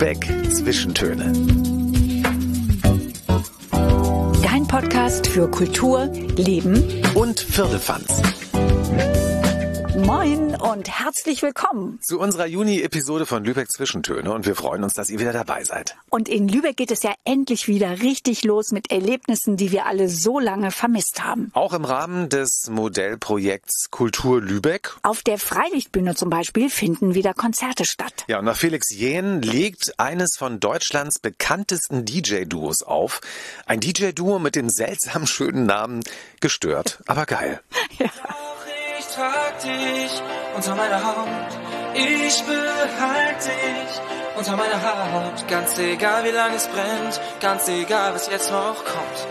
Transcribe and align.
Lübeck 0.00 0.26
Zwischentöne. 0.50 1.30
Dein 4.42 4.66
Podcast 4.66 5.26
für 5.26 5.50
Kultur, 5.50 6.06
Leben 6.36 7.02
und 7.14 7.38
Firlefanz. 7.38 8.39
Moin 10.10 10.56
und 10.56 10.88
herzlich 10.88 11.40
willkommen 11.40 12.00
zu 12.02 12.18
unserer 12.18 12.46
Juni-Episode 12.46 13.26
von 13.26 13.44
Lübeck 13.44 13.70
Zwischentöne 13.70 14.32
und 14.32 14.44
wir 14.44 14.56
freuen 14.56 14.82
uns, 14.82 14.94
dass 14.94 15.08
ihr 15.08 15.20
wieder 15.20 15.32
dabei 15.32 15.62
seid. 15.62 15.96
Und 16.08 16.28
in 16.28 16.48
Lübeck 16.48 16.76
geht 16.76 16.90
es 16.90 17.04
ja 17.04 17.14
endlich 17.22 17.68
wieder 17.68 18.02
richtig 18.02 18.42
los 18.42 18.72
mit 18.72 18.90
Erlebnissen, 18.90 19.56
die 19.56 19.70
wir 19.70 19.86
alle 19.86 20.08
so 20.08 20.40
lange 20.40 20.72
vermisst 20.72 21.22
haben. 21.22 21.52
Auch 21.54 21.74
im 21.74 21.84
Rahmen 21.84 22.28
des 22.28 22.66
Modellprojekts 22.68 23.92
Kultur 23.92 24.42
Lübeck. 24.42 24.96
Auf 25.04 25.22
der 25.22 25.38
Freilichtbühne 25.38 26.16
zum 26.16 26.28
Beispiel 26.28 26.70
finden 26.70 27.14
wieder 27.14 27.32
Konzerte 27.32 27.84
statt. 27.84 28.24
Ja, 28.26 28.40
und 28.40 28.46
nach 28.46 28.56
Felix 28.56 28.90
Jähn 28.90 29.42
legt 29.42 30.00
eines 30.00 30.30
von 30.36 30.58
Deutschlands 30.58 31.20
bekanntesten 31.20 32.04
DJ-Duos 32.04 32.82
auf. 32.82 33.20
Ein 33.64 33.78
DJ-Duo 33.78 34.40
mit 34.40 34.56
dem 34.56 34.70
seltsam 34.70 35.28
schönen 35.28 35.66
Namen 35.66 36.02
Gestört, 36.40 36.98
aber 37.06 37.26
geil. 37.26 37.60
Ja 38.00 38.10
trag 39.06 39.60
dich 39.60 40.22
unter 40.54 40.74
meiner 40.74 41.04
Haut. 41.04 41.28
Ich 41.94 42.42
behalte 42.44 43.48
dich 43.48 44.00
unter 44.36 44.56
meiner 44.56 44.82
Haut. 44.82 45.48
Ganz 45.48 45.78
egal 45.78 46.24
wie 46.24 46.30
lange 46.30 46.56
es 46.56 46.66
brennt, 46.66 47.20
ganz 47.40 47.68
egal 47.68 48.14
was 48.14 48.28
jetzt 48.28 48.50
noch 48.50 48.84
kommt. 48.84 49.26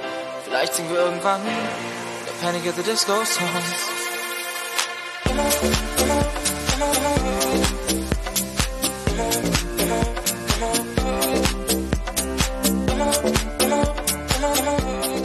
Vielleicht 0.46 0.76
singen 0.76 0.90
wir 0.92 1.00
irgendwann 1.00 1.42
der 1.44 2.46
Panic 2.46 2.68
at 2.68 2.76
the 2.76 2.84
Disco 2.84 3.14
Songs. 3.14 4.00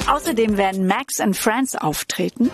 Außerdem 0.06 0.56
werden 0.56 0.86
Max 0.86 1.20
and 1.20 1.36
Friends 1.36 1.76
auftreten. 1.76 2.50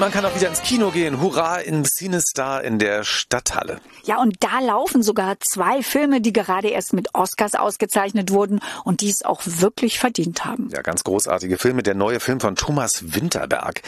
Man 0.00 0.10
kann 0.10 0.24
auch 0.24 0.34
wieder 0.34 0.48
ins 0.48 0.62
Kino 0.62 0.90
gehen. 0.90 1.20
Hurra 1.20 1.58
in 1.58 1.84
Cinestar 1.84 2.64
in 2.64 2.78
der 2.78 3.04
Stadthalle. 3.04 3.80
Ja, 4.04 4.18
und 4.22 4.36
da 4.40 4.58
laufen 4.60 5.02
sogar 5.02 5.38
zwei 5.40 5.82
Filme, 5.82 6.22
die 6.22 6.32
gerade 6.32 6.68
erst 6.68 6.94
mit 6.94 7.14
Oscars 7.14 7.54
ausgezeichnet 7.54 8.30
wurden 8.30 8.60
und 8.84 9.02
die 9.02 9.10
es 9.10 9.22
auch 9.22 9.42
wirklich 9.44 9.98
verdient 9.98 10.46
haben. 10.46 10.70
Ja, 10.72 10.80
ganz 10.80 11.04
großartige 11.04 11.58
Filme. 11.58 11.82
Der 11.82 11.94
neue 11.94 12.18
Film 12.18 12.40
von 12.40 12.56
Thomas 12.56 13.14
Winterberg 13.14 13.82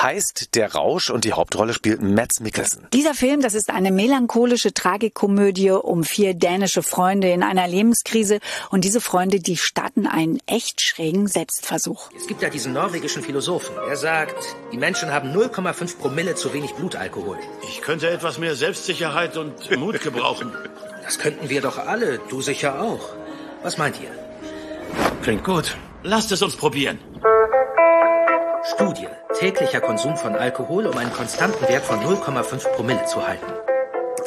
heißt 0.00 0.54
Der 0.54 0.72
Rausch 0.72 1.10
und 1.10 1.24
die 1.24 1.32
Hauptrolle 1.32 1.74
spielt 1.74 2.00
Mads 2.00 2.38
Mikkelsen. 2.38 2.86
Dieser 2.92 3.14
Film, 3.14 3.40
das 3.40 3.54
ist 3.54 3.70
eine 3.70 3.90
melancholische 3.90 4.72
Tragikomödie 4.72 5.72
um 5.72 6.04
vier 6.04 6.34
dänische 6.34 6.84
Freunde 6.84 7.30
in 7.30 7.42
einer 7.42 7.66
Lebenskrise 7.66 8.38
und 8.70 8.84
diese 8.84 9.00
Freunde, 9.00 9.40
die 9.40 9.56
starten 9.56 10.06
einen 10.06 10.38
echt 10.46 10.80
schrägen 10.80 11.26
Selbstversuch. 11.26 12.10
Es 12.16 12.28
gibt 12.28 12.40
ja 12.42 12.50
diesen 12.50 12.72
norwegischen 12.72 13.24
Philosophen. 13.24 13.74
Er 13.88 13.96
sagt, 13.96 14.36
die 14.70 14.78
Menschen 14.78 15.10
haben 15.10 15.32
0, 15.32 15.55
0,5 15.56 15.98
Promille 15.98 16.34
zu 16.34 16.52
wenig 16.52 16.74
Blutalkohol. 16.74 17.38
Ich 17.62 17.80
könnte 17.80 18.10
etwas 18.10 18.38
mehr 18.38 18.54
Selbstsicherheit 18.54 19.36
und 19.36 19.76
Mut 19.76 20.00
gebrauchen. 20.00 20.52
Das 21.06 21.20
könnten 21.20 21.48
wir 21.48 21.60
doch 21.60 21.78
alle, 21.78 22.18
du 22.30 22.42
sicher 22.42 22.82
auch. 22.82 23.10
Was 23.62 23.78
meint 23.78 24.00
ihr? 24.00 24.10
Klingt 25.22 25.44
gut. 25.44 25.76
Lasst 26.02 26.32
es 26.32 26.42
uns 26.42 26.56
probieren. 26.56 26.98
Studie. 28.74 29.06
Täglicher 29.38 29.80
Konsum 29.80 30.16
von 30.16 30.34
Alkohol, 30.34 30.84
um 30.86 30.98
einen 30.98 31.12
konstanten 31.12 31.68
Wert 31.68 31.84
von 31.84 32.00
0,5 32.00 32.68
Promille 32.70 33.04
zu 33.06 33.24
halten 33.24 33.52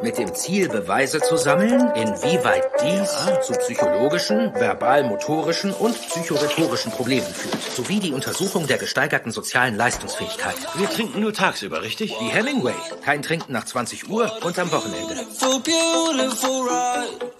mit 0.02 0.18
dem 0.18 0.34
Ziel, 0.34 0.70
Beweise 0.70 1.20
zu 1.20 1.38
sammeln, 1.38 1.92
inwieweit 1.96 2.64
dies 2.82 3.16
zu 3.46 3.54
psychologischen, 3.54 4.54
verbal-motorischen 4.54 5.74
und 5.74 5.96
psychorhetorischen 6.00 6.92
Problemen 6.92 7.28
führt, 7.28 7.62
sowie 7.62 8.00
die 8.00 8.12
Untersuchung 8.12 8.68
der 8.68 8.78
gesteigerten 8.78 9.32
sozialen 9.32 9.76
Leistungsfähigkeit. 9.76 10.56
Wir 10.76 10.90
trinken 10.90 11.22
nur 11.22 11.34
tagsüber, 11.34 11.82
richtig? 11.82 12.16
Wie 12.20 12.30
Hemingway. 12.30 12.74
Kein 13.04 13.22
Trinken 13.22 13.54
nach 13.54 13.66
20 13.66 14.10
Uhr 14.10 14.32
und 14.44 14.58
am 14.60 14.72
Wochenende. 14.72 15.16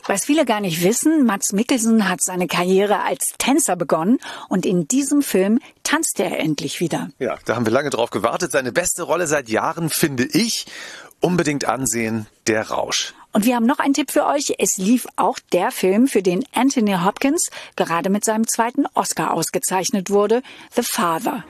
Was 0.08 0.26
viele 0.26 0.46
gar 0.46 0.62
nicht 0.62 0.84
wissen, 0.84 1.26
Mats 1.26 1.54
Mikkelsen 1.54 2.10
hat 2.10 2.24
seine 2.24 2.48
Karriere 2.48 3.04
als 3.04 3.34
Tänzer 3.38 3.76
begonnen 3.76 4.18
und 4.50 4.66
in 4.66 4.88
diesem 4.88 5.22
Film 5.22 5.60
tanzt 5.84 6.20
er 6.20 6.40
endlich 6.40 6.80
wieder. 6.80 7.10
Ja, 7.20 7.38
da 7.46 7.56
haben 7.56 7.66
wir 7.66 7.74
lange 7.74 7.90
drauf 7.90 8.10
gewartet. 8.10 8.52
Seine 8.52 8.72
beste 8.72 9.04
Rolle 9.04 9.28
seit 9.28 9.50
Jahren 9.50 9.90
finde 9.90 10.26
ich 10.26 10.66
unbedingt 11.22 11.66
ansehen, 11.66 12.28
Der 12.48 12.70
Rausch. 12.70 13.14
Und 13.32 13.46
wir 13.46 13.56
haben 13.56 13.66
noch 13.68 13.78
einen 13.80 13.94
Tipp 13.94 14.10
für 14.12 14.26
euch. 14.26 14.56
Es 14.58 14.78
lief 14.78 15.06
auch 15.16 15.38
der 15.54 15.70
Film, 15.72 16.08
für 16.08 16.24
den 16.24 16.44
Anthony 16.54 16.96
Hopkins 17.06 17.50
gerade 17.76 18.10
mit 18.10 18.26
seinem 18.26 18.48
zweiten 18.48 18.86
Oscar 18.96 19.34
ausgezeichnet 19.34 20.10
wurde, 20.10 20.42
The 20.76 20.82
Father. 20.82 21.44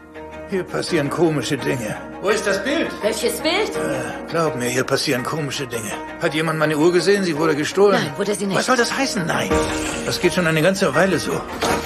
Hier 0.49 0.63
passieren 0.63 1.09
komische 1.09 1.57
Dinge. 1.57 1.95
Wo 2.21 2.29
ist 2.29 2.45
das 2.45 2.61
Bild? 2.63 2.89
Welches 3.01 3.39
Bild? 3.39 3.69
Äh, 3.75 4.29
glaub 4.29 4.55
mir, 4.55 4.67
hier 4.67 4.83
passieren 4.83 5.23
komische 5.23 5.67
Dinge. 5.67 5.91
Hat 6.21 6.33
jemand 6.33 6.59
meine 6.59 6.77
Uhr 6.77 6.91
gesehen? 6.91 7.23
Sie 7.23 7.37
wurde 7.37 7.55
gestohlen. 7.55 8.01
Nein, 8.03 8.17
wurde 8.17 8.35
sie 8.35 8.47
nicht. 8.47 8.57
Was 8.57 8.65
soll 8.65 8.75
das 8.77 8.95
heißen? 8.95 9.25
Nein. 9.25 9.49
Das 10.05 10.19
geht 10.19 10.33
schon 10.33 10.47
eine 10.47 10.61
ganze 10.61 10.93
Weile 10.95 11.17
so. 11.19 11.39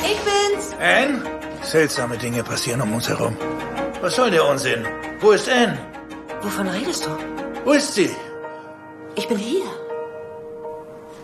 Ich 0.04 0.20
bin's. 0.22 0.72
Anne? 0.80 1.22
Seltsame 1.62 2.18
Dinge 2.18 2.44
passieren 2.44 2.82
um 2.82 2.94
uns 2.96 3.08
herum. 3.10 3.38
Was 4.02 4.16
soll 4.16 4.32
der 4.32 4.46
Unsinn? 4.48 4.86
Wo 5.20 5.32
ist 5.32 5.48
Anne? 5.50 5.78
Wovon 6.42 6.68
redest 6.68 7.06
du? 7.06 7.33
Wo 7.66 7.72
ist 7.72 7.94
sie? 7.94 8.10
Ich 9.16 9.28
bin 9.30 9.38
hier. 9.38 9.64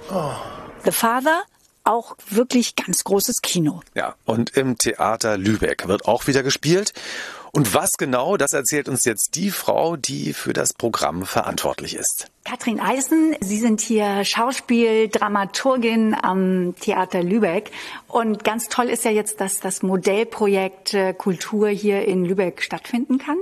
Oh. 0.09 0.31
The 0.85 0.91
Father, 0.91 1.43
auch 1.83 2.15
wirklich 2.29 2.77
ganz 2.77 3.03
großes 3.03 3.41
Kino. 3.41 3.81
Ja, 3.93 4.15
und 4.23 4.55
im 4.55 4.77
Theater 4.77 5.37
Lübeck 5.37 5.89
wird 5.89 6.07
auch 6.07 6.27
wieder 6.27 6.41
gespielt. 6.41 6.93
Und 7.51 7.73
was 7.73 7.97
genau, 7.97 8.37
das 8.37 8.53
erzählt 8.53 8.87
uns 8.87 9.05
jetzt 9.05 9.35
die 9.35 9.49
Frau, 9.49 9.97
die 9.97 10.33
für 10.33 10.53
das 10.53 10.73
Programm 10.73 11.25
verantwortlich 11.25 11.95
ist. 11.95 12.27
Katrin 12.45 12.79
Eisen, 12.79 13.35
Sie 13.41 13.57
sind 13.57 13.81
hier 13.81 14.23
Schauspieldramaturgin 14.23 16.15
am 16.15 16.75
Theater 16.79 17.21
Lübeck. 17.21 17.71
Und 18.07 18.43
ganz 18.43 18.69
toll 18.69 18.87
ist 18.89 19.03
ja 19.03 19.11
jetzt, 19.11 19.41
dass 19.41 19.59
das 19.59 19.81
Modellprojekt 19.81 20.93
äh, 20.93 21.13
Kultur 21.13 21.69
hier 21.69 22.05
in 22.07 22.23
Lübeck 22.23 22.61
stattfinden 22.61 23.17
kann. 23.17 23.37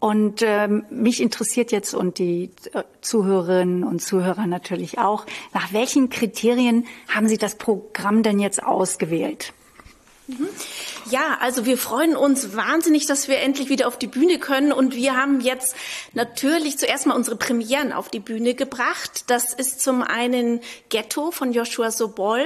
Und 0.00 0.40
ähm, 0.40 0.84
mich 0.88 1.20
interessiert 1.20 1.72
jetzt 1.72 1.92
und 1.92 2.18
die 2.18 2.50
äh, 2.72 2.82
Zuhörerinnen 3.02 3.84
und 3.84 4.00
Zuhörer 4.00 4.46
natürlich 4.46 4.98
auch, 4.98 5.26
nach 5.52 5.74
welchen 5.74 6.08
Kriterien 6.08 6.86
haben 7.08 7.28
Sie 7.28 7.36
das 7.36 7.56
Programm 7.56 8.22
denn 8.22 8.40
jetzt 8.40 8.62
ausgewählt? 8.62 9.52
Mhm. 10.30 10.48
Ja, 11.10 11.38
also 11.40 11.66
wir 11.66 11.76
freuen 11.76 12.16
uns 12.16 12.54
wahnsinnig, 12.56 13.06
dass 13.06 13.26
wir 13.26 13.38
endlich 13.38 13.68
wieder 13.68 13.88
auf 13.88 13.98
die 13.98 14.06
Bühne 14.06 14.38
können. 14.38 14.72
Und 14.72 14.94
wir 14.94 15.16
haben 15.16 15.40
jetzt 15.40 15.74
natürlich 16.12 16.78
zuerst 16.78 17.06
mal 17.06 17.14
unsere 17.14 17.36
Premieren 17.36 17.92
auf 17.92 18.08
die 18.08 18.20
Bühne 18.20 18.54
gebracht. 18.54 19.24
Das 19.26 19.52
ist 19.52 19.80
zum 19.80 20.02
einen 20.02 20.60
Ghetto 20.88 21.30
von 21.30 21.52
Joshua 21.52 21.90
Sobol, 21.90 22.44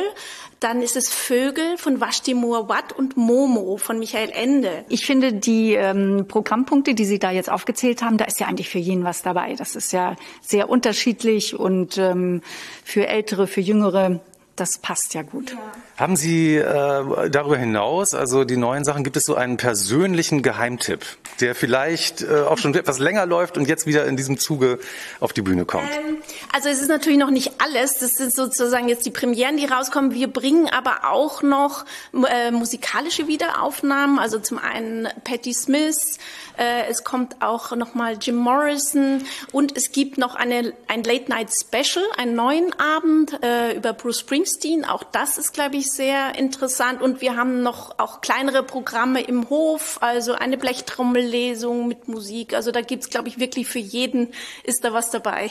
dann 0.60 0.80
ist 0.80 0.96
es 0.96 1.10
Vögel 1.10 1.76
von 1.76 2.00
Vashti 2.00 2.32
Moawat 2.32 2.92
und 2.92 3.18
Momo 3.18 3.76
von 3.76 3.98
Michael 3.98 4.30
Ende. 4.30 4.84
Ich 4.88 5.04
finde 5.04 5.34
die 5.34 5.74
ähm, 5.74 6.24
Programmpunkte, 6.26 6.94
die 6.94 7.04
Sie 7.04 7.18
da 7.18 7.30
jetzt 7.30 7.50
aufgezählt 7.50 8.02
haben, 8.02 8.16
da 8.16 8.24
ist 8.24 8.40
ja 8.40 8.46
eigentlich 8.46 8.70
für 8.70 8.78
jeden 8.78 9.04
was 9.04 9.20
dabei. 9.20 9.54
Das 9.56 9.76
ist 9.76 9.92
ja 9.92 10.16
sehr 10.40 10.70
unterschiedlich 10.70 11.54
und 11.54 11.98
ähm, 11.98 12.40
für 12.82 13.06
Ältere, 13.06 13.46
für 13.46 13.60
Jüngere 13.60 14.20
das 14.56 14.78
passt 14.78 15.14
ja 15.14 15.22
gut. 15.22 15.50
Ja. 15.52 15.72
Haben 15.96 16.16
Sie 16.16 16.56
äh, 16.56 17.30
darüber 17.30 17.56
hinaus, 17.56 18.14
also 18.14 18.42
die 18.42 18.56
neuen 18.56 18.82
Sachen, 18.84 19.04
gibt 19.04 19.16
es 19.16 19.24
so 19.24 19.36
einen 19.36 19.56
persönlichen 19.56 20.42
Geheimtipp, 20.42 21.04
der 21.40 21.54
vielleicht 21.54 22.22
äh, 22.22 22.40
auch 22.40 22.58
schon 22.58 22.74
etwas 22.74 22.98
länger 22.98 23.26
läuft 23.26 23.56
und 23.56 23.68
jetzt 23.68 23.86
wieder 23.86 24.04
in 24.06 24.16
diesem 24.16 24.36
Zuge 24.36 24.80
auf 25.20 25.32
die 25.32 25.42
Bühne 25.42 25.64
kommt? 25.64 25.88
Ähm, 25.92 26.16
also 26.52 26.68
es 26.68 26.80
ist 26.80 26.88
natürlich 26.88 27.18
noch 27.18 27.30
nicht 27.30 27.52
alles. 27.62 28.00
Das 28.00 28.14
sind 28.14 28.34
sozusagen 28.34 28.88
jetzt 28.88 29.06
die 29.06 29.12
Premieren, 29.12 29.56
die 29.56 29.66
rauskommen. 29.66 30.12
Wir 30.12 30.26
bringen 30.26 30.68
aber 30.68 31.08
auch 31.10 31.42
noch 31.42 31.84
äh, 32.12 32.50
musikalische 32.50 33.28
Wiederaufnahmen. 33.28 34.18
Also 34.18 34.40
zum 34.40 34.58
einen 34.58 35.08
Patti 35.22 35.54
Smith, 35.54 36.18
äh, 36.56 36.86
es 36.88 37.04
kommt 37.04 37.42
auch 37.42 37.74
nochmal 37.74 38.16
Jim 38.20 38.36
Morrison 38.36 39.24
und 39.52 39.76
es 39.76 39.92
gibt 39.92 40.18
noch 40.18 40.34
eine, 40.34 40.72
ein 40.88 41.02
Late 41.02 41.30
Night 41.30 41.50
Special, 41.52 42.04
einen 42.16 42.34
neuen 42.34 42.72
Abend 42.78 43.42
äh, 43.42 43.76
über 43.76 43.92
Bruce 43.92 44.20
Springsteen. 44.20 44.84
Auch 44.84 45.02
das 45.02 45.38
ist, 45.38 45.52
glaube 45.52 45.76
ich, 45.76 45.90
sehr 45.90 46.36
interessant. 46.38 47.02
Und 47.02 47.20
wir 47.20 47.36
haben 47.36 47.62
noch 47.62 47.98
auch 47.98 48.20
kleinere 48.20 48.62
Programme 48.62 49.20
im 49.20 49.48
Hof, 49.50 49.98
also 50.00 50.34
eine 50.34 50.56
Blechtrommellesung 50.56 51.88
mit 51.88 52.08
Musik. 52.08 52.54
Also 52.54 52.70
da 52.70 52.80
gibt's, 52.80 53.10
glaube 53.10 53.28
ich, 53.28 53.38
wirklich 53.38 53.66
für 53.66 53.78
jeden 53.78 54.32
ist 54.62 54.84
da 54.84 54.92
was 54.92 55.10
dabei. 55.10 55.50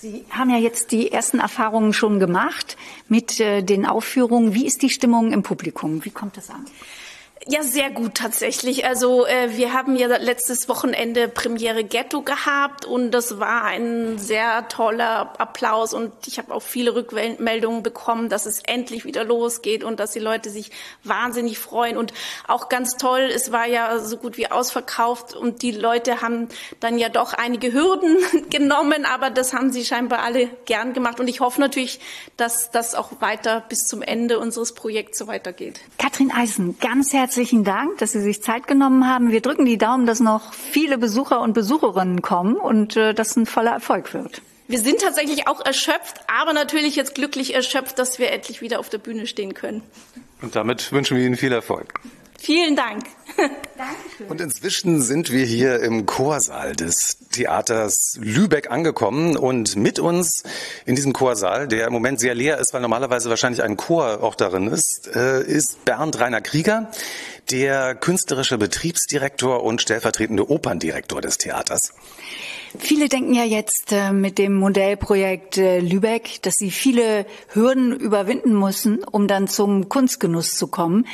Sie 0.00 0.24
haben 0.30 0.50
ja 0.50 0.58
jetzt 0.58 0.92
die 0.92 1.12
ersten 1.12 1.38
Erfahrungen 1.38 1.92
schon 1.92 2.20
gemacht 2.20 2.76
mit 3.08 3.40
äh, 3.40 3.62
den 3.62 3.86
Aufführungen. 3.86 4.54
Wie 4.54 4.66
ist 4.66 4.82
die 4.82 4.90
Stimmung 4.90 5.32
im 5.32 5.42
Publikum? 5.42 6.04
Wie 6.04 6.10
kommt 6.10 6.36
das 6.36 6.50
an? 6.50 6.66
Ja, 7.46 7.62
sehr 7.62 7.90
gut 7.90 8.14
tatsächlich. 8.14 8.86
Also 8.86 9.26
äh, 9.26 9.54
wir 9.56 9.74
haben 9.74 9.96
ja 9.96 10.06
letztes 10.16 10.66
Wochenende 10.68 11.28
Premiere 11.28 11.84
Ghetto 11.84 12.22
gehabt 12.22 12.86
und 12.86 13.10
das 13.10 13.38
war 13.38 13.64
ein 13.64 14.18
sehr 14.18 14.66
toller 14.68 15.38
Applaus 15.38 15.92
und 15.92 16.12
ich 16.26 16.38
habe 16.38 16.54
auch 16.54 16.62
viele 16.62 16.94
Rückmeldungen 16.94 17.82
bekommen, 17.82 18.30
dass 18.30 18.46
es 18.46 18.60
endlich 18.60 19.04
wieder 19.04 19.24
losgeht 19.24 19.84
und 19.84 20.00
dass 20.00 20.12
die 20.12 20.20
Leute 20.20 20.48
sich 20.48 20.70
wahnsinnig 21.02 21.58
freuen 21.58 21.98
und 21.98 22.14
auch 22.48 22.70
ganz 22.70 22.96
toll, 22.96 23.28
es 23.34 23.52
war 23.52 23.66
ja 23.66 23.98
so 23.98 24.16
gut 24.16 24.38
wie 24.38 24.50
ausverkauft 24.50 25.34
und 25.34 25.60
die 25.60 25.72
Leute 25.72 26.22
haben 26.22 26.48
dann 26.80 26.96
ja 26.96 27.10
doch 27.10 27.34
einige 27.34 27.74
Hürden 27.74 28.16
genommen, 28.48 29.04
aber 29.04 29.28
das 29.28 29.52
haben 29.52 29.70
sie 29.70 29.84
scheinbar 29.84 30.20
alle 30.20 30.46
gern 30.64 30.94
gemacht 30.94 31.20
und 31.20 31.28
ich 31.28 31.40
hoffe 31.40 31.60
natürlich, 31.60 32.00
dass 32.38 32.70
das 32.70 32.94
auch 32.94 33.20
weiter 33.20 33.62
bis 33.68 33.86
zum 33.86 34.00
Ende 34.00 34.38
unseres 34.38 34.72
Projekts 34.72 35.18
so 35.18 35.26
weitergeht. 35.26 35.80
Katrin 35.98 36.32
Eisen, 36.32 36.78
ganz 36.78 37.12
herzlich 37.12 37.23
herzlichen 37.24 37.64
Dank, 37.64 37.96
dass 38.00 38.12
Sie 38.12 38.20
sich 38.20 38.42
Zeit 38.42 38.66
genommen 38.66 39.08
haben. 39.08 39.30
Wir 39.30 39.40
drücken 39.40 39.64
die 39.64 39.78
Daumen, 39.78 40.04
dass 40.04 40.20
noch 40.20 40.52
viele 40.52 40.98
Besucher 40.98 41.40
und 41.40 41.54
Besucherinnen 41.54 42.20
kommen 42.20 42.54
und 42.54 42.98
äh, 42.98 43.14
dass 43.14 43.34
ein 43.34 43.46
voller 43.46 43.70
Erfolg 43.70 44.12
wird. 44.12 44.42
Wir 44.68 44.78
sind 44.78 45.00
tatsächlich 45.00 45.48
auch 45.48 45.64
erschöpft, 45.64 46.20
aber 46.26 46.52
natürlich 46.52 46.96
jetzt 46.96 47.14
glücklich 47.14 47.54
erschöpft, 47.54 47.98
dass 47.98 48.18
wir 48.18 48.30
endlich 48.30 48.60
wieder 48.60 48.78
auf 48.78 48.90
der 48.90 48.98
Bühne 48.98 49.26
stehen 49.26 49.54
können. 49.54 49.80
Und 50.42 50.54
damit 50.54 50.92
wünschen 50.92 51.16
wir 51.16 51.24
Ihnen 51.24 51.36
viel 51.36 51.52
Erfolg. 51.52 51.94
Vielen 52.44 52.76
Dank. 52.76 53.04
Dankeschön. 53.38 54.26
Und 54.28 54.38
inzwischen 54.42 55.00
sind 55.00 55.32
wir 55.32 55.46
hier 55.46 55.80
im 55.80 56.04
Chorsaal 56.04 56.76
des 56.76 57.16
Theaters 57.32 58.18
Lübeck 58.20 58.70
angekommen 58.70 59.38
und 59.38 59.76
mit 59.76 59.98
uns 59.98 60.42
in 60.84 60.94
diesem 60.94 61.14
Chorsaal, 61.14 61.68
der 61.68 61.86
im 61.86 61.94
Moment 61.94 62.20
sehr 62.20 62.34
leer 62.34 62.58
ist, 62.58 62.74
weil 62.74 62.82
normalerweise 62.82 63.30
wahrscheinlich 63.30 63.62
ein 63.62 63.78
Chor 63.78 64.22
auch 64.22 64.34
darin 64.34 64.68
ist, 64.68 65.08
äh, 65.16 65.42
ist 65.42 65.86
Bernd 65.86 66.20
Rainer 66.20 66.42
Krieger, 66.42 66.90
der 67.50 67.94
künstlerische 67.94 68.58
Betriebsdirektor 68.58 69.62
und 69.62 69.82
stellvertretende 69.82 70.50
Operndirektor 70.50 71.20
des 71.20 71.38
Theaters. 71.38 71.92
Viele 72.76 73.08
denken 73.08 73.34
ja 73.34 73.44
jetzt 73.44 73.92
äh, 73.92 74.12
mit 74.12 74.36
dem 74.36 74.54
Modellprojekt 74.54 75.58
äh, 75.58 75.78
Lübeck, 75.78 76.42
dass 76.42 76.54
sie 76.54 76.72
viele 76.72 77.24
Hürden 77.52 77.92
überwinden 77.92 78.58
müssen, 78.58 79.04
um 79.04 79.28
dann 79.28 79.46
zum 79.46 79.88
Kunstgenuss 79.88 80.56
zu 80.56 80.66
kommen. 80.66 81.06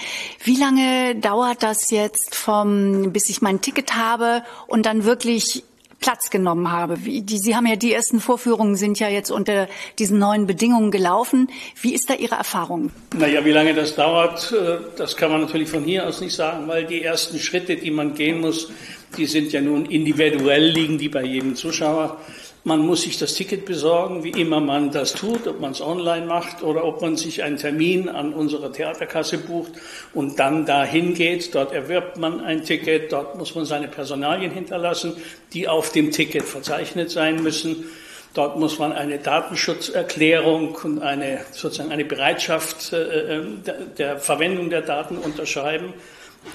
Wie 0.42 0.56
lange 0.56 1.16
dauert 1.16 1.62
das 1.62 1.90
jetzt 1.90 2.34
vom, 2.34 3.12
bis 3.12 3.28
ich 3.28 3.42
mein 3.42 3.60
Ticket 3.60 3.94
habe 3.94 4.42
und 4.68 4.86
dann 4.86 5.04
wirklich 5.04 5.64
Platz 6.00 6.30
genommen 6.30 6.72
habe. 6.72 7.04
Wie, 7.04 7.22
die, 7.22 7.38
Sie 7.38 7.54
haben 7.54 7.66
ja 7.66 7.76
die 7.76 7.92
ersten 7.92 8.20
Vorführungen 8.20 8.74
sind 8.74 8.98
ja 8.98 9.08
jetzt 9.08 9.30
unter 9.30 9.68
diesen 9.98 10.18
neuen 10.18 10.46
Bedingungen 10.46 10.90
gelaufen. 10.90 11.48
Wie 11.80 11.94
ist 11.94 12.08
da 12.08 12.14
Ihre 12.14 12.34
Erfahrung? 12.34 12.90
Naja, 13.16 13.44
wie 13.44 13.52
lange 13.52 13.74
das 13.74 13.94
dauert, 13.94 14.52
äh, 14.52 14.78
das 14.96 15.16
kann 15.16 15.30
man 15.30 15.42
natürlich 15.42 15.68
von 15.68 15.84
hier 15.84 16.06
aus 16.06 16.20
nicht 16.20 16.34
sagen, 16.34 16.66
weil 16.66 16.86
die 16.86 17.02
ersten 17.02 17.38
Schritte, 17.38 17.76
die 17.76 17.90
man 17.90 18.14
gehen 18.14 18.40
muss, 18.40 18.70
die 19.16 19.26
sind 19.26 19.52
ja 19.52 19.60
nun 19.60 19.86
individuell, 19.86 20.70
liegen 20.70 20.98
die 20.98 21.08
bei 21.08 21.24
jedem 21.24 21.54
Zuschauer. 21.54 22.18
Man 22.62 22.80
muss 22.80 23.02
sich 23.02 23.16
das 23.16 23.34
Ticket 23.34 23.64
besorgen, 23.64 24.22
wie 24.22 24.38
immer 24.38 24.60
man 24.60 24.90
das 24.90 25.14
tut, 25.14 25.46
ob 25.46 25.60
man 25.60 25.72
es 25.72 25.80
online 25.80 26.26
macht 26.26 26.62
oder 26.62 26.84
ob 26.84 27.00
man 27.00 27.16
sich 27.16 27.42
einen 27.42 27.56
Termin 27.56 28.10
an 28.10 28.34
unserer 28.34 28.70
Theaterkasse 28.70 29.38
bucht 29.38 29.72
und 30.12 30.38
dann 30.38 30.66
dahin 30.66 31.14
geht. 31.14 31.54
Dort 31.54 31.72
erwirbt 31.72 32.18
man 32.18 32.40
ein 32.42 32.62
Ticket, 32.62 33.12
dort 33.12 33.38
muss 33.38 33.54
man 33.54 33.64
seine 33.64 33.88
Personalien 33.88 34.50
hinterlassen, 34.50 35.14
die 35.54 35.68
auf 35.68 35.90
dem 35.92 36.10
Ticket 36.10 36.44
verzeichnet 36.44 37.10
sein 37.10 37.42
müssen. 37.42 37.86
Dort 38.34 38.58
muss 38.58 38.78
man 38.78 38.92
eine 38.92 39.18
Datenschutzerklärung 39.18 40.74
und 40.82 41.02
eine, 41.02 41.40
sozusagen 41.52 41.90
eine 41.90 42.04
Bereitschaft 42.04 42.92
äh, 42.92 43.38
äh 43.38 43.44
der, 43.66 43.74
der 43.96 44.18
Verwendung 44.18 44.68
der 44.68 44.82
Daten 44.82 45.16
unterschreiben. 45.16 45.94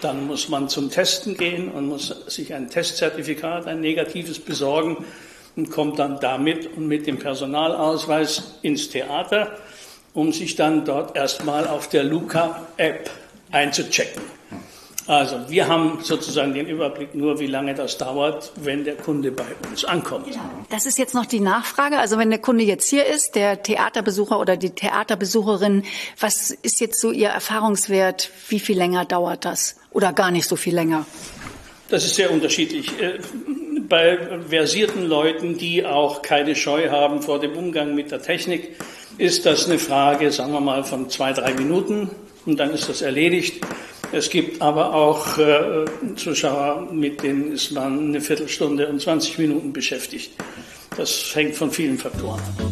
Dann 0.01 0.27
muss 0.27 0.49
man 0.49 0.69
zum 0.69 0.91
Testen 0.91 1.35
gehen 1.35 1.69
und 1.69 1.87
muss 1.87 2.07
sich 2.27 2.53
ein 2.53 2.69
Testzertifikat, 2.69 3.65
ein 3.65 3.81
negatives 3.81 4.39
besorgen 4.39 5.03
und 5.55 5.71
kommt 5.71 5.99
dann 5.99 6.19
damit 6.19 6.75
und 6.75 6.87
mit 6.87 7.07
dem 7.07 7.17
Personalausweis 7.17 8.55
ins 8.61 8.89
Theater, 8.89 9.57
um 10.13 10.31
sich 10.31 10.55
dann 10.55 10.85
dort 10.85 11.15
erstmal 11.15 11.67
auf 11.67 11.89
der 11.89 12.03
Luca-App 12.03 13.09
einzuchecken. 13.51 14.21
Also 15.07 15.37
wir 15.49 15.67
haben 15.67 15.99
sozusagen 16.01 16.55
den 16.55 16.65
Überblick 16.65 17.13
nur, 17.13 17.39
wie 17.39 17.45
lange 17.45 17.75
das 17.75 17.99
dauert, 17.99 18.51
wenn 18.55 18.83
der 18.85 18.95
Kunde 18.95 19.31
bei 19.31 19.45
uns 19.69 19.85
ankommt. 19.85 20.27
Das 20.71 20.87
ist 20.87 20.97
jetzt 20.97 21.13
noch 21.13 21.27
die 21.27 21.39
Nachfrage. 21.39 21.99
Also 21.99 22.17
wenn 22.17 22.31
der 22.31 22.39
Kunde 22.39 22.63
jetzt 22.63 22.89
hier 22.89 23.05
ist, 23.05 23.35
der 23.35 23.61
Theaterbesucher 23.61 24.39
oder 24.39 24.57
die 24.57 24.71
Theaterbesucherin, 24.71 25.83
was 26.19 26.49
ist 26.49 26.81
jetzt 26.81 26.99
so 26.99 27.11
Ihr 27.11 27.29
Erfahrungswert? 27.29 28.31
Wie 28.49 28.59
viel 28.59 28.77
länger 28.77 29.05
dauert 29.05 29.45
das? 29.45 29.75
Oder 29.91 30.11
gar 30.11 30.31
nicht 30.31 30.47
so 30.47 30.55
viel 30.55 30.73
länger? 30.73 31.05
Das 31.89 32.03
ist 32.03 32.15
sehr 32.15 32.31
unterschiedlich. 32.31 32.91
Bei 33.87 34.17
versierten 34.49 35.05
Leuten, 35.05 35.57
die 35.57 35.85
auch 35.85 36.21
keine 36.21 36.55
Scheu 36.55 36.89
haben 36.89 37.21
vor 37.21 37.39
dem 37.39 37.55
Umgang 37.55 37.93
mit 37.93 38.11
der 38.11 38.21
Technik, 38.21 38.75
ist 39.17 39.45
das 39.45 39.65
eine 39.65 39.77
Frage, 39.77 40.31
sagen 40.31 40.53
wir 40.53 40.59
mal, 40.59 40.83
von 40.83 41.09
zwei, 41.09 41.33
drei 41.33 41.53
Minuten 41.53 42.09
und 42.45 42.59
dann 42.59 42.71
ist 42.71 42.89
das 42.89 43.01
erledigt. 43.01 43.63
Es 44.11 44.29
gibt 44.29 44.61
aber 44.61 44.93
auch 44.93 45.37
äh, 45.37 45.85
Zuschauer, 46.15 46.87
mit 46.91 47.21
denen 47.21 47.51
ist 47.51 47.71
man 47.71 48.09
eine 48.09 48.21
Viertelstunde 48.21 48.87
und 48.87 49.01
20 49.01 49.37
Minuten 49.39 49.73
beschäftigt. 49.73 50.31
Das 50.97 51.35
hängt 51.35 51.55
von 51.55 51.69
vielen 51.69 51.97
Faktoren 51.97 52.39
ab. 52.39 52.71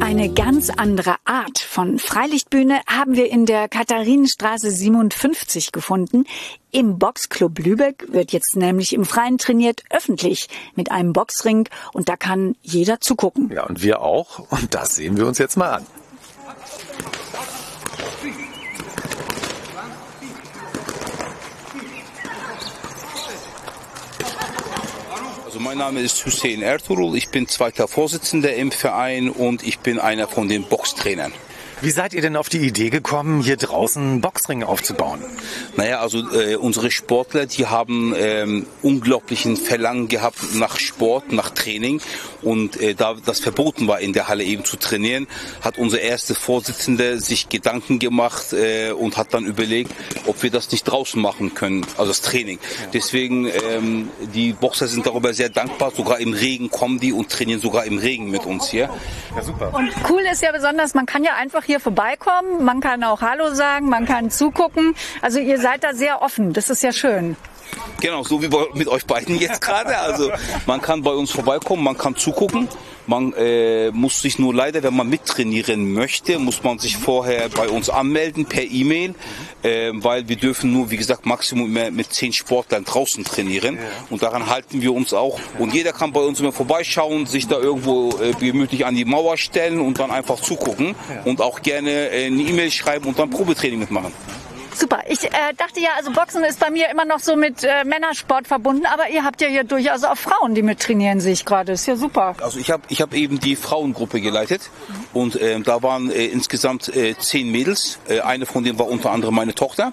Eine 0.00 0.32
ganz 0.32 0.70
andere 0.70 1.16
Art 1.44 1.58
von 1.58 1.98
Freilichtbühne 1.98 2.80
haben 2.86 3.16
wir 3.16 3.30
in 3.30 3.44
der 3.44 3.68
Katharinenstraße 3.68 4.70
57 4.70 5.72
gefunden. 5.72 6.24
Im 6.70 6.98
Boxclub 6.98 7.58
Lübeck 7.58 8.06
wird 8.08 8.32
jetzt 8.32 8.56
nämlich 8.56 8.94
im 8.94 9.04
Freien 9.04 9.36
trainiert, 9.36 9.82
öffentlich 9.90 10.48
mit 10.74 10.90
einem 10.90 11.12
Boxring 11.12 11.68
und 11.92 12.08
da 12.08 12.16
kann 12.16 12.56
jeder 12.62 13.00
zugucken. 13.00 13.50
Ja, 13.52 13.64
und 13.66 13.82
wir 13.82 14.00
auch. 14.00 14.38
Und 14.50 14.74
das 14.74 14.94
sehen 14.94 15.18
wir 15.18 15.26
uns 15.26 15.36
jetzt 15.36 15.58
mal 15.58 15.70
an. 15.70 15.86
Also 25.54 25.62
mein 25.62 25.78
Name 25.78 26.00
ist 26.00 26.26
Hussein 26.26 26.62
Ertuğrul, 26.62 27.14
ich 27.16 27.28
bin 27.28 27.46
zweiter 27.46 27.86
Vorsitzender 27.86 28.54
im 28.54 28.72
Verein 28.72 29.30
und 29.30 29.62
ich 29.62 29.78
bin 29.78 30.00
einer 30.00 30.26
von 30.26 30.48
den 30.48 30.64
Boxtrainern. 30.64 31.32
Wie 31.84 31.90
seid 31.90 32.14
ihr 32.14 32.22
denn 32.22 32.34
auf 32.36 32.48
die 32.48 32.60
Idee 32.60 32.88
gekommen, 32.88 33.42
hier 33.42 33.58
draußen 33.58 34.22
Boxringe 34.22 34.66
aufzubauen? 34.66 35.20
Naja, 35.76 36.00
also 36.00 36.18
äh, 36.32 36.56
unsere 36.56 36.90
Sportler, 36.90 37.44
die 37.44 37.66
haben 37.66 38.14
ähm, 38.16 38.64
unglaublichen 38.80 39.58
Verlangen 39.58 40.08
gehabt 40.08 40.54
nach 40.54 40.78
Sport, 40.78 41.30
nach 41.30 41.50
Training. 41.50 42.00
Und 42.40 42.80
äh, 42.80 42.94
da 42.94 43.16
das 43.26 43.40
verboten 43.40 43.86
war, 43.86 44.00
in 44.00 44.14
der 44.14 44.28
Halle 44.28 44.44
eben 44.44 44.64
zu 44.64 44.78
trainieren, 44.78 45.26
hat 45.60 45.76
unser 45.76 46.00
erster 46.00 46.34
Vorsitzender 46.34 47.18
sich 47.18 47.50
Gedanken 47.50 47.98
gemacht 47.98 48.54
äh, 48.54 48.92
und 48.92 49.18
hat 49.18 49.34
dann 49.34 49.44
überlegt, 49.44 49.92
ob 50.24 50.42
wir 50.42 50.50
das 50.50 50.72
nicht 50.72 50.84
draußen 50.84 51.20
machen 51.20 51.52
können, 51.52 51.84
also 51.98 52.06
das 52.06 52.22
Training. 52.22 52.60
Deswegen, 52.94 53.46
ähm, 53.46 54.08
die 54.34 54.54
Boxer 54.54 54.88
sind 54.88 55.04
darüber 55.04 55.34
sehr 55.34 55.50
dankbar. 55.50 55.90
Sogar 55.90 56.18
im 56.18 56.32
Regen 56.32 56.70
kommen 56.70 56.98
die 56.98 57.12
und 57.12 57.30
trainieren 57.30 57.60
sogar 57.60 57.84
im 57.84 57.98
Regen 57.98 58.30
mit 58.30 58.46
uns 58.46 58.70
hier. 58.70 58.88
Ja, 59.36 59.42
super. 59.42 59.74
Und 59.74 59.90
cool 60.08 60.22
ist 60.32 60.42
ja 60.42 60.50
besonders, 60.50 60.94
man 60.94 61.04
kann 61.04 61.24
ja 61.24 61.34
einfach 61.34 61.64
hier 61.64 61.73
vorbeikommen, 61.80 62.64
man 62.64 62.80
kann 62.80 63.04
auch 63.04 63.20
Hallo 63.20 63.54
sagen, 63.54 63.88
man 63.88 64.06
kann 64.06 64.30
zugucken. 64.30 64.94
Also 65.22 65.38
ihr 65.38 65.58
seid 65.58 65.84
da 65.84 65.94
sehr 65.94 66.22
offen, 66.22 66.52
das 66.52 66.70
ist 66.70 66.82
ja 66.82 66.92
schön. 66.92 67.36
Genau, 68.00 68.22
so 68.22 68.42
wie 68.42 68.48
bei, 68.48 68.66
mit 68.74 68.88
euch 68.88 69.06
beiden 69.06 69.38
jetzt 69.38 69.60
gerade. 69.60 69.96
Also 69.98 70.30
man 70.66 70.80
kann 70.80 71.02
bei 71.02 71.12
uns 71.12 71.30
vorbeikommen, 71.30 71.82
man 71.82 71.96
kann 71.96 72.16
zugucken. 72.16 72.68
Man 73.06 73.34
äh, 73.34 73.90
muss 73.90 74.22
sich 74.22 74.38
nur 74.38 74.54
leider, 74.54 74.82
wenn 74.82 74.96
man 74.96 75.08
mittrainieren 75.08 75.92
möchte, 75.92 76.38
muss 76.38 76.62
man 76.62 76.78
sich 76.78 76.96
vorher 76.96 77.48
bei 77.50 77.68
uns 77.68 77.90
anmelden 77.90 78.46
per 78.46 78.62
E-Mail, 78.62 79.14
äh, 79.62 79.90
weil 79.94 80.28
wir 80.28 80.36
dürfen 80.36 80.72
nur, 80.72 80.90
wie 80.90 80.96
gesagt, 80.96 81.26
maximum 81.26 81.66
immer 81.66 81.90
mit 81.90 82.12
zehn 82.12 82.32
Sportlern 82.32 82.84
draußen 82.84 83.24
trainieren 83.24 83.78
und 84.08 84.22
daran 84.22 84.48
halten 84.48 84.80
wir 84.80 84.94
uns 84.94 85.12
auch. 85.12 85.38
Und 85.58 85.74
jeder 85.74 85.92
kann 85.92 86.12
bei 86.12 86.20
uns 86.20 86.40
immer 86.40 86.52
vorbeischauen, 86.52 87.26
sich 87.26 87.46
da 87.46 87.58
irgendwo 87.58 88.10
äh, 88.20 88.32
gemütlich 88.32 88.86
an 88.86 88.94
die 88.94 89.04
Mauer 89.04 89.36
stellen 89.36 89.80
und 89.80 89.98
dann 89.98 90.10
einfach 90.10 90.40
zugucken 90.40 90.94
und 91.24 91.42
auch 91.42 91.60
gerne 91.60 92.10
äh, 92.10 92.26
eine 92.26 92.42
E-Mail 92.42 92.70
schreiben 92.70 93.06
und 93.06 93.18
dann 93.18 93.28
Probetraining 93.28 93.80
mitmachen. 93.80 94.12
Super. 94.74 95.02
Ich 95.08 95.24
äh, 95.24 95.30
dachte 95.56 95.80
ja, 95.80 95.90
also 95.96 96.10
Boxen 96.10 96.42
ist 96.42 96.58
bei 96.58 96.68
mir 96.70 96.90
immer 96.90 97.04
noch 97.04 97.20
so 97.20 97.36
mit 97.36 97.62
äh, 97.62 97.84
Männersport 97.84 98.48
verbunden, 98.48 98.86
aber 98.86 99.08
ihr 99.08 99.24
habt 99.24 99.40
ja 99.40 99.48
hier 99.48 99.64
durchaus 99.64 100.02
auch 100.02 100.16
Frauen, 100.16 100.54
die 100.54 100.62
mit 100.62 100.80
trainieren, 100.80 101.20
sehe 101.20 101.32
ich 101.32 101.44
gerade. 101.44 101.72
Ist 101.72 101.86
ja 101.86 101.96
super. 101.96 102.34
Also 102.40 102.58
ich 102.58 102.70
habe 102.70 102.82
ich 102.88 103.00
hab 103.00 103.14
eben 103.14 103.38
die 103.38 103.54
Frauengruppe 103.54 104.20
geleitet 104.20 104.70
und 105.12 105.40
ähm, 105.40 105.62
da 105.62 105.82
waren 105.82 106.10
äh, 106.10 106.26
insgesamt 106.26 106.94
äh, 106.94 107.16
zehn 107.16 107.52
Mädels. 107.52 108.00
Äh, 108.08 108.20
eine 108.20 108.46
von 108.46 108.64
denen 108.64 108.78
war 108.78 108.88
unter 108.88 109.12
anderem 109.12 109.34
meine 109.34 109.54
Tochter. 109.54 109.92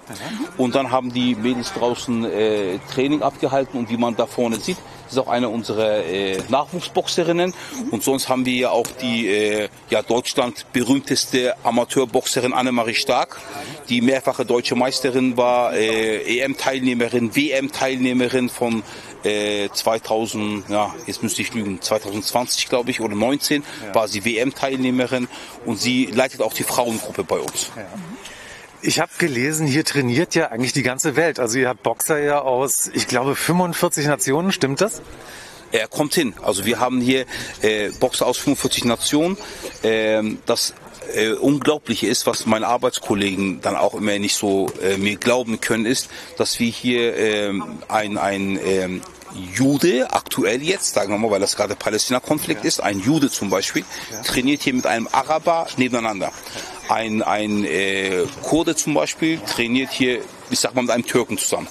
Und 0.56 0.74
dann 0.74 0.90
haben 0.90 1.12
die 1.12 1.36
Mädels 1.36 1.72
draußen 1.72 2.24
äh, 2.24 2.78
Training 2.92 3.22
abgehalten 3.22 3.78
und 3.78 3.88
wie 3.88 3.96
man 3.96 4.16
da 4.16 4.26
vorne 4.26 4.56
sieht, 4.56 4.78
ist 5.12 5.18
auch 5.18 5.28
eine 5.28 5.48
unserer 5.48 6.04
äh, 6.04 6.38
Nachwuchsboxerinnen. 6.48 7.54
Und 7.90 8.02
sonst 8.02 8.28
haben 8.28 8.46
wir 8.46 8.54
ja 8.54 8.70
auch 8.70 8.86
die 9.00 9.28
äh, 9.28 9.68
ja, 9.90 10.02
Deutschland 10.02 10.66
berühmteste 10.72 11.54
Amateurboxerin 11.62 12.52
Annemarie 12.52 12.94
Stark, 12.94 13.40
die 13.88 14.00
mehrfache 14.00 14.44
deutsche 14.44 14.74
Meisterin 14.74 15.36
war, 15.36 15.74
äh, 15.74 16.38
EM-Teilnehmerin, 16.38 17.34
WM-Teilnehmerin 17.34 18.48
von 18.48 18.82
äh, 19.24 19.68
2000, 19.72 20.68
ja, 20.68 20.94
jetzt 21.06 21.22
müsste 21.22 21.42
ich 21.42 21.54
lügen, 21.54 21.80
2020 21.80 22.68
glaube 22.68 22.90
ich 22.90 23.00
oder 23.00 23.14
19 23.14 23.62
war 23.92 24.08
sie 24.08 24.24
WM-Teilnehmerin 24.24 25.28
und 25.64 25.78
sie 25.78 26.06
leitet 26.06 26.42
auch 26.42 26.52
die 26.52 26.64
Frauengruppe 26.64 27.24
bei 27.24 27.38
uns. 27.38 27.70
Ich 28.84 28.98
habe 28.98 29.12
gelesen, 29.16 29.68
hier 29.68 29.84
trainiert 29.84 30.34
ja 30.34 30.48
eigentlich 30.48 30.72
die 30.72 30.82
ganze 30.82 31.14
Welt. 31.14 31.38
Also 31.38 31.56
ihr 31.56 31.68
habt 31.68 31.84
Boxer 31.84 32.18
ja 32.18 32.40
aus, 32.40 32.90
ich 32.92 33.06
glaube, 33.06 33.36
45 33.36 34.06
Nationen, 34.06 34.50
stimmt 34.50 34.80
das? 34.80 35.02
Er 35.70 35.86
kommt 35.86 36.14
hin. 36.14 36.34
Also 36.42 36.64
wir 36.64 36.80
haben 36.80 37.00
hier 37.00 37.24
äh, 37.62 37.90
Boxer 38.00 38.26
aus 38.26 38.38
45 38.38 38.84
Nationen. 38.86 39.38
Ähm, 39.84 40.38
das 40.46 40.74
äh, 41.14 41.30
Unglaubliche 41.30 42.08
ist, 42.08 42.26
was 42.26 42.44
meine 42.44 42.66
Arbeitskollegen 42.66 43.60
dann 43.60 43.76
auch 43.76 43.94
immer 43.94 44.18
nicht 44.18 44.34
so 44.34 44.72
äh, 44.82 44.96
mir 44.96 45.16
glauben 45.16 45.60
können, 45.60 45.86
ist, 45.86 46.10
dass 46.36 46.58
wir 46.58 46.70
hier 46.70 47.16
ähm, 47.16 47.78
ein, 47.86 48.18
ein 48.18 48.58
ähm, 48.64 49.00
Jude, 49.34 50.12
aktuell 50.12 50.62
jetzt, 50.62 50.94
sagen 50.94 51.12
wir 51.12 51.18
mal, 51.18 51.30
weil 51.30 51.40
das 51.40 51.56
gerade 51.56 51.74
Palästina-Konflikt 51.74 52.64
ist, 52.64 52.82
ein 52.82 53.00
Jude 53.00 53.30
zum 53.30 53.50
Beispiel, 53.50 53.84
trainiert 54.24 54.62
hier 54.62 54.74
mit 54.74 54.86
einem 54.86 55.08
Araber 55.10 55.66
nebeneinander. 55.76 56.32
Ein, 56.88 57.22
ein 57.22 57.64
äh, 57.64 58.24
Kurde 58.42 58.76
zum 58.76 58.94
Beispiel 58.94 59.38
trainiert 59.40 59.90
hier, 59.90 60.20
ich 60.52 60.60
sag 60.60 60.74
mal, 60.74 60.82
mit 60.82 60.90
einem 60.90 61.06
Türken 61.06 61.38
zusammen. 61.38 61.68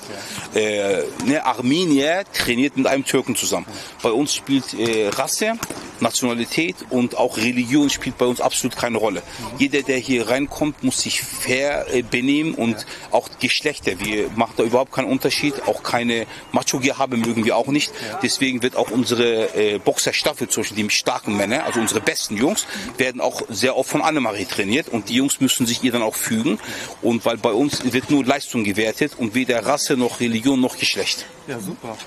Äh, 0.56 1.04
ne, 1.26 1.46
Armenier 1.46 2.24
trainiert 2.34 2.78
mit 2.78 2.88
einem 2.88 3.06
Türken 3.06 3.36
zusammen. 3.36 3.66
Bei 4.02 4.12
uns 4.12 4.34
spielt 4.34 4.74
äh, 4.74 5.10
Rasse, 5.10 5.54
Nationalität 6.00 6.76
und 6.90 7.16
auch 7.16 7.38
Religion 7.38 7.90
spielt 7.90 8.18
bei 8.18 8.26
uns 8.26 8.42
absolut 8.42 8.76
keine 8.76 8.98
Rolle. 8.98 9.22
Jeder, 9.60 9.84
der 9.84 9.98
hier 9.98 10.30
reinkommt, 10.30 10.84
muss 10.84 11.02
sich 11.02 11.22
fair 11.22 11.86
äh, 11.94 12.02
benehmen 12.02 12.56
und 12.56 12.88
auch 13.12 13.30
Geschlechter. 13.40 14.00
Wir 14.00 14.30
machen 14.36 14.54
da 14.58 14.64
überhaupt 14.64 14.92
keinen 14.92 15.10
Unterschied. 15.10 15.54
Auch 15.68 15.84
keine 15.84 16.26
Macho-Gehabe 16.52 17.18
mögen 17.18 17.46
wir 17.46 17.56
auch 17.56 17.68
nicht. 17.68 17.92
Deswegen 18.24 18.64
wird 18.64 18.76
auch 18.76 18.90
unsere 18.90 19.56
äh, 19.56 19.78
Boxerstaffel, 19.78 20.48
Beispiel 20.72 20.84
die 20.84 20.90
starken 20.90 21.38
Männer, 21.38 21.66
also 21.66 21.80
unsere 21.80 22.02
besten 22.02 22.38
Jungs, 22.38 22.66
werden 22.98 23.22
auch 23.22 23.42
sehr 23.50 23.78
oft 23.78 23.90
von 23.90 24.02
Annemarie 24.02 24.46
trainiert 24.46 24.90
und 24.90 25.10
die 25.10 25.16
Jungs 25.16 25.40
müssen 25.40 25.66
sich 25.66 25.84
ihr 25.84 25.92
dann 25.92 26.02
auch 26.02 26.16
fügen. 26.16 26.60
Und 27.02 27.26
weil 27.26 27.38
bei 27.38 27.52
uns 27.52 27.94
wird 27.94 28.10
nur 28.10 28.24
Leistung 28.26 28.64
gewertet 28.74 29.14
und 29.18 29.36
weder 29.36 29.66
Rasse 29.66 29.98
noch 29.98 30.20
Religion 30.20 30.60
noch 30.62 30.78
Geschlecht. 30.78 31.26
Ja, 31.48 31.60
super. 31.60 31.98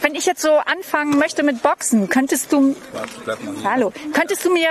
Wenn 0.00 0.14
ich 0.14 0.26
jetzt 0.26 0.42
so 0.42 0.52
anfangen 0.52 1.18
möchte 1.18 1.42
mit 1.42 1.62
Boxen, 1.62 2.08
könntest 2.08 2.52
du, 2.52 2.76
hallo, 3.64 3.92
könntest 4.12 4.44
du 4.44 4.52
mir 4.52 4.68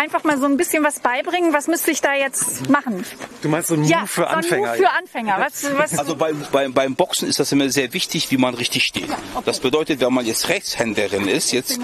einfach 0.00 0.24
mal 0.24 0.38
so 0.38 0.46
ein 0.46 0.56
bisschen 0.56 0.84
was 0.84 1.00
beibringen? 1.00 1.52
Was 1.52 1.66
müsste 1.68 1.90
ich 1.90 2.00
da 2.00 2.14
jetzt 2.14 2.68
machen? 2.68 3.04
Du 3.42 3.48
meinst 3.48 3.68
so 3.68 3.74
ein 3.74 3.80
Move 3.80 3.90
Ja, 3.90 4.06
für 4.06 4.22
so 4.22 4.26
ein 4.26 4.34
Anfänger? 4.36 4.68
Move 4.68 4.76
für 4.76 4.90
Anfänger. 4.90 5.36
Was, 5.38 5.66
was, 5.76 5.98
Also 5.98 6.16
beim, 6.16 6.42
beim, 6.52 6.72
beim 6.72 6.94
Boxen 6.94 7.28
ist 7.28 7.38
das 7.38 7.52
immer 7.52 7.68
sehr 7.70 7.92
wichtig, 7.92 8.30
wie 8.30 8.36
man 8.36 8.54
richtig 8.54 8.84
steht. 8.84 9.08
Das 9.44 9.60
bedeutet, 9.60 10.00
wenn 10.00 10.12
man 10.12 10.26
jetzt 10.26 10.48
Rechtshänderin 10.48 11.28
ist, 11.28 11.52
jetzt, 11.52 11.78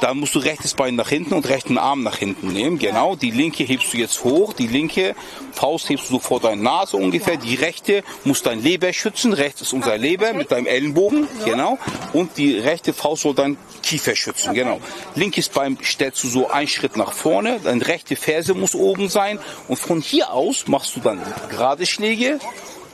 dann 0.00 0.18
musst 0.18 0.34
du 0.34 0.38
rechtes 0.38 0.74
Bein 0.74 0.94
nach 0.94 1.08
hinten 1.08 1.34
und 1.34 1.48
rechten 1.48 1.78
Arm 1.78 2.02
nach 2.02 2.16
hinten 2.16 2.52
nehmen. 2.52 2.78
Genau. 2.78 3.16
Die 3.16 3.30
linke 3.30 3.64
hebst 3.64 3.92
du 3.92 3.96
jetzt 3.96 4.24
hoch, 4.24 4.52
die 4.52 4.66
linke 4.66 5.14
Faust 5.52 5.88
hebst 5.88 6.06
du 6.08 6.14
so 6.14 6.18
vor 6.18 6.40
deine 6.40 6.62
Nase 6.62 6.96
ungefähr. 6.96 7.36
Die 7.36 7.54
rechte 7.54 8.02
muss 8.24 8.42
dein 8.42 8.62
Leber 8.62 8.92
schützen. 8.92 9.32
Rechts 9.32 9.62
ist 9.62 9.72
unser 9.72 9.98
Leber 9.98 10.32
mit 10.32 10.50
deinem 10.50 10.66
Ellenbogen. 10.66 11.26
Genau. 11.44 11.78
Und 12.12 12.21
die 12.36 12.58
rechte 12.58 12.92
Faust 12.92 13.22
soll 13.22 13.34
dein 13.34 13.56
Kiefer 13.82 14.14
schützen. 14.14 14.54
Genau. 14.54 14.80
Linkes 15.14 15.48
Bein 15.48 15.78
stellst 15.82 16.22
du 16.24 16.28
so 16.28 16.50
einen 16.50 16.68
Schritt 16.68 16.96
nach 16.96 17.12
vorne. 17.12 17.60
Deine 17.62 17.86
rechte 17.86 18.16
Ferse 18.16 18.54
muss 18.54 18.74
oben 18.74 19.08
sein. 19.08 19.38
Und 19.68 19.76
von 19.76 20.00
hier 20.00 20.32
aus 20.32 20.66
machst 20.68 20.96
du 20.96 21.00
dann 21.00 21.20
gerade 21.50 21.86
Schläge, 21.86 22.38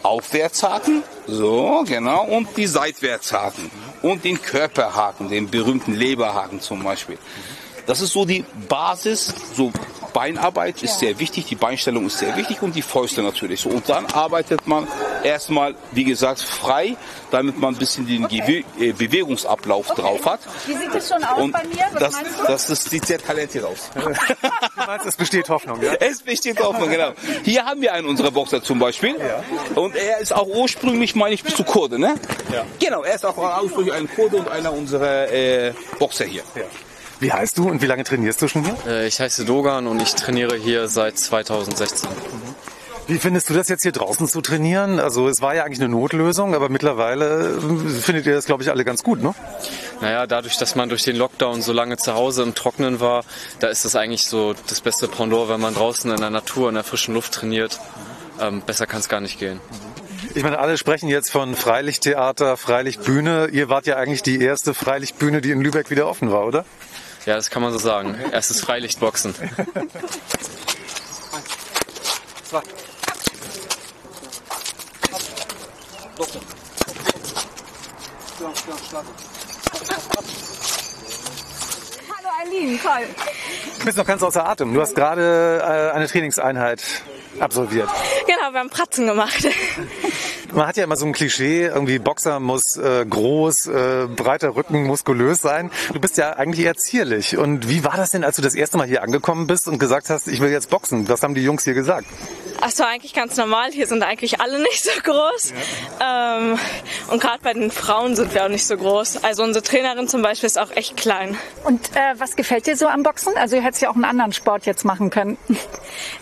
Aufwärtshaken, 0.03 1.03
so, 1.27 1.85
genau, 1.87 2.25
und 2.25 2.57
die 2.57 2.67
Seitwärtshaken 2.67 3.71
und 4.03 4.25
den 4.25 4.41
Körperhaken, 4.41 5.29
den 5.29 5.51
berühmten 5.51 5.95
Leberhaken 5.95 6.61
zum 6.61 6.85
Beispiel. 6.85 7.19
Das 7.89 8.03
ist 8.03 8.13
so 8.13 8.27
die 8.27 8.45
Basis, 8.69 9.35
so 9.57 9.73
Beinarbeit 10.13 10.83
ist 10.83 10.99
sehr 10.99 11.19
wichtig, 11.19 11.47
die 11.47 11.55
Beinstellung 11.55 12.07
ist 12.07 12.19
sehr 12.19 12.37
wichtig 12.37 12.61
und 12.61 12.75
die 12.75 12.83
Fäuste 12.83 13.23
natürlich 13.23 13.63
so. 13.63 13.71
Und 13.71 13.89
dann 13.89 14.05
arbeitet 14.07 14.67
man 14.67 14.87
erstmal, 15.23 15.75
wie 15.93 16.05
gesagt, 16.05 16.41
frei, 16.41 16.97
damit 17.31 17.59
man 17.59 17.75
ein 17.75 17.79
bisschen 17.79 18.07
den 18.07 18.29
Gewe 18.29 18.65
äh, 18.79 18.93
Bewegungsablauf 18.93 19.89
drauf 19.95 20.27
hat. 20.27 20.41
wie 20.67 20.75
sieht 20.75 20.95
das 20.95 21.09
schon 21.09 21.25
aus 21.25 21.39
Und 21.39 21.53
bei 21.53 21.65
mir? 21.65 21.87
Was 21.93 22.01
das, 22.01 22.13
meinst 22.13 22.39
du? 22.39 22.45
das, 22.47 22.67
das 22.67 22.85
sieht 22.85 23.07
sehr 23.07 23.19
talentiert 23.19 23.65
aus. 23.65 23.91
Du 24.79 24.87
meinst, 24.87 25.07
es 25.07 25.17
besteht 25.17 25.49
Hoffnung, 25.49 25.83
ja? 25.83 25.93
Es 25.95 26.23
besteht 26.23 26.61
Hoffnung, 26.61 26.89
genau. 26.89 27.13
Hier 27.43 27.65
haben 27.65 27.81
wir 27.81 27.93
einen 27.93 28.07
unserer 28.07 28.31
Boxer 28.31 28.63
zum 28.63 28.79
Beispiel. 28.79 29.17
Und 29.75 29.97
er 29.97 30.19
ist 30.19 30.33
auch 30.33 30.47
ursprünglich, 30.47 31.15
meine 31.15 31.35
ich, 31.35 31.43
bist 31.43 31.59
du 31.59 31.65
Kurde, 31.65 31.99
ne? 31.99 32.15
Ja. 32.53 32.65
Genau, 32.79 33.03
er 33.03 33.15
ist 33.15 33.27
auch 33.27 33.37
ursprünglich 33.63 33.93
ein 33.95 34.09
Kurde 34.09 34.37
und 34.37 34.49
einer 34.49 34.73
unserer 34.73 35.31
äh, 35.31 35.73
Boxer 35.99 36.25
hier. 36.25 36.43
Wie 37.21 37.33
heißt 37.33 37.59
du 37.59 37.69
und 37.69 37.83
wie 37.83 37.87
lange 37.87 38.05
trainierst 38.05 38.41
du 38.43 38.49
schon 38.49 38.65
hier? 38.65 38.77
Äh, 38.87 39.07
Ich 39.09 39.21
heiße 39.21 39.45
Dogan 39.45 39.87
und 39.87 40.01
ich 40.01 40.15
trainiere 40.15 40.57
hier 40.57 40.89
seit 40.89 41.19
2016. 41.19 42.09
Wie 43.09 43.19
findest 43.19 43.49
du 43.49 43.55
das 43.55 43.69
jetzt 43.69 43.83
hier 43.83 43.93
draußen 43.93 44.29
zu 44.29 44.43
trainieren? 44.43 45.01
Also 45.01 45.29
es 45.29 45.41
war 45.41 45.55
ja 45.55 45.65
eigentlich 45.65 45.81
eine 45.81 45.89
Notlösung, 45.89 46.55
aber 46.55 46.69
mittlerweile 46.69 47.57
äh, 47.57 47.89
findet 48.01 48.27
ihr 48.27 48.35
das, 48.35 48.45
glaube 48.45 48.63
ich, 48.63 48.71
alle 48.71 48.85
ganz 48.85 49.03
gut, 49.03 49.23
ne? 49.23 49.35
Naja, 50.01 50.27
dadurch, 50.27 50.59
dass 50.59 50.75
man 50.77 50.91
durch 50.91 51.03
den 51.05 51.17
Lockdown 51.17 51.63
so 51.63 51.73
lange 51.73 51.97
zu 51.97 52.15
Hause 52.15 52.43
im 52.43 52.55
Trocknen 52.55 53.01
war, 53.01 53.25
da 53.61 53.69
ist 53.69 53.85
das 53.85 53.97
eigentlich 53.97 54.27
so 54.27 54.55
das 54.69 54.81
beste 54.83 55.09
Pendant, 55.09 55.49
wenn 55.49 55.61
man 55.61 55.75
draußen 55.75 56.11
in 56.11 56.19
der 56.21 56.31
Natur, 56.31 56.69
in 56.69 56.75
der 56.75 56.85
frischen 56.85 57.15
Luft 57.15 57.33
trainiert. 57.33 57.81
Ähm, 58.41 58.61
besser 58.65 58.87
kann 58.87 59.01
es 59.01 59.09
gar 59.09 59.21
nicht 59.21 59.39
gehen. 59.41 59.59
Ich 60.35 60.43
meine, 60.43 60.59
alle 60.59 60.77
sprechen 60.77 61.09
jetzt 61.09 61.31
von 61.31 61.55
Freilichttheater, 61.57 62.57
Freilichtbühne. 62.59 63.49
Ihr 63.51 63.71
wart 63.71 63.87
ja 63.87 63.97
eigentlich 63.97 64.23
die 64.23 64.41
erste 64.41 64.75
Freilichtbühne, 64.75 65.41
die 65.41 65.51
in 65.51 65.63
Lübeck 65.63 65.91
wieder 65.91 66.07
offen 66.07 66.31
war, 66.31 66.47
oder? 66.47 66.65
Ja, 67.29 67.37
das 67.37 67.51
kann 67.51 67.61
man 67.61 67.71
so 67.73 67.79
sagen. 67.79 68.19
Erstes 68.33 68.63
Freilichtboxen. 68.63 69.35
Hallo 82.09 82.29
Eileen, 82.41 82.81
toll. 82.81 82.93
Du 83.79 83.85
bist 83.85 83.99
noch 83.99 84.07
ganz 84.07 84.23
außer 84.23 84.49
Atem. 84.49 84.73
Du 84.73 84.81
hast 84.81 84.95
gerade 84.95 85.61
äh, 85.63 85.95
eine 85.95 86.09
Trainingseinheit 86.09 86.83
absolviert. 87.41 87.91
Genau, 88.27 88.53
wir 88.53 88.61
haben 88.61 88.71
Pratzen 88.71 89.07
gemacht. 89.07 89.47
Man 90.53 90.67
hat 90.67 90.77
ja 90.77 90.85
immer 90.85 90.97
so 90.97 91.05
ein 91.05 91.13
Klischee, 91.13 91.67
irgendwie 91.67 91.99
Boxer 91.99 92.41
muss 92.41 92.77
äh, 92.77 93.05
groß, 93.09 93.67
äh, 93.67 94.07
breiter 94.15 94.57
Rücken, 94.57 94.85
muskulös 94.85 95.41
sein. 95.41 95.71
Du 95.93 96.01
bist 96.01 96.17
ja 96.17 96.33
eigentlich 96.33 96.65
eher 96.65 96.77
zierlich. 96.77 97.37
Und 97.37 97.69
wie 97.69 97.85
war 97.85 97.97
das 97.97 98.11
denn, 98.11 98.25
als 98.25 98.37
du 98.37 98.43
das 98.43 98.55
erste 98.55 98.79
Mal 98.79 98.87
hier 98.87 99.03
angekommen 99.03 99.47
bist 99.47 99.69
und 99.69 99.79
gesagt 99.79 100.09
hast, 100.09 100.27
ich 100.27 100.41
will 100.41 100.51
jetzt 100.51 100.71
boxen? 100.71 101.09
Was 101.09 101.23
haben 101.23 101.35
die 101.35 101.43
Jungs 101.43 101.65
hier 101.65 101.75
gesagt? 101.75 102.07
Achso, 102.61 102.83
eigentlich 102.83 103.15
ganz 103.15 103.37
normal. 103.37 103.71
Hier 103.71 103.87
sind 103.87 104.03
eigentlich 104.03 104.41
alle 104.41 104.59
nicht 104.63 104.83
so 104.83 104.91
groß. 105.03 105.53
Ähm, 106.01 106.59
und 107.09 107.21
gerade 107.21 107.39
bei 107.43 107.53
den 107.53 107.71
Frauen 107.71 108.17
sind 108.17 108.35
wir 108.35 108.45
auch 108.45 108.49
nicht 108.49 108.67
so 108.67 108.77
groß. 108.77 109.23
Also 109.23 109.45
unsere 109.45 109.63
Trainerin 109.63 110.09
zum 110.09 110.23
Beispiel 110.23 110.49
ist 110.49 110.59
auch 110.59 110.73
echt 110.73 110.97
klein. 110.97 111.39
Und 111.65 111.95
äh, 111.95 112.19
was 112.19 112.35
gefällt 112.37 112.67
dir 112.67 112.77
so 112.77 112.89
am 112.89 113.03
Boxen? 113.03 113.37
Also 113.37 113.57
ihr 113.57 113.63
hättest 113.63 113.83
ja 113.83 113.91
auch 113.91 113.95
einen 113.95 114.05
anderen 114.05 114.33
Sport 114.33 114.67
jetzt 114.67 114.85
machen 114.85 115.11
können. 115.11 115.39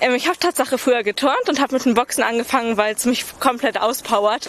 Ähm, 0.01 0.15
ich 0.15 0.27
habe 0.27 0.39
Tatsache 0.39 0.79
früher 0.79 1.03
geturnt 1.03 1.49
und 1.49 1.61
habe 1.61 1.75
mit 1.75 1.85
dem 1.85 1.95
Boxen 1.95 2.23
angefangen, 2.23 2.77
weil 2.77 2.95
es 2.95 3.05
mich 3.05 3.25
komplett 3.41 3.79
auspowert 3.79 4.49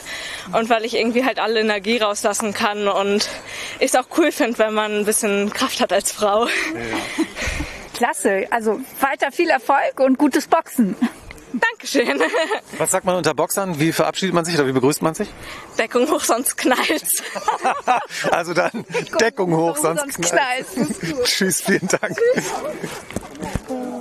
und 0.54 0.70
weil 0.70 0.86
ich 0.86 0.96
irgendwie 0.96 1.26
halt 1.26 1.40
alle 1.40 1.60
Energie 1.60 1.98
rauslassen 1.98 2.54
kann 2.54 2.88
und 2.88 3.28
ich 3.80 3.94
es 3.94 3.96
auch 3.96 4.08
cool 4.18 4.32
finde, 4.32 4.58
wenn 4.60 4.74
man 4.74 5.00
ein 5.00 5.06
bisschen 5.06 5.52
Kraft 5.52 5.82
hat 5.82 5.92
als 5.92 6.12
Frau. 6.12 6.48
Klasse. 7.94 8.48
Also 8.52 8.80
weiter 9.02 9.32
viel 9.32 9.50
Erfolg 9.50 10.00
und 10.00 10.18
gutes 10.18 10.48
Boxen. 10.48 10.96
Dankeschön. 11.54 12.20
Was 12.78 12.92
sagt 12.92 13.06
man 13.06 13.16
unter 13.16 13.34
Boxern? 13.34 13.80
Wie 13.80 13.92
verabschiedet 13.92 14.34
man 14.36 14.46
sich 14.46 14.56
oder 14.56 14.68
wie 14.68 14.72
begrüßt 14.74 15.02
man 15.02 15.14
sich? 15.14 15.30
Deckung 15.78 16.10
hoch, 16.10 16.24
sonst 16.24 16.58
knallt's. 16.58 17.24
Also 18.32 18.54
dann 18.54 18.86
Deckung 19.20 19.56
hoch, 19.56 19.78
sonst, 19.78 20.02
sonst 20.02 20.22
knallt's. 20.22 20.76
Tschüss, 21.24 21.62
vielen 21.62 21.88
Dank. 21.88 22.18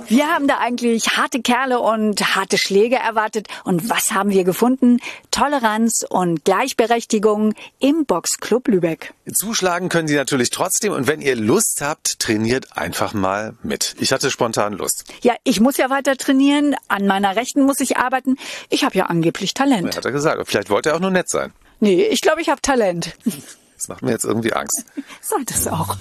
Wir 0.09 0.27
haben 0.27 0.47
da 0.47 0.59
eigentlich 0.59 1.17
harte 1.17 1.41
Kerle 1.41 1.79
und 1.79 2.35
harte 2.35 2.57
Schläge 2.57 2.95
erwartet. 2.95 3.47
Und 3.65 3.89
was 3.89 4.13
haben 4.13 4.29
wir 4.29 4.45
gefunden? 4.45 4.99
Toleranz 5.31 6.05
und 6.07 6.45
Gleichberechtigung 6.45 7.53
im 7.79 8.05
Boxclub 8.05 8.69
Lübeck. 8.69 9.13
Zuschlagen 9.33 9.89
können 9.89 10.07
Sie 10.07 10.15
natürlich 10.15 10.49
trotzdem. 10.49 10.93
Und 10.93 11.07
wenn 11.07 11.19
ihr 11.21 11.35
Lust 11.35 11.81
habt, 11.81 12.19
trainiert 12.19 12.77
einfach 12.77 13.13
mal 13.13 13.55
mit. 13.63 13.95
Ich 13.99 14.13
hatte 14.13 14.31
spontan 14.31 14.73
Lust. 14.73 15.03
Ja, 15.23 15.35
ich 15.43 15.59
muss 15.59 15.75
ja 15.75 15.89
weiter 15.89 16.15
trainieren. 16.15 16.75
An 16.87 17.05
meiner 17.05 17.35
Rechten 17.35 17.63
muss 17.63 17.81
ich 17.81 17.97
arbeiten. 17.97 18.37
Ich 18.69 18.85
habe 18.85 18.97
ja 18.97 19.07
angeblich 19.07 19.53
Talent. 19.53 19.97
Hat 19.97 20.05
er 20.05 20.11
gesagt. 20.13 20.41
Vielleicht 20.47 20.69
wollte 20.69 20.89
er 20.89 20.95
auch 20.95 21.01
nur 21.01 21.11
nett 21.11 21.29
sein. 21.29 21.51
Nee, 21.81 22.03
ich 22.03 22.21
glaube, 22.21 22.41
ich 22.41 22.47
habe 22.49 22.61
Talent. 22.61 23.13
Das 23.75 23.89
macht 23.89 24.03
mir 24.03 24.11
jetzt 24.11 24.23
irgendwie 24.23 24.53
Angst. 24.53 24.85
Sollte 25.21 25.53
es 25.53 25.67
auch. 25.67 25.97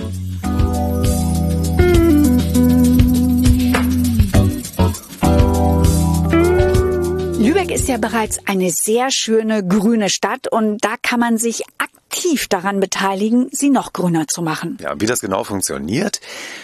Lübeck 7.46 7.70
ist 7.70 7.86
ja 7.86 7.96
bereits 7.96 8.40
eine 8.46 8.72
sehr 8.72 9.12
schöne 9.12 9.64
grüne 9.64 10.10
Stadt 10.10 10.48
und 10.50 10.84
da 10.84 10.96
kann 11.00 11.20
man 11.20 11.38
sich 11.38 11.62
aktiv 11.78 12.48
daran 12.48 12.80
beteiligen, 12.80 13.50
sie 13.52 13.70
noch 13.70 13.92
grüner 13.92 14.26
zu 14.26 14.42
machen. 14.42 14.78
Ja, 14.80 15.00
wie 15.00 15.06
das 15.06 15.20
genau 15.20 15.44
funktioniert, 15.44 16.20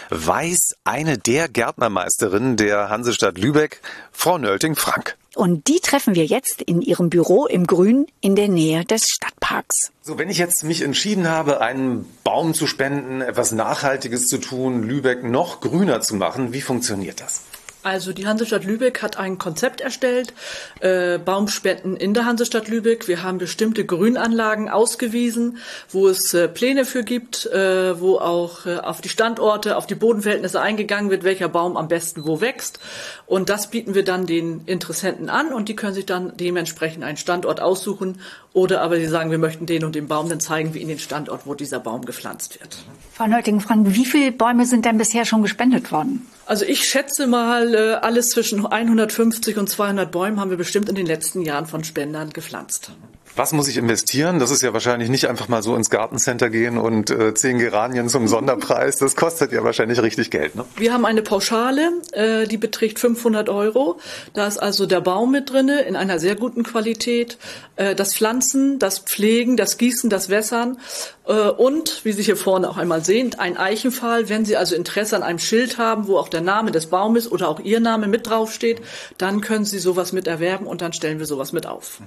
weiß 0.09 0.75
eine 0.83 1.17
der 1.17 1.47
Gärtnermeisterinnen 1.47 2.57
der 2.57 2.89
Hansestadt 2.89 3.37
Lübeck, 3.37 3.79
Frau 4.11 4.37
Nölting-Frank. 4.37 5.15
Und 5.35 5.69
die 5.69 5.79
treffen 5.79 6.15
wir 6.15 6.25
jetzt 6.25 6.61
in 6.61 6.81
ihrem 6.81 7.09
Büro 7.09 7.45
im 7.45 7.65
Grün 7.65 8.05
in 8.19 8.35
der 8.35 8.49
Nähe 8.49 8.83
des 8.83 9.07
Stadtparks. 9.07 9.93
So, 10.01 10.17
wenn 10.17 10.29
ich 10.29 10.37
jetzt 10.37 10.65
mich 10.65 10.81
entschieden 10.81 11.29
habe, 11.29 11.61
einen 11.61 12.05
Baum 12.25 12.53
zu 12.53 12.67
spenden, 12.67 13.21
etwas 13.21 13.53
Nachhaltiges 13.53 14.27
zu 14.27 14.37
tun, 14.37 14.83
Lübeck 14.83 15.23
noch 15.23 15.61
grüner 15.61 16.01
zu 16.01 16.15
machen, 16.15 16.51
wie 16.51 16.61
funktioniert 16.61 17.21
das? 17.21 17.43
Also 17.83 18.13
die 18.13 18.25
Hansestadt 18.25 18.63
Lübeck 18.63 19.01
hat 19.01 19.17
ein 19.17 19.37
Konzept 19.37 19.81
erstellt, 19.81 20.33
äh, 20.79 21.17
Baumspenden 21.17 21.97
in 21.97 22.13
der 22.13 22.25
Hansestadt 22.25 22.69
Lübeck. 22.69 23.09
Wir 23.09 23.23
haben 23.23 23.39
bestimmte 23.39 23.85
Grünanlagen 23.85 24.69
ausgewiesen, 24.69 25.57
wo 25.89 26.07
es 26.07 26.33
äh, 26.33 26.47
Pläne 26.47 26.85
für 26.85 27.03
gibt, 27.03 27.45
äh, 27.47 27.99
wo 27.99 28.19
auch 28.19 28.65
äh, 28.65 28.77
auf 28.77 29.01
die 29.01 29.09
Standorte, 29.09 29.75
auf 29.75 29.85
die 29.85 29.95
Bodenverhältnisse 29.95 30.61
eingegangen 30.61 31.11
wird, 31.11 31.25
welcher 31.25 31.49
Baum 31.49 31.75
am 31.75 31.89
besten 31.89 32.25
wo 32.25 32.39
wächst. 32.39 32.79
Und 33.25 33.49
das 33.49 33.69
bieten 33.69 33.95
wir 33.95 34.05
dann 34.05 34.25
den 34.25 34.61
Interessenten 34.65 35.29
an 35.29 35.51
und 35.51 35.67
die 35.67 35.75
können 35.75 35.93
sich 35.93 36.05
dann 36.05 36.37
dementsprechend 36.37 37.03
einen 37.03 37.17
Standort 37.17 37.59
aussuchen 37.59 38.21
oder 38.53 38.81
aber 38.81 38.97
sie 38.97 39.07
sagen, 39.07 39.29
wir 39.29 39.39
möchten 39.39 39.65
den 39.65 39.83
und 39.83 39.95
den 39.95 40.07
Baum, 40.07 40.29
dann 40.29 40.39
zeigen 40.39 40.73
wir 40.73 40.79
ihnen 40.79 40.91
den 40.91 40.99
Standort, 40.99 41.41
wo 41.45 41.53
dieser 41.53 41.79
Baum 41.79 42.05
gepflanzt 42.05 42.59
wird. 42.61 42.77
Frau 43.23 43.29
Neutingen, 43.29 43.61
Frank, 43.61 43.87
wie 43.95 44.03
viele 44.03 44.33
Bäume 44.33 44.65
sind 44.65 44.83
denn 44.83 44.97
bisher 44.97 45.23
schon 45.23 45.43
gespendet 45.43 45.93
worden? 45.93 46.27
Also 46.45 46.65
ich 46.65 46.83
schätze 46.83 47.25
mal, 47.25 47.73
äh, 47.73 47.93
alles 47.93 48.27
zwischen 48.27 48.65
150 48.65 49.57
und 49.57 49.69
200 49.69 50.11
Bäumen 50.11 50.41
haben 50.41 50.49
wir 50.49 50.57
bestimmt 50.57 50.89
in 50.89 50.95
den 50.95 51.05
letzten 51.05 51.41
Jahren 51.41 51.65
von 51.65 51.85
Spendern 51.85 52.31
gepflanzt. 52.31 52.91
Was 53.35 53.51
muss 53.51 53.67
ich 53.67 53.77
investieren? 53.77 54.37
Das 54.37 54.51
ist 54.51 54.61
ja 54.61 54.73
wahrscheinlich 54.73 55.09
nicht 55.09 55.27
einfach 55.27 55.47
mal 55.47 55.63
so 55.63 55.75
ins 55.75 55.89
Gartencenter 55.89 56.51
gehen 56.51 56.77
und 56.77 57.09
äh, 57.09 57.33
zehn 57.33 57.57
Geranien 57.57 58.07
zum 58.07 58.27
Sonderpreis. 58.27 58.97
Das 58.97 59.15
kostet 59.15 59.51
ja 59.51 59.63
wahrscheinlich 59.63 59.99
richtig 60.03 60.29
Geld. 60.29 60.53
Ne? 60.55 60.65
Wir 60.75 60.93
haben 60.93 61.03
eine 61.03 61.23
Pauschale, 61.23 61.93
äh, 62.11 62.45
die 62.45 62.57
beträgt 62.57 62.99
500 62.99 63.49
Euro. 63.49 63.97
Da 64.33 64.45
ist 64.45 64.59
also 64.59 64.85
der 64.85 65.01
Baum 65.01 65.31
mit 65.31 65.51
drinne 65.51 65.81
in 65.81 65.95
einer 65.95 66.19
sehr 66.19 66.35
guten 66.35 66.61
Qualität. 66.61 67.39
Äh, 67.75 67.95
das 67.95 68.13
Pflanzen, 68.13 68.77
das 68.77 68.99
Pflegen, 68.99 69.57
das 69.57 69.79
Gießen, 69.79 70.11
das 70.11 70.29
Wässern 70.29 70.77
äh, 71.25 71.33
und, 71.33 72.05
wie 72.05 72.11
Sie 72.11 72.21
hier 72.21 72.37
vorne 72.37 72.69
auch 72.69 72.77
einmal 72.77 73.03
sehen, 73.03 73.33
ein 73.39 73.57
Eichenpfahl. 73.57 74.29
Wenn 74.29 74.45
Sie 74.45 74.57
also 74.57 74.75
Interesse 74.75 75.15
an 75.15 75.23
einem 75.23 75.39
Schild 75.39 75.79
haben, 75.79 76.05
wo 76.07 76.17
auch 76.17 76.29
der 76.29 76.41
Name 76.41 76.69
des 76.69 76.85
Baumes 76.85 77.31
oder 77.31 77.49
auch 77.49 77.59
Ihr 77.59 77.79
Name 77.79 78.05
mit 78.05 78.27
draufsteht, 78.27 78.79
dann 79.17 79.41
können 79.41 79.65
Sie 79.65 79.79
sowas 79.79 80.11
mit 80.11 80.27
erwerben 80.27 80.67
und 80.67 80.81
dann 80.81 80.93
stellen 80.93 81.17
wir 81.17 81.25
sowas 81.25 81.51
mit 81.51 81.65
auf. 81.65 81.99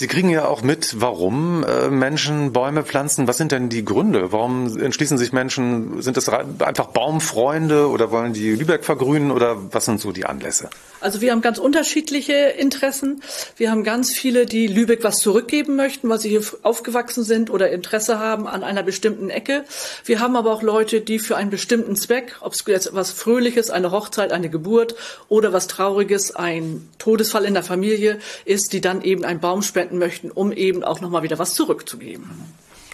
Sie 0.00 0.06
kriegen 0.06 0.30
ja 0.30 0.46
auch 0.46 0.62
mit, 0.62 0.98
warum 1.02 1.62
äh, 1.62 1.90
Menschen 1.90 2.54
Bäume 2.54 2.84
pflanzen. 2.84 3.28
Was 3.28 3.36
sind 3.36 3.52
denn 3.52 3.68
die 3.68 3.84
Gründe? 3.84 4.32
Warum 4.32 4.80
entschließen 4.80 5.18
sich 5.18 5.34
Menschen, 5.34 6.00
sind 6.00 6.16
das 6.16 6.26
einfach 6.30 6.86
Baumfreunde 6.86 7.86
oder 7.86 8.10
wollen 8.10 8.32
die 8.32 8.52
Lübeck 8.52 8.86
vergrünen 8.86 9.30
oder 9.30 9.58
was 9.74 9.84
sind 9.84 10.00
so 10.00 10.10
die 10.10 10.24
Anlässe? 10.24 10.70
Also 11.02 11.20
wir 11.20 11.32
haben 11.32 11.42
ganz 11.42 11.58
unterschiedliche 11.58 12.32
Interessen. 12.32 13.22
Wir 13.56 13.70
haben 13.70 13.84
ganz 13.84 14.12
viele, 14.12 14.46
die 14.46 14.66
Lübeck 14.66 15.04
was 15.04 15.18
zurückgeben 15.18 15.76
möchten, 15.76 16.08
weil 16.08 16.18
sie 16.18 16.30
hier 16.30 16.42
aufgewachsen 16.62 17.22
sind 17.22 17.50
oder 17.50 17.70
Interesse 17.70 18.18
haben 18.18 18.46
an 18.46 18.62
einer 18.62 18.82
bestimmten 18.82 19.28
Ecke. 19.28 19.64
Wir 20.06 20.20
haben 20.20 20.34
aber 20.34 20.50
auch 20.50 20.62
Leute, 20.62 21.02
die 21.02 21.18
für 21.18 21.36
einen 21.36 21.50
bestimmten 21.50 21.96
Zweck, 21.96 22.36
ob 22.40 22.54
es 22.54 22.64
jetzt 22.66 22.94
was 22.94 23.10
Fröhliches, 23.10 23.68
eine 23.68 23.90
Hochzeit, 23.90 24.32
eine 24.32 24.48
Geburt 24.48 24.94
oder 25.28 25.52
was 25.52 25.66
Trauriges, 25.66 26.34
ein 26.36 26.88
Todesfall 26.98 27.44
in 27.44 27.54
der 27.54 27.62
Familie 27.62 28.18
ist, 28.46 28.72
die 28.72 28.80
dann 28.80 29.02
eben 29.02 29.24
einen 29.24 29.40
Baum 29.40 29.60
spenden 29.62 29.89
möchten, 29.98 30.30
um 30.30 30.52
eben 30.52 30.84
auch 30.84 31.00
nochmal 31.00 31.22
wieder 31.22 31.38
was 31.38 31.54
zurückzugeben. 31.54 32.30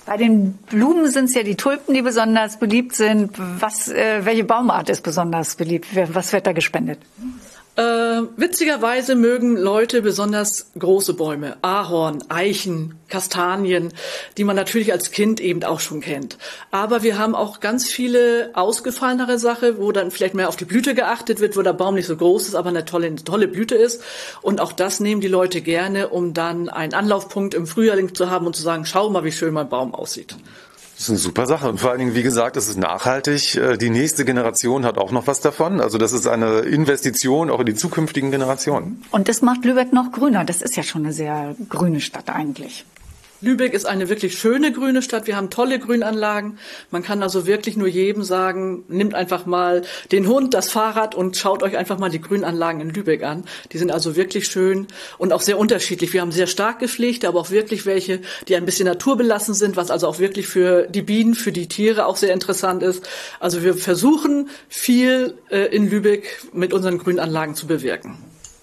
Bei 0.06 0.16
den 0.16 0.52
Blumen 0.70 1.10
sind 1.10 1.24
es 1.26 1.34
ja 1.34 1.42
die 1.42 1.56
Tulpen, 1.56 1.92
die 1.92 2.02
besonders 2.02 2.58
beliebt 2.58 2.94
sind. 2.94 3.32
Was, 3.36 3.88
äh, 3.88 4.24
welche 4.24 4.44
Baumart 4.44 4.88
ist 4.88 5.02
besonders 5.02 5.56
beliebt? 5.56 5.88
Was 6.14 6.32
wird 6.32 6.46
da 6.46 6.52
gespendet? 6.52 7.00
Äh, 7.76 7.82
witzigerweise 8.38 9.14
mögen 9.14 9.54
Leute 9.54 10.00
besonders 10.00 10.70
große 10.78 11.12
Bäume, 11.12 11.58
Ahorn, 11.60 12.24
Eichen, 12.30 12.94
Kastanien, 13.08 13.92
die 14.38 14.44
man 14.44 14.56
natürlich 14.56 14.92
als 14.92 15.10
Kind 15.10 15.40
eben 15.40 15.62
auch 15.62 15.80
schon 15.80 16.00
kennt. 16.00 16.38
Aber 16.70 17.02
wir 17.02 17.18
haben 17.18 17.34
auch 17.34 17.60
ganz 17.60 17.86
viele 17.86 18.50
ausgefallenere 18.54 19.38
Sachen, 19.38 19.76
wo 19.76 19.92
dann 19.92 20.10
vielleicht 20.10 20.34
mehr 20.34 20.48
auf 20.48 20.56
die 20.56 20.64
Blüte 20.64 20.94
geachtet 20.94 21.40
wird, 21.40 21.54
wo 21.54 21.60
der 21.60 21.74
Baum 21.74 21.96
nicht 21.96 22.06
so 22.06 22.16
groß 22.16 22.48
ist, 22.48 22.54
aber 22.54 22.70
eine 22.70 22.86
tolle, 22.86 23.08
eine 23.08 23.22
tolle 23.22 23.46
Blüte 23.46 23.74
ist. 23.74 24.02
Und 24.40 24.62
auch 24.62 24.72
das 24.72 24.98
nehmen 24.98 25.20
die 25.20 25.28
Leute 25.28 25.60
gerne, 25.60 26.08
um 26.08 26.32
dann 26.32 26.70
einen 26.70 26.94
Anlaufpunkt 26.94 27.52
im 27.52 27.66
Frühjahr 27.66 27.98
zu 28.14 28.30
haben 28.30 28.46
und 28.46 28.56
zu 28.56 28.62
sagen, 28.62 28.86
schau 28.86 29.10
mal, 29.10 29.24
wie 29.24 29.32
schön 29.32 29.52
mein 29.52 29.68
Baum 29.68 29.94
aussieht. 29.94 30.34
Das 30.96 31.04
ist 31.04 31.10
eine 31.10 31.18
super 31.18 31.46
Sache. 31.46 31.68
Und 31.68 31.78
vor 31.78 31.90
allen 31.90 31.98
Dingen, 31.98 32.14
wie 32.14 32.22
gesagt, 32.22 32.56
es 32.56 32.68
ist 32.68 32.78
nachhaltig. 32.78 33.54
Äh, 33.56 33.76
die 33.76 33.90
nächste 33.90 34.24
Generation 34.24 34.86
hat 34.86 34.96
auch 34.96 35.12
noch 35.12 35.26
was 35.26 35.40
davon. 35.40 35.80
Also 35.80 35.98
das 35.98 36.12
ist 36.12 36.26
eine 36.26 36.60
Investition 36.60 37.50
auch 37.50 37.60
in 37.60 37.66
die 37.66 37.74
zukünftigen 37.74 38.30
Generationen. 38.30 39.02
Und 39.10 39.28
das 39.28 39.42
macht 39.42 39.64
Lübeck 39.66 39.92
noch 39.92 40.10
grüner. 40.10 40.44
Das 40.44 40.62
ist 40.62 40.74
ja 40.74 40.82
schon 40.82 41.04
eine 41.04 41.12
sehr 41.12 41.54
grüne 41.68 42.00
Stadt 42.00 42.30
eigentlich. 42.30 42.86
Lübeck 43.42 43.74
ist 43.74 43.84
eine 43.84 44.08
wirklich 44.08 44.38
schöne 44.38 44.72
grüne 44.72 45.02
Stadt. 45.02 45.26
Wir 45.26 45.36
haben 45.36 45.50
tolle 45.50 45.78
Grünanlagen. 45.78 46.58
Man 46.90 47.02
kann 47.02 47.22
also 47.22 47.46
wirklich 47.46 47.76
nur 47.76 47.86
jedem 47.86 48.22
sagen, 48.22 48.84
nimmt 48.88 49.14
einfach 49.14 49.44
mal 49.44 49.82
den 50.10 50.26
Hund, 50.26 50.54
das 50.54 50.70
Fahrrad 50.70 51.14
und 51.14 51.36
schaut 51.36 51.62
euch 51.62 51.76
einfach 51.76 51.98
mal 51.98 52.08
die 52.08 52.20
Grünanlagen 52.20 52.80
in 52.80 52.90
Lübeck 52.90 53.22
an. 53.22 53.44
Die 53.72 53.78
sind 53.78 53.92
also 53.92 54.16
wirklich 54.16 54.46
schön 54.46 54.86
und 55.18 55.32
auch 55.32 55.42
sehr 55.42 55.58
unterschiedlich. 55.58 56.12
Wir 56.12 56.22
haben 56.22 56.32
sehr 56.32 56.46
stark 56.46 56.78
gepflegte, 56.78 57.28
aber 57.28 57.40
auch 57.40 57.50
wirklich 57.50 57.84
welche, 57.84 58.20
die 58.48 58.56
ein 58.56 58.64
bisschen 58.64 58.86
naturbelassen 58.86 59.54
sind, 59.54 59.76
was 59.76 59.90
also 59.90 60.08
auch 60.08 60.18
wirklich 60.18 60.46
für 60.46 60.86
die 60.86 61.02
Bienen, 61.02 61.34
für 61.34 61.52
die 61.52 61.68
Tiere 61.68 62.06
auch 62.06 62.16
sehr 62.16 62.32
interessant 62.32 62.82
ist. 62.82 63.06
Also 63.38 63.62
wir 63.62 63.74
versuchen 63.74 64.48
viel 64.68 65.36
äh, 65.50 65.74
in 65.74 65.90
Lübeck 65.90 66.42
mit 66.52 66.72
unseren 66.72 66.98
Grünanlagen 66.98 67.54
zu 67.54 67.66
bewirken. 67.66 68.16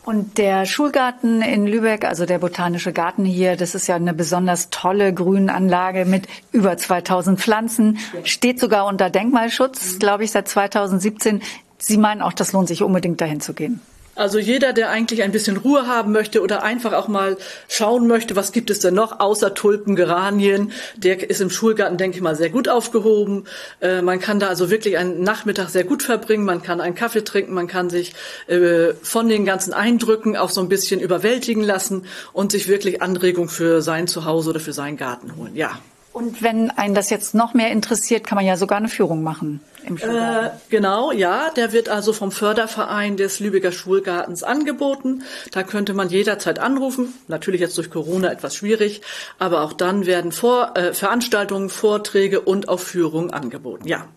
Und 0.05 0.37
der 0.37 0.65
Schulgarten 0.65 1.41
in 1.41 1.65
Lübeck, 1.65 2.03
also 2.03 2.25
der 2.25 2.39
Botanische 2.39 2.91
Garten 2.91 3.23
hier, 3.23 3.55
das 3.55 3.73
ist 3.73 3.87
ja 3.87 3.95
eine 3.95 4.13
besonders 4.13 4.69
tolle 4.69 5.13
Grünanlage 5.13 6.03
mit 6.03 6.27
über 6.51 6.75
2000 6.75 7.39
Pflanzen, 7.39 7.97
steht 8.25 8.59
sogar 8.59 8.85
unter 8.85 9.09
Denkmalschutz, 9.09 9.99
glaube 9.99 10.25
ich, 10.25 10.31
seit 10.31 10.49
2017. 10.49 11.41
Sie 11.77 11.97
meinen 11.97 12.21
auch, 12.21 12.33
das 12.33 12.51
lohnt 12.51 12.67
sich 12.67 12.83
unbedingt 12.83 13.21
dahin 13.21 13.39
zu 13.39 13.53
gehen. 13.53 13.79
Also 14.15 14.37
jeder, 14.37 14.73
der 14.73 14.89
eigentlich 14.89 15.23
ein 15.23 15.31
bisschen 15.31 15.57
Ruhe 15.57 15.87
haben 15.87 16.11
möchte 16.11 16.41
oder 16.41 16.61
einfach 16.61 16.93
auch 16.93 17.07
mal 17.07 17.37
schauen 17.67 18.07
möchte, 18.07 18.35
was 18.35 18.51
gibt 18.51 18.69
es 18.69 18.79
denn 18.79 18.93
noch 18.93 19.19
außer 19.19 19.55
Tulpen, 19.55 19.95
Geranien, 19.95 20.71
der 20.95 21.27
ist 21.29 21.41
im 21.41 21.49
Schulgarten, 21.49 21.97
denke 21.97 22.17
ich 22.17 22.21
mal, 22.21 22.35
sehr 22.35 22.49
gut 22.49 22.69
aufgehoben. 22.69 23.45
Äh, 23.81 24.03
man 24.03 24.19
kann 24.19 24.39
da 24.39 24.47
also 24.47 24.69
wirklich 24.69 24.97
einen 24.97 25.23
Nachmittag 25.23 25.69
sehr 25.69 25.83
gut 25.83 26.03
verbringen. 26.03 26.45
Man 26.45 26.61
kann 26.61 26.79
einen 26.79 26.95
Kaffee 26.95 27.23
trinken, 27.23 27.53
man 27.53 27.67
kann 27.67 27.89
sich 27.89 28.13
äh, 28.47 28.93
von 29.01 29.29
den 29.29 29.45
ganzen 29.45 29.73
Eindrücken 29.73 30.37
auch 30.37 30.49
so 30.49 30.61
ein 30.61 30.69
bisschen 30.69 30.99
überwältigen 30.99 31.63
lassen 31.63 32.05
und 32.33 32.51
sich 32.51 32.67
wirklich 32.67 33.01
Anregung 33.01 33.49
für 33.49 33.81
sein 33.81 34.07
Zuhause 34.07 34.51
oder 34.51 34.59
für 34.59 34.73
seinen 34.73 34.97
Garten 34.97 35.35
holen. 35.37 35.55
Ja. 35.55 35.79
Und 36.13 36.43
wenn 36.43 36.69
einen 36.69 36.93
das 36.93 37.09
jetzt 37.09 37.33
noch 37.33 37.55
mehr 37.55 37.71
interessiert, 37.71 38.25
kann 38.25 38.35
man 38.35 38.45
ja 38.45 38.55
sogar 38.55 38.77
eine 38.77 38.87
Führung 38.87 39.23
machen 39.23 39.61
im 39.83 39.97
Schulgarten. 39.97 40.45
Äh, 40.45 40.59
genau, 40.69 41.11
ja. 41.11 41.49
Der 41.55 41.71
wird 41.71 41.89
also 41.89 42.13
vom 42.13 42.31
Förderverein 42.31 43.17
des 43.17 43.39
Lübecker 43.39 43.71
Schulgartens 43.71 44.43
angeboten. 44.43 45.23
Da 45.51 45.63
könnte 45.63 45.95
man 45.95 46.09
jederzeit 46.09 46.59
anrufen. 46.59 47.13
Natürlich 47.27 47.61
jetzt 47.61 47.77
durch 47.77 47.89
Corona 47.89 48.31
etwas 48.31 48.55
schwierig, 48.55 49.01
aber 49.39 49.63
auch 49.63 49.73
dann 49.73 50.05
werden 50.05 50.31
Vor 50.31 50.77
äh, 50.77 50.93
Veranstaltungen, 50.93 51.69
Vorträge 51.69 52.41
und 52.41 52.69
auch 52.69 52.79
Führungen 52.79 53.31
angeboten. 53.31 53.87
Ja. 53.87 54.07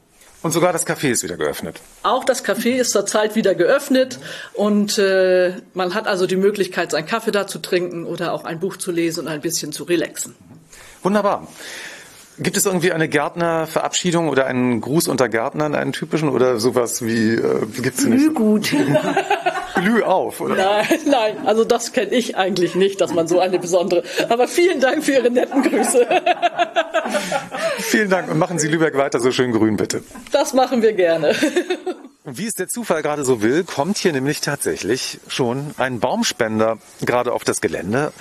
Und 0.42 0.52
sogar 0.52 0.72
das 0.72 0.86
Café 0.86 1.08
ist 1.08 1.24
wieder 1.24 1.36
geöffnet. 1.36 1.80
Auch 2.02 2.22
das 2.22 2.44
Café 2.44 2.76
ist 2.76 2.92
zurzeit 2.92 3.34
wieder 3.34 3.54
geöffnet 3.54 4.18
und 4.52 4.98
äh, 4.98 5.54
man 5.72 5.94
hat 5.94 6.06
also 6.06 6.26
die 6.26 6.36
Möglichkeit, 6.36 6.92
seinen 6.92 7.06
Kaffee 7.06 7.32
da 7.32 7.46
zu 7.46 7.58
trinken 7.58 8.04
oder 8.04 8.32
auch 8.32 8.44
ein 8.44 8.60
Buch 8.60 8.76
zu 8.76 8.92
lesen 8.92 9.20
und 9.20 9.28
ein 9.28 9.40
bisschen 9.40 9.72
zu 9.72 9.84
relaxen. 9.84 10.36
Wunderbar. 11.02 11.46
Gibt 12.38 12.56
es 12.58 12.66
irgendwie 12.66 12.92
eine 12.92 13.08
Gärtnerverabschiedung 13.08 14.28
oder 14.28 14.46
einen 14.46 14.82
Gruß 14.82 15.08
unter 15.08 15.28
Gärtnern, 15.28 15.74
einen 15.74 15.92
typischen 15.92 16.28
oder 16.28 16.60
sowas 16.60 17.02
wie 17.02 17.34
äh, 17.34 17.66
gibt's 17.80 18.04
nicht? 18.04 18.34
Glühgut. 18.34 18.74
Glüh 19.74 20.02
auf, 20.02 20.40
oder? 20.40 20.54
Nein, 20.54 20.86
nein, 21.06 21.46
also 21.46 21.64
das 21.64 21.92
kenne 21.92 22.10
ich 22.12 22.36
eigentlich 22.36 22.74
nicht, 22.74 23.00
dass 23.00 23.14
man 23.14 23.26
so 23.26 23.40
eine 23.40 23.58
besondere. 23.58 24.02
Aber 24.28 24.48
vielen 24.48 24.80
Dank 24.80 25.04
für 25.04 25.12
Ihre 25.12 25.30
netten 25.30 25.62
Grüße. 25.62 26.06
Vielen 27.78 28.10
Dank 28.10 28.30
und 28.30 28.38
machen 28.38 28.58
Sie 28.58 28.68
Lübeck 28.68 28.96
weiter 28.96 29.20
so 29.20 29.30
schön 29.30 29.52
grün, 29.52 29.76
bitte. 29.76 30.02
Das 30.32 30.54
machen 30.54 30.82
wir 30.82 30.92
gerne. 30.92 31.34
Wie 32.24 32.46
es 32.46 32.54
der 32.54 32.68
Zufall 32.68 33.02
gerade 33.02 33.24
so 33.24 33.42
will, 33.42 33.64
kommt 33.64 33.98
hier 33.98 34.12
nämlich 34.12 34.40
tatsächlich 34.40 35.20
schon 35.28 35.74
ein 35.78 36.00
Baumspender 36.00 36.78
gerade 37.02 37.32
auf 37.32 37.44
das 37.44 37.60
Gelände. 37.60 38.12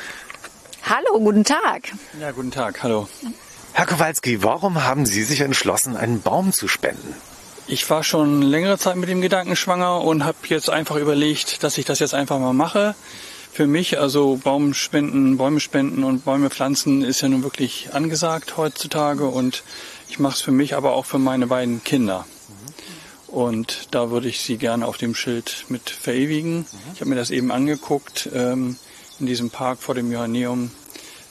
Hallo, 0.88 1.19
guten 1.19 1.43
Tag. 1.43 1.93
Ja, 2.21 2.30
guten 2.30 2.52
Tag, 2.52 2.84
hallo. 2.84 3.08
Herr 3.74 3.88
Kowalski, 3.88 4.43
warum 4.43 4.84
haben 4.84 5.08
Sie 5.08 5.24
sich 5.24 5.41
entschlossen, 5.41 5.98
einen 5.98 6.21
Baum 6.21 6.54
zu 6.54 6.67
spenden? 6.67 7.15
Ich 7.65 7.89
war 7.89 8.04
schon 8.04 8.43
längere 8.43 8.78
Zeit 8.78 8.95
mit 8.95 9.10
dem 9.10 9.19
Gedanken 9.19 9.56
schwanger 9.56 10.02
und 10.02 10.24
habe 10.24 10.38
jetzt 10.48 10.69
einfach 10.69 10.98
überlegt, 10.98 11.63
dass 11.63 11.80
ich 11.80 11.86
das 11.86 11.98
jetzt 11.98 12.13
einfach 12.13 12.38
mal 12.38 12.54
mache. 12.54 12.93
Für 13.52 13.65
mich, 13.65 13.98
also 14.00 14.39
Baumspenden, 14.43 15.38
Bäume 15.38 15.60
spenden 15.60 16.04
und 16.04 16.24
Bäume 16.24 16.52
pflanzen 16.52 17.04
ist 17.04 17.21
ja 17.21 17.30
nun 17.30 17.41
wirklich 17.41 17.89
angesagt 17.93 18.56
heutzutage 18.56 19.26
und 19.26 19.63
ich 20.08 20.19
mache 20.19 20.36
es 20.36 20.41
für 20.41 20.52
mich, 20.52 20.76
aber 20.76 20.93
auch 20.93 21.08
für 21.08 21.17
meine 21.17 21.48
beiden 21.48 21.84
Kinder. 21.84 22.28
Und 23.26 23.88
da 23.89 24.12
würde 24.12 24.28
ich 24.28 24.39
sie 24.41 24.58
gerne 24.58 24.86
auf 24.86 24.98
dem 24.98 25.15
Schild 25.15 25.65
mit 25.67 25.89
verewigen. 25.89 26.67
Ich 26.93 27.02
habe 27.02 27.10
mir 27.10 27.15
das 27.15 27.32
eben 27.32 27.52
angeguckt 27.52 28.30
ähm, 28.36 28.78
in 29.19 29.25
diesem 29.25 29.49
Park 29.49 29.80
vor 29.82 29.95
dem 29.95 30.12
Johanneum. 30.12 30.71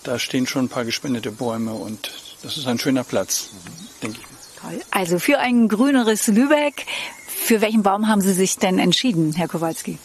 Da 0.03 0.19
stehen 0.19 0.47
schon 0.47 0.67
ein 0.67 0.69
paar 0.69 0.85
gespendete 0.85 1.33
Bäume 1.33 1.73
und 1.73 2.11
das 2.43 2.57
ist 2.59 2.67
ein 2.67 2.79
schöner 2.79 3.05
Platz, 3.05 3.51
denke 4.03 4.19
ich. 4.21 4.61
Toll. 4.61 4.81
Also 4.91 5.19
für 5.19 5.39
ein 5.39 5.69
grüneres 5.69 6.27
Lübeck. 6.27 6.87
Für 7.27 7.61
welchen 7.61 7.83
Baum 7.83 8.09
haben 8.09 8.21
Sie 8.21 8.33
sich 8.33 8.57
denn 8.57 8.79
entschieden, 8.79 9.33
Herr 9.35 9.49
Kowalski? 9.49 9.99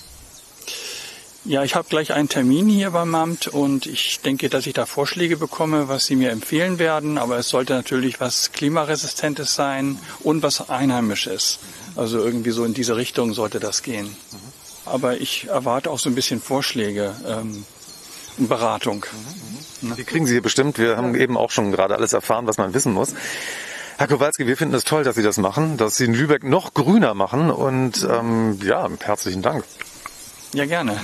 Ja, 1.45 1.63
ich 1.63 1.75
habe 1.75 1.87
gleich 1.87 2.11
einen 2.13 2.27
Termin 2.27 2.67
hier 2.67 2.91
beim 2.91 3.15
Amt 3.15 3.47
und 3.47 3.85
ich 3.85 4.19
denke, 4.19 4.49
dass 4.49 4.67
ich 4.67 4.73
da 4.73 4.85
Vorschläge 4.85 5.37
bekomme, 5.37 5.87
was 5.87 6.05
Sie 6.05 6.17
mir 6.17 6.31
empfehlen 6.31 6.79
werden. 6.79 7.17
Aber 7.17 7.37
es 7.37 7.47
sollte 7.47 7.73
natürlich 7.73 8.19
was 8.19 8.51
Klimaresistentes 8.51 9.55
sein 9.55 9.97
und 10.19 10.43
was 10.43 10.69
Einheimisches. 10.69 11.59
Also 11.95 12.19
irgendwie 12.19 12.51
so 12.51 12.65
in 12.65 12.73
diese 12.73 12.97
Richtung 12.97 13.33
sollte 13.33 13.59
das 13.59 13.83
gehen. 13.83 14.15
Aber 14.91 15.17
ich 15.17 15.47
erwarte 15.47 15.91
auch 15.91 15.99
so 15.99 16.09
ein 16.09 16.15
bisschen 16.15 16.41
Vorschläge 16.41 17.15
ähm, 17.27 17.65
und 18.37 18.49
Beratung. 18.49 19.05
Die 19.81 20.03
kriegen 20.03 20.25
Sie 20.25 20.33
hier 20.33 20.41
bestimmt. 20.41 20.77
Wir 20.77 20.97
haben 20.97 21.15
eben 21.15 21.37
auch 21.37 21.51
schon 21.51 21.71
gerade 21.71 21.95
alles 21.95 22.13
erfahren, 22.13 22.47
was 22.47 22.57
man 22.57 22.73
wissen 22.73 22.93
muss. 22.93 23.13
Herr 23.97 24.07
Kowalski, 24.07 24.47
wir 24.47 24.55
finden 24.55 24.75
es 24.75 24.85
toll, 24.85 25.03
dass 25.03 25.15
Sie 25.15 25.23
das 25.23 25.37
machen, 25.37 25.77
dass 25.77 25.97
Sie 25.97 26.05
in 26.05 26.13
Lübeck 26.13 26.43
noch 26.43 26.73
grüner 26.73 27.13
machen 27.13 27.51
und 27.51 28.07
ähm, 28.09 28.57
ja, 28.63 28.87
herzlichen 29.01 29.41
Dank. 29.41 29.65
Ja, 30.53 30.65
gerne. 30.65 30.99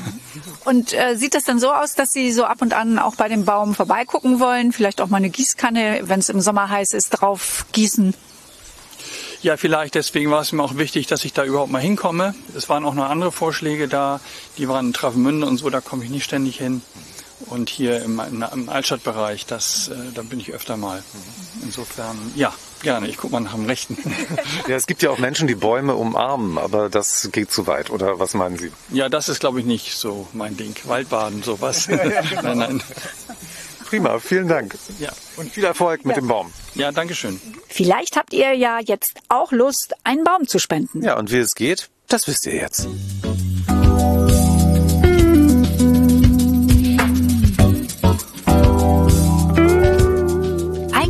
Und 0.63 0.93
äh, 0.93 1.15
sieht 1.15 1.35
das 1.35 1.43
dann 1.43 1.59
so 1.59 1.71
aus, 1.71 1.93
dass 1.93 2.13
Sie 2.13 2.31
so 2.31 2.45
ab 2.45 2.61
und 2.61 2.73
an 2.73 2.97
auch 2.97 3.15
bei 3.15 3.27
dem 3.27 3.45
Baum 3.45 3.75
vorbeigucken 3.75 4.39
wollen? 4.39 4.71
Vielleicht 4.71 5.01
auch 5.01 5.07
mal 5.07 5.17
eine 5.17 5.29
Gießkanne, 5.29 6.01
wenn 6.03 6.19
es 6.19 6.29
im 6.29 6.41
Sommer 6.41 6.69
heiß 6.69 6.93
ist, 6.93 7.09
drauf 7.09 7.65
gießen? 7.71 8.15
Ja, 9.41 9.57
vielleicht. 9.57 9.95
Deswegen 9.95 10.31
war 10.31 10.41
es 10.41 10.51
mir 10.51 10.63
auch 10.63 10.77
wichtig, 10.77 11.07
dass 11.07 11.25
ich 11.25 11.33
da 11.33 11.43
überhaupt 11.43 11.71
mal 11.71 11.81
hinkomme. 11.81 12.35
Es 12.55 12.69
waren 12.69 12.85
auch 12.85 12.93
noch 12.93 13.09
andere 13.09 13.31
Vorschläge 13.31 13.87
da. 13.87 14.19
Die 14.57 14.67
waren 14.67 14.87
in 14.87 14.93
Travemünde 14.93 15.47
und 15.47 15.57
so, 15.57 15.69
da 15.69 15.81
komme 15.81 16.03
ich 16.03 16.09
nicht 16.09 16.23
ständig 16.23 16.57
hin. 16.57 16.81
Und 17.47 17.69
hier 17.69 18.01
im, 18.01 18.21
im 18.53 18.69
Altstadtbereich, 18.69 19.45
das, 19.45 19.89
äh, 19.89 19.95
da 20.13 20.21
bin 20.21 20.39
ich 20.39 20.53
öfter 20.53 20.77
mal. 20.77 21.03
Insofern, 21.63 22.17
ja, 22.35 22.53
gerne. 22.81 23.07
Ich 23.07 23.17
gucke 23.17 23.33
mal 23.33 23.41
nach 23.41 23.53
dem 23.53 23.65
Rechten. 23.65 23.97
Ja, 24.67 24.75
es 24.75 24.87
gibt 24.87 25.03
ja 25.03 25.11
auch 25.11 25.19
Menschen, 25.19 25.47
die 25.47 25.55
Bäume 25.55 25.95
umarmen, 25.95 26.57
aber 26.57 26.89
das 26.89 27.29
geht 27.31 27.51
zu 27.51 27.67
weit, 27.67 27.91
oder 27.91 28.19
was 28.19 28.33
meinen 28.33 28.57
Sie? 28.57 28.71
Ja, 28.89 29.09
das 29.09 29.29
ist, 29.29 29.41
glaube 29.41 29.59
ich, 29.59 29.65
nicht 29.65 29.95
so 29.95 30.27
mein 30.33 30.57
Ding. 30.57 30.75
Waldbaden, 30.85 31.43
sowas. 31.43 31.87
nein, 32.41 32.57
nein. 32.57 32.83
Prima, 33.95 34.19
vielen 34.19 34.49
Dank. 34.49 34.75
Ja. 34.99 35.09
Und 35.37 35.51
viel 35.53 35.63
Erfolg 35.63 36.03
mit 36.03 36.17
Ja. 36.17 36.21
dem 36.21 36.27
Baum. 36.27 36.51
Ja, 36.73 36.91
danke 36.91 37.15
schön. 37.15 37.39
Vielleicht 37.69 38.17
habt 38.17 38.33
ihr 38.33 38.53
ja 38.53 38.79
jetzt 38.83 39.13
auch 39.29 39.53
Lust, 39.53 39.93
einen 40.03 40.25
Baum 40.25 40.49
zu 40.49 40.59
spenden. 40.59 41.01
Ja, 41.01 41.17
und 41.17 41.31
wie 41.31 41.37
es 41.37 41.55
geht, 41.55 41.89
das 42.09 42.27
wisst 42.27 42.45
ihr 42.45 42.55
jetzt. 42.55 42.89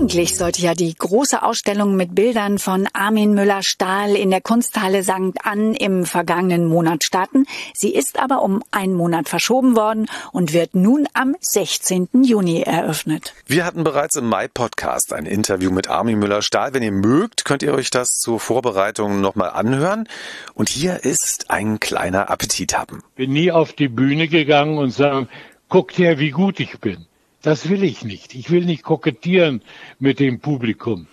Eigentlich 0.06 0.38
sollte 0.38 0.62
ja 0.62 0.76
die 0.76 0.94
große 0.94 1.42
Ausstellung 1.42 1.96
mit 1.96 2.14
Bildern 2.14 2.60
von 2.60 2.88
Armin 2.94 3.34
Müller-Stahl 3.34 4.16
in 4.16 4.30
der 4.30 4.40
Kunsthalle 4.40 5.02
St. 5.02 5.40
Ann 5.42 5.74
im 5.74 6.06
vergangenen 6.06 6.68
Monat 6.68 7.04
starten. 7.04 7.48
Sie 7.74 7.92
ist 7.92 8.20
aber 8.20 8.44
um 8.44 8.62
einen 8.70 8.94
Monat 8.94 9.28
verschoben 9.28 9.76
worden 9.76 10.06
und 10.32 10.54
wird 10.54 10.76
nun 10.76 11.08
am 11.16 11.36
16. 11.40 12.10
Juni 12.22 12.62
eröffnet. 12.62 13.34
Wir 13.48 13.66
hatten 13.66 13.84
bereits 13.84 14.16
im 14.16 14.30
Mai-Podcast 14.30 15.12
ein 15.12 15.26
Interview 15.26 15.72
mit 15.72 15.90
Armin 15.90 16.20
Müller-Stahl. 16.20 16.76
Wenn 16.76 16.84
ihr 16.84 16.92
mögt, 16.92 17.44
könnt 17.44 17.64
ihr 17.64 17.74
euch 17.74 17.90
das 17.90 18.20
zur 18.20 18.40
Vorbereitung 18.40 19.22
nochmal 19.22 19.50
anhören. 19.50 20.08
Und 20.54 20.70
hier 20.70 21.04
ist 21.04 21.50
ein 21.50 21.80
kleiner 21.80 22.30
Appetithappen. 22.30 23.02
bin 23.16 23.34
nie 23.34 23.52
auf 23.52 23.74
die 23.74 23.88
Bühne 23.88 24.28
gegangen 24.28 24.78
und 24.78 24.92
sagen, 24.92 25.30
guckt 25.68 25.98
her, 25.98 26.20
wie 26.20 26.30
gut 26.30 26.60
ich 26.60 26.80
bin. 26.80 27.08
Das 27.46 27.70
will 27.70 27.84
ich 27.84 28.04
nicht. 28.04 28.34
Ich 28.34 28.50
will 28.50 28.66
nicht 28.66 28.82
kokettieren 28.82 29.62
mit 30.00 30.20
dem 30.20 30.40
Publikum. 30.40 31.06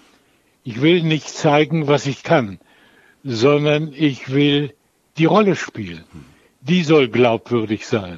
Ich 0.64 0.80
will 0.80 1.02
nicht 1.02 1.28
zeigen, 1.28 1.88
was 1.88 2.06
ich 2.06 2.22
kann, 2.22 2.58
sondern 3.22 3.92
ich 3.92 4.32
will 4.32 4.72
die 5.18 5.26
Rolle 5.26 5.56
spielen. 5.56 6.04
Die 6.62 6.84
soll 6.84 7.08
glaubwürdig 7.08 7.86
sein. 7.86 8.16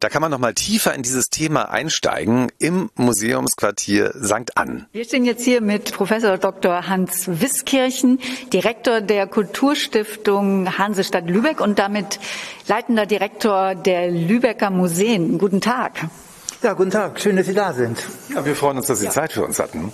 da 0.00 0.08
kann 0.08 0.20
man 0.20 0.30
noch 0.30 0.38
mal 0.38 0.54
tiefer 0.54 0.94
in 0.94 1.02
dieses 1.02 1.30
Thema 1.30 1.70
einsteigen 1.70 2.50
im 2.58 2.90
Museumsquartier 2.96 4.12
St. 4.20 4.56
Ann. 4.56 4.86
Wir 4.92 5.04
stehen 5.04 5.24
jetzt 5.24 5.44
hier 5.44 5.60
mit 5.60 5.92
Professor 5.92 6.38
Dr. 6.38 6.88
Hans 6.88 7.28
Wiskirchen, 7.28 8.18
Direktor 8.52 9.00
der 9.00 9.26
Kulturstiftung 9.26 10.78
Hansestadt 10.78 11.28
Lübeck 11.28 11.60
und 11.60 11.78
damit 11.78 12.18
leitender 12.66 13.06
Direktor 13.06 13.74
der 13.74 14.10
Lübecker 14.10 14.70
Museen. 14.70 15.38
Guten 15.38 15.60
Tag. 15.60 16.08
Ja, 16.62 16.72
guten 16.72 16.90
Tag. 16.90 17.20
Schön, 17.20 17.36
dass 17.36 17.44
Sie 17.44 17.52
da 17.52 17.74
sind. 17.74 17.98
Ja, 18.34 18.44
wir 18.44 18.56
freuen 18.56 18.78
uns, 18.78 18.86
dass 18.86 18.98
Sie 18.98 19.08
Zeit 19.10 19.32
für 19.34 19.44
uns 19.44 19.58
hatten. 19.58 19.92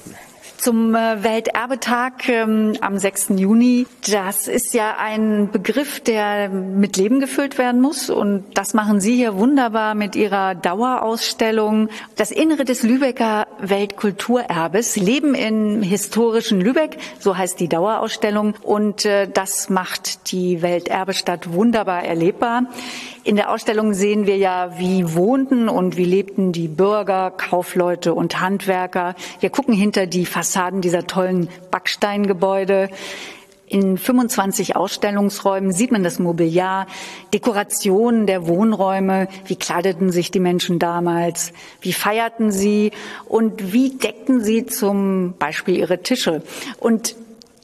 Zum 0.60 0.94
äh, 0.94 1.22
Welterbetag 1.22 2.28
ähm, 2.28 2.76
am 2.80 2.98
6. 2.98 3.30
Juni. 3.36 3.86
Das 4.10 4.46
ist 4.46 4.74
ja 4.74 4.96
ein 4.98 5.50
Begriff, 5.50 6.00
der 6.00 6.48
mit 6.50 6.96
Leben 6.96 7.20
gefüllt 7.20 7.56
werden 7.56 7.80
muss. 7.80 8.10
Und 8.10 8.44
das 8.54 8.74
machen 8.74 9.00
Sie 9.00 9.16
hier 9.16 9.36
wunderbar 9.36 9.94
mit 9.94 10.16
Ihrer 10.16 10.54
Dauerausstellung. 10.54 11.88
Das 12.16 12.30
Innere 12.30 12.64
des 12.64 12.82
Lübecker 12.82 13.46
Weltkulturerbes. 13.60 14.96
Leben 14.96 15.34
im 15.34 15.82
historischen 15.82 16.60
Lübeck, 16.60 16.98
so 17.18 17.36
heißt 17.36 17.58
die 17.58 17.68
Dauerausstellung. 17.68 18.54
Und 18.62 19.06
äh, 19.06 19.28
das 19.32 19.70
macht 19.70 20.30
die 20.30 20.60
Welterbestadt 20.60 21.52
wunderbar 21.52 22.04
erlebbar. 22.04 22.64
In 23.22 23.36
der 23.36 23.50
Ausstellung 23.50 23.92
sehen 23.92 24.26
wir 24.26 24.36
ja, 24.36 24.78
wie 24.78 25.14
wohnten 25.14 25.68
und 25.68 25.96
wie 25.96 26.04
lebten 26.04 26.52
die 26.52 26.68
Bürger, 26.68 27.30
Kaufleute 27.30 28.14
und 28.14 28.40
Handwerker. 28.40 29.14
Wir 29.40 29.50
gucken 29.50 29.74
hinter 29.74 30.06
die 30.06 30.26
Fassaden 30.26 30.49
dieser 30.80 31.06
tollen 31.06 31.48
Backsteingebäude. 31.70 32.90
In 33.66 33.98
25 33.98 34.74
Ausstellungsräumen 34.74 35.70
sieht 35.72 35.92
man 35.92 36.02
das 36.02 36.18
Mobiliar, 36.18 36.88
Dekorationen 37.32 38.26
der 38.26 38.48
Wohnräume, 38.48 39.28
wie 39.46 39.54
kleideten 39.54 40.10
sich 40.10 40.32
die 40.32 40.40
Menschen 40.40 40.80
damals, 40.80 41.52
wie 41.80 41.92
feierten 41.92 42.50
sie 42.50 42.90
und 43.26 43.72
wie 43.72 43.90
deckten 43.90 44.42
sie 44.42 44.66
zum 44.66 45.34
Beispiel 45.38 45.76
ihre 45.76 46.02
Tische. 46.02 46.42
Und 46.80 47.14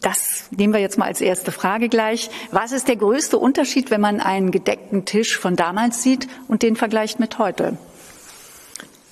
das 0.01 0.45
nehmen 0.57 0.73
wir 0.73 0.81
jetzt 0.81 0.97
mal 0.97 1.07
als 1.07 1.21
erste 1.21 1.51
Frage 1.51 1.89
gleich. 1.89 2.31
Was 2.53 2.71
ist 2.71 2.87
der 2.87 2.95
größte 2.95 3.37
Unterschied, 3.37 3.91
wenn 3.91 4.01
man 4.01 4.21
einen 4.21 4.53
gedeckten 4.53 5.07
Tisch 5.07 5.37
von 5.37 5.57
damals 5.57 6.05
sieht 6.05 6.29
und 6.47 6.63
den 6.63 6.77
vergleicht 6.77 7.19
mit 7.19 7.41
heute? 7.41 7.79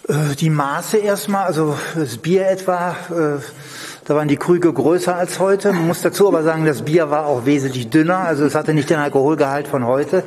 Äh, 0.09 0.35
die 0.39 0.51
Maße 0.51 0.99
erstmal, 0.99 1.47
also 1.47 1.77
das 1.95 2.19
Bier 2.19 2.47
etwa, 2.49 2.91
äh, 3.11 3.41
da 4.05 4.15
waren 4.15 4.29
die 4.29 4.37
Krüge 4.37 4.73
größer 4.73 5.17
als 5.17 5.39
heute. 5.39 5.73
Man 5.73 5.87
muss 5.87 6.03
dazu 6.03 6.29
aber 6.29 6.43
sagen, 6.43 6.67
das 6.67 6.83
Bier 6.83 7.11
war 7.11 7.27
auch 7.27 7.47
wesentlich 7.47 7.89
dünner, 7.89 8.19
also 8.19 8.45
es 8.45 8.55
hatte 8.55 8.75
nicht 8.75 8.91
den 8.91 8.99
Alkoholgehalt 8.99 9.67
von 9.67 9.87
heute. 9.87 10.23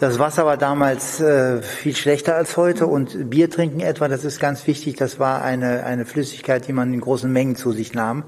Das 0.00 0.18
Wasser 0.18 0.44
war 0.44 0.56
damals 0.56 1.20
äh, 1.20 1.62
viel 1.62 1.96
schlechter 1.96 2.34
als 2.34 2.56
heute 2.56 2.86
und 2.86 3.30
Bier 3.30 3.50
trinken 3.50 3.80
etwa, 3.80 4.08
das 4.08 4.24
ist 4.24 4.38
ganz 4.38 4.66
wichtig, 4.66 4.96
das 4.96 5.18
war 5.18 5.42
eine, 5.42 5.84
eine 5.84 6.04
Flüssigkeit, 6.04 6.66
die 6.68 6.72
man 6.72 6.92
in 6.92 7.00
großen 7.00 7.30
Mengen 7.30 7.56
zu 7.56 7.72
sich 7.72 7.94
nahm. 7.94 8.24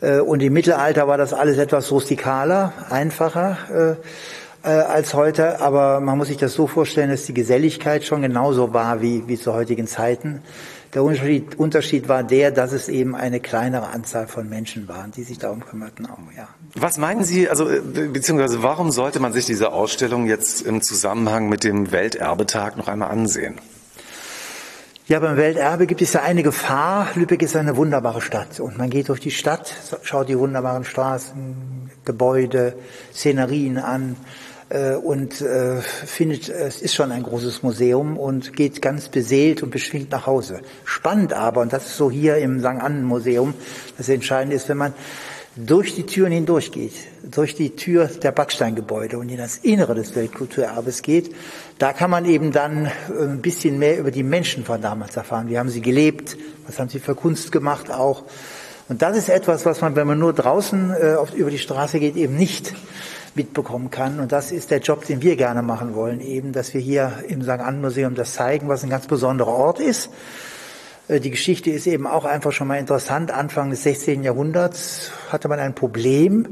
Und 0.00 0.44
im 0.44 0.52
Mittelalter 0.52 1.08
war 1.08 1.18
das 1.18 1.32
alles 1.32 1.58
etwas 1.58 1.90
rustikaler, 1.90 2.72
einfacher 2.88 3.96
äh, 4.68 4.82
als 4.82 5.14
heute. 5.14 5.60
Aber 5.60 6.00
man 6.00 6.18
muss 6.18 6.28
sich 6.28 6.36
das 6.36 6.52
so 6.52 6.66
vorstellen, 6.66 7.10
dass 7.10 7.24
die 7.24 7.34
Geselligkeit 7.34 8.04
schon 8.04 8.20
genauso 8.22 8.74
war 8.74 9.00
wie, 9.00 9.26
wie 9.26 9.38
zu 9.38 9.54
heutigen 9.54 9.86
Zeiten. 9.86 10.42
Der 10.94 11.02
Unterschied, 11.02 11.58
Unterschied 11.58 12.08
war 12.08 12.22
der, 12.22 12.50
dass 12.50 12.72
es 12.72 12.88
eben 12.88 13.14
eine 13.14 13.40
kleinere 13.40 13.88
Anzahl 13.88 14.26
von 14.26 14.48
Menschen 14.48 14.88
waren, 14.88 15.10
die 15.10 15.22
sich 15.22 15.38
darum 15.38 15.64
kümmerten. 15.64 16.06
Auch, 16.06 16.18
ja. 16.36 16.48
Was 16.74 16.98
meinen 16.98 17.24
Sie, 17.24 17.48
also 17.48 17.66
beziehungsweise 17.66 18.62
warum 18.62 18.90
sollte 18.90 19.20
man 19.20 19.32
sich 19.32 19.44
diese 19.44 19.72
Ausstellung 19.72 20.26
jetzt 20.26 20.62
im 20.62 20.80
Zusammenhang 20.80 21.48
mit 21.48 21.64
dem 21.64 21.92
Welterbetag 21.92 22.76
noch 22.76 22.88
einmal 22.88 23.10
ansehen? 23.10 23.56
Ja, 25.08 25.20
beim 25.20 25.38
Welterbe 25.38 25.86
gibt 25.86 26.02
es 26.02 26.12
ja 26.12 26.22
eine 26.22 26.42
Gefahr. 26.42 27.08
Lübeck 27.14 27.42
ist 27.42 27.56
eine 27.56 27.76
wunderbare 27.76 28.20
Stadt 28.20 28.60
und 28.60 28.76
man 28.76 28.90
geht 28.90 29.08
durch 29.08 29.20
die 29.20 29.30
Stadt, 29.30 29.74
schaut 30.02 30.28
die 30.28 30.38
wunderbaren 30.38 30.84
Straßen, 30.84 31.90
Gebäude, 32.04 32.74
Szenerien 33.12 33.78
an 33.78 34.16
äh, 34.16 34.47
und 35.02 35.40
äh, 35.40 35.80
findet, 35.80 36.48
es 36.48 36.82
ist 36.82 36.94
schon 36.94 37.10
ein 37.10 37.22
großes 37.22 37.62
Museum 37.62 38.18
und 38.18 38.54
geht 38.54 38.82
ganz 38.82 39.08
beseelt 39.08 39.62
und 39.62 39.70
beschwingt 39.70 40.10
nach 40.10 40.26
Hause. 40.26 40.60
Spannend 40.84 41.32
aber, 41.32 41.62
und 41.62 41.72
das 41.72 41.86
ist 41.86 41.96
so 41.96 42.10
hier 42.10 42.36
im 42.36 42.60
St. 42.60 42.66
Annen 42.66 43.04
Museum, 43.04 43.54
das 43.96 44.08
Entscheidende 44.08 44.56
ist, 44.56 44.68
wenn 44.68 44.76
man 44.76 44.92
durch 45.66 45.94
die 45.94 46.06
Türen 46.06 46.30
hindurch 46.30 46.70
geht, 46.70 46.92
durch 47.22 47.54
die 47.54 47.74
Tür 47.74 48.06
der 48.06 48.30
Backsteingebäude 48.30 49.18
und 49.18 49.28
in 49.28 49.38
das 49.38 49.56
Innere 49.56 49.94
des 49.94 50.14
Weltkulturerbes 50.14 51.02
geht, 51.02 51.34
da 51.78 51.92
kann 51.92 52.10
man 52.10 52.26
eben 52.26 52.52
dann 52.52 52.86
äh, 52.86 53.22
ein 53.22 53.40
bisschen 53.40 53.78
mehr 53.78 53.98
über 53.98 54.10
die 54.10 54.22
Menschen 54.22 54.64
von 54.64 54.80
damals 54.80 55.16
erfahren. 55.16 55.48
Wie 55.48 55.58
haben 55.58 55.68
sie 55.68 55.80
gelebt? 55.80 56.36
Was 56.66 56.78
haben 56.78 56.88
sie 56.88 57.00
für 57.00 57.14
Kunst 57.14 57.50
gemacht 57.50 57.90
auch? 57.90 58.24
Und 58.88 59.02
das 59.02 59.16
ist 59.16 59.28
etwas, 59.28 59.66
was 59.66 59.80
man, 59.80 59.96
wenn 59.96 60.06
man 60.06 60.18
nur 60.18 60.32
draußen 60.32 60.94
äh, 60.94 61.14
auf, 61.14 61.34
über 61.34 61.50
die 61.50 61.58
Straße 61.58 61.98
geht, 61.98 62.16
eben 62.16 62.36
nicht 62.36 62.72
mitbekommen 63.36 63.90
kann. 63.90 64.20
Und 64.20 64.32
das 64.32 64.52
ist 64.52 64.70
der 64.70 64.80
Job, 64.80 65.04
den 65.04 65.22
wir 65.22 65.36
gerne 65.36 65.62
machen 65.62 65.94
wollen, 65.94 66.20
eben, 66.20 66.52
dass 66.52 66.74
wir 66.74 66.80
hier 66.80 67.24
im 67.28 67.42
St. 67.42 67.50
Ann 67.50 67.80
Museum 67.80 68.14
das 68.14 68.34
zeigen, 68.34 68.68
was 68.68 68.82
ein 68.82 68.90
ganz 68.90 69.06
besonderer 69.06 69.52
Ort 69.52 69.80
ist 69.80 70.10
äh, 71.08 71.20
die 71.20 71.30
Geschichte 71.30 71.70
ist 71.70 71.86
eben 71.86 72.06
auch 72.06 72.24
einfach 72.24 72.52
schon 72.52 72.68
mal 72.68 72.78
interessant. 72.78 73.30
Anfang 73.30 73.70
des 73.70 73.82
16. 73.82 74.24
Jahrhunderts 74.24 75.10
hatte 75.30 75.48
man 75.48 75.58
ein 75.58 75.74
Problem. 75.74 76.46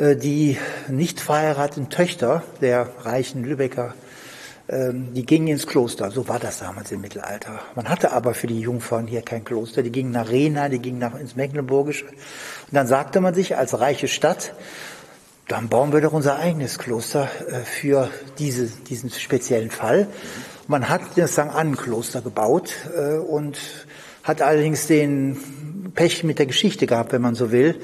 Äh, 0.00 0.16
die 0.16 0.56
nicht 0.88 1.20
verheirateten 1.20 1.90
Töchter 1.90 2.42
der 2.60 2.88
reichen 3.00 3.44
Lübecker, 3.44 3.94
ähm, 4.68 5.12
die 5.14 5.26
gingen 5.26 5.48
ins 5.48 5.66
Kloster. 5.66 6.10
So 6.10 6.26
war 6.28 6.38
das 6.38 6.60
damals 6.60 6.90
im 6.92 7.00
Mittelalter. 7.00 7.60
Man 7.74 7.88
hatte 7.88 8.12
aber 8.12 8.34
für 8.34 8.46
die 8.46 8.60
Jungfrauen 8.60 9.06
hier 9.06 9.22
kein 9.22 9.44
Kloster. 9.44 9.82
Die 9.82 9.90
gingen 9.90 10.12
nach 10.12 10.30
Rena, 10.30 10.68
die 10.68 10.78
gingen 10.78 11.00
nach 11.00 11.18
ins 11.18 11.36
Mecklenburgische. 11.36 12.06
Und 12.06 12.72
dann 12.72 12.86
sagte 12.86 13.20
man 13.20 13.34
sich 13.34 13.56
als 13.56 13.78
reiche 13.78 14.08
Stadt, 14.08 14.54
dann 15.50 15.68
bauen 15.68 15.92
wir 15.92 16.00
doch 16.00 16.12
unser 16.12 16.38
eigenes 16.38 16.78
Kloster 16.78 17.28
äh, 17.48 17.60
für 17.64 18.08
diese, 18.38 18.66
diesen 18.66 19.10
speziellen 19.10 19.70
Fall. 19.70 20.06
Man 20.68 20.88
hat 20.88 21.02
das 21.16 21.32
St. 21.32 21.40
Annenkloster 21.40 22.20
gebaut 22.20 22.72
äh, 22.96 23.16
und 23.16 23.58
hat 24.22 24.42
allerdings 24.42 24.86
den 24.86 25.92
Pech 25.94 26.22
mit 26.22 26.38
der 26.38 26.46
Geschichte 26.46 26.86
gehabt, 26.86 27.12
wenn 27.12 27.22
man 27.22 27.34
so 27.34 27.50
will. 27.50 27.80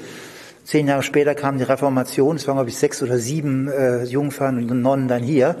Zehn 0.63 0.87
Jahre 0.87 1.03
später 1.03 1.35
kam 1.35 1.57
die 1.57 1.65
Reformation, 1.65 2.37
es 2.37 2.47
waren 2.47 2.55
glaube 2.55 2.69
ich 2.69 2.77
sechs 2.77 3.03
oder 3.03 3.17
sieben 3.17 3.67
äh, 3.67 4.03
Jungfern 4.03 4.57
und 4.57 4.81
Nonnen 4.81 5.09
dann 5.09 5.23
hier, 5.23 5.57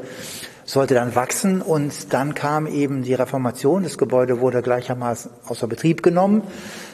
sollte 0.63 0.93
dann 0.93 1.13
wachsen 1.13 1.61
und 1.61 2.13
dann 2.13 2.33
kam 2.35 2.67
eben 2.67 3.03
die 3.03 3.15
Reformation, 3.15 3.83
das 3.83 3.97
Gebäude 3.97 4.39
wurde 4.39 4.61
gleichermaßen 4.61 5.31
außer 5.45 5.67
Betrieb 5.67 6.03
genommen. 6.03 6.43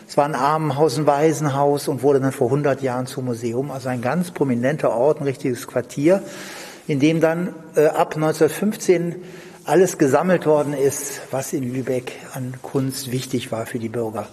Es 0.08 0.18
war 0.18 0.26
ein 0.26 0.36
Armenhaus, 0.36 0.98
ein 0.98 1.08
Waisenhaus 1.08 1.88
und 1.88 2.04
wurde 2.04 2.20
dann 2.20 2.32
vor 2.32 2.48
100 2.48 2.82
Jahren 2.82 3.08
zum 3.08 3.26
Museum, 3.26 3.72
also 3.72 3.90
ein 3.90 4.02
ganz 4.02 4.32
prominenter 4.32 4.92
Ort, 4.92 5.22
ein 5.22 5.24
richtiges 5.24 5.68
Quartier, 5.68 6.22
in 6.88 7.00
dem 7.00 7.22
dann 7.22 7.54
äh, 7.76 7.86
ab 7.88 8.16
1915 8.16 9.16
alles 9.66 9.98
gesammelt 9.98 10.46
worden 10.46 10.74
ist, 10.74 11.22
was 11.32 11.54
in 11.54 11.74
Lübeck 11.74 12.12
an 12.34 12.56
Kunst 12.62 13.12
wichtig 13.12 13.52
war 13.52 13.66
für 13.66 13.80
die 13.80 13.90
Bürger. 13.90 14.28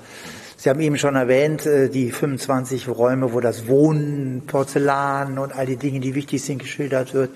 Sie 0.57 0.69
haben 0.69 0.81
eben 0.81 0.99
schon 0.99 1.15
erwähnt, 1.15 1.65
äh, 1.65 1.89
die 1.89 2.11
25 2.11 2.89
Räume, 2.89 3.33
wo 3.33 3.41
das 3.41 3.67
Wohnen, 3.69 4.43
Porzellan 4.47 5.39
und 5.39 5.55
all 5.55 5.67
die 5.67 5.77
Dinge, 5.77 6.01
die 6.01 6.15
wichtig 6.15 6.43
sind, 6.43 6.59
geschildert 6.59 7.15
wird. 7.15 7.31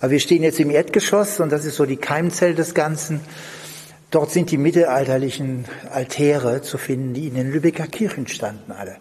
Aber 0.00 0.10
wir 0.10 0.20
stehen 0.20 0.42
jetzt 0.42 0.60
im 0.60 0.70
Erdgeschoss 0.70 1.40
und 1.40 1.50
das 1.50 1.64
ist 1.64 1.76
so 1.76 1.86
die 1.86 1.96
Keimzelle 1.96 2.54
des 2.54 2.74
Ganzen. 2.74 3.20
Dort 4.12 4.30
sind 4.30 4.50
die 4.50 4.58
mittelalterlichen 4.58 5.64
Altäre 5.90 6.62
zu 6.62 6.78
finden, 6.78 7.14
die 7.14 7.26
in 7.26 7.34
den 7.34 7.50
Lübecker 7.50 7.86
Kirchen 7.88 8.28
standen 8.28 8.70
alle. 8.70 8.96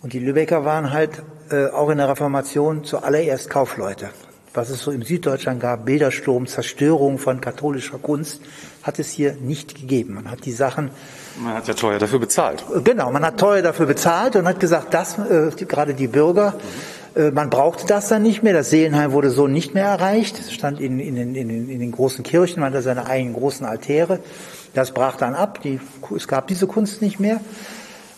Und 0.00 0.14
die 0.14 0.20
Lübecker 0.20 0.64
waren 0.64 0.92
halt 0.92 1.22
äh, 1.50 1.66
auch 1.66 1.90
in 1.90 1.98
der 1.98 2.08
Reformation 2.08 2.84
zuallererst 2.84 3.50
Kaufleute 3.50 4.08
was 4.54 4.70
es 4.70 4.82
so 4.82 4.90
im 4.90 5.02
Süddeutschland 5.02 5.60
gab, 5.60 5.84
Bildersturm, 5.84 6.46
Zerstörung 6.46 7.18
von 7.18 7.40
katholischer 7.40 7.98
Kunst, 7.98 8.40
hat 8.82 8.98
es 8.98 9.10
hier 9.10 9.34
nicht 9.34 9.74
gegeben. 9.74 10.14
Man 10.14 10.30
hat 10.30 10.44
die 10.44 10.52
Sachen. 10.52 10.90
Man 11.38 11.54
hat 11.54 11.68
ja 11.68 11.74
teuer 11.74 11.98
dafür 11.98 12.18
bezahlt. 12.18 12.64
Genau, 12.84 13.12
man 13.12 13.24
hat 13.24 13.38
teuer 13.38 13.62
dafür 13.62 13.86
bezahlt 13.86 14.36
und 14.36 14.48
hat 14.48 14.58
gesagt, 14.58 14.92
das, 14.92 15.18
äh, 15.18 15.50
die, 15.56 15.66
gerade 15.66 15.94
die 15.94 16.08
Bürger, 16.08 16.54
äh, 16.56 16.99
man 17.32 17.50
brauchte 17.50 17.86
das 17.86 18.08
dann 18.08 18.22
nicht 18.22 18.42
mehr. 18.42 18.52
Das 18.52 18.70
Seelenheim 18.70 19.12
wurde 19.12 19.30
so 19.30 19.46
nicht 19.46 19.74
mehr 19.74 19.86
erreicht. 19.86 20.38
Es 20.38 20.52
stand 20.52 20.80
in, 20.80 21.00
in, 21.00 21.16
in, 21.16 21.34
in, 21.34 21.70
in 21.70 21.80
den 21.80 21.92
großen 21.92 22.22
Kirchen, 22.24 22.60
man 22.60 22.72
hatte 22.72 22.82
seine 22.82 23.06
eigenen 23.06 23.34
großen 23.34 23.66
Altäre. 23.66 24.20
Das 24.74 24.92
brach 24.92 25.16
dann 25.16 25.34
ab. 25.34 25.60
Die, 25.62 25.80
es 26.14 26.28
gab 26.28 26.46
diese 26.46 26.66
Kunst 26.66 27.02
nicht 27.02 27.18
mehr. 27.18 27.40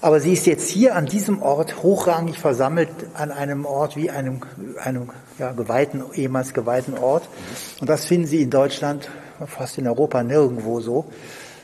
Aber 0.02 0.18
sie 0.18 0.33
ist 0.33 0.46
jetzt 0.46 0.68
hier 0.68 0.96
an 0.96 1.07
diesem 1.07 1.40
Ort 1.42 1.85
hochrangig 1.85 2.37
versammelt, 2.37 2.88
an 3.14 3.31
einem 3.31 3.64
Ort 3.64 3.96
wie 3.96 4.11
einem, 4.11 4.40
einem 4.83 5.11
ja, 5.38 5.52
geweihten, 5.52 6.02
ehemals 6.14 6.55
geweihten 6.55 6.98
Ort. 6.98 7.28
Und 7.81 7.88
das 7.88 8.05
finden 8.07 8.26
Sie 8.26 8.42
in 8.42 8.50
Deutschland, 8.50 9.09
fast 9.46 9.78
in 9.78 9.87
Europa 9.87 10.24
nirgendwo 10.24 10.81
so. 10.81 11.07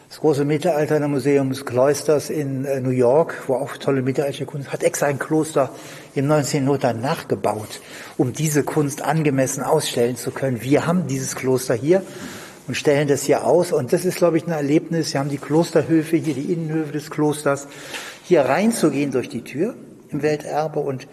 Das 0.09 0.21
große 0.21 0.47
Mittelaltermuseum 0.47 1.51
des 1.51 1.67
Kloisters 1.67 2.31
in 2.31 2.65
äh, 2.65 2.81
New 2.81 2.89
York, 2.89 3.43
wo 3.47 3.57
auch 3.57 3.77
tolle 3.77 4.01
mittelalterliche 4.01 4.47
Kunst, 4.47 4.73
hat 4.73 4.83
extra 4.83 5.05
ein 5.05 5.19
Kloster 5.19 5.71
im 6.15 6.27
19. 6.27 6.65
Jahrhundert 6.65 6.99
nachgebaut, 6.99 7.83
um 8.17 8.33
diese 8.33 8.63
Kunst 8.63 9.03
angemessen 9.03 9.63
ausstellen 9.63 10.17
zu 10.17 10.31
können. 10.31 10.63
Wir 10.63 10.87
haben 10.87 11.07
dieses 11.09 11.37
Kloster 11.37 11.75
hier 11.75 12.03
und 12.67 12.75
stellen 12.75 13.07
das 13.07 13.25
hier 13.25 13.45
aus. 13.45 13.71
Und 13.71 13.93
das 13.93 14.07
ist, 14.07 14.17
glaube 14.17 14.39
ich, 14.39 14.47
ein 14.47 14.53
Erlebnis. 14.53 15.13
Wir 15.13 15.21
haben 15.21 15.29
die 15.29 15.37
Klosterhöfe 15.37 16.17
hier, 16.17 16.33
die 16.33 16.55
Innenhöfe 16.55 16.93
des 16.93 17.11
Klosters 17.11 17.67
hier 18.25 18.41
reinzugehen 18.47 19.11
durch 19.11 19.29
die 19.29 19.45
Tür 19.45 19.75
im 20.09 20.23
Welterbe 20.23 20.81
und 20.81 21.07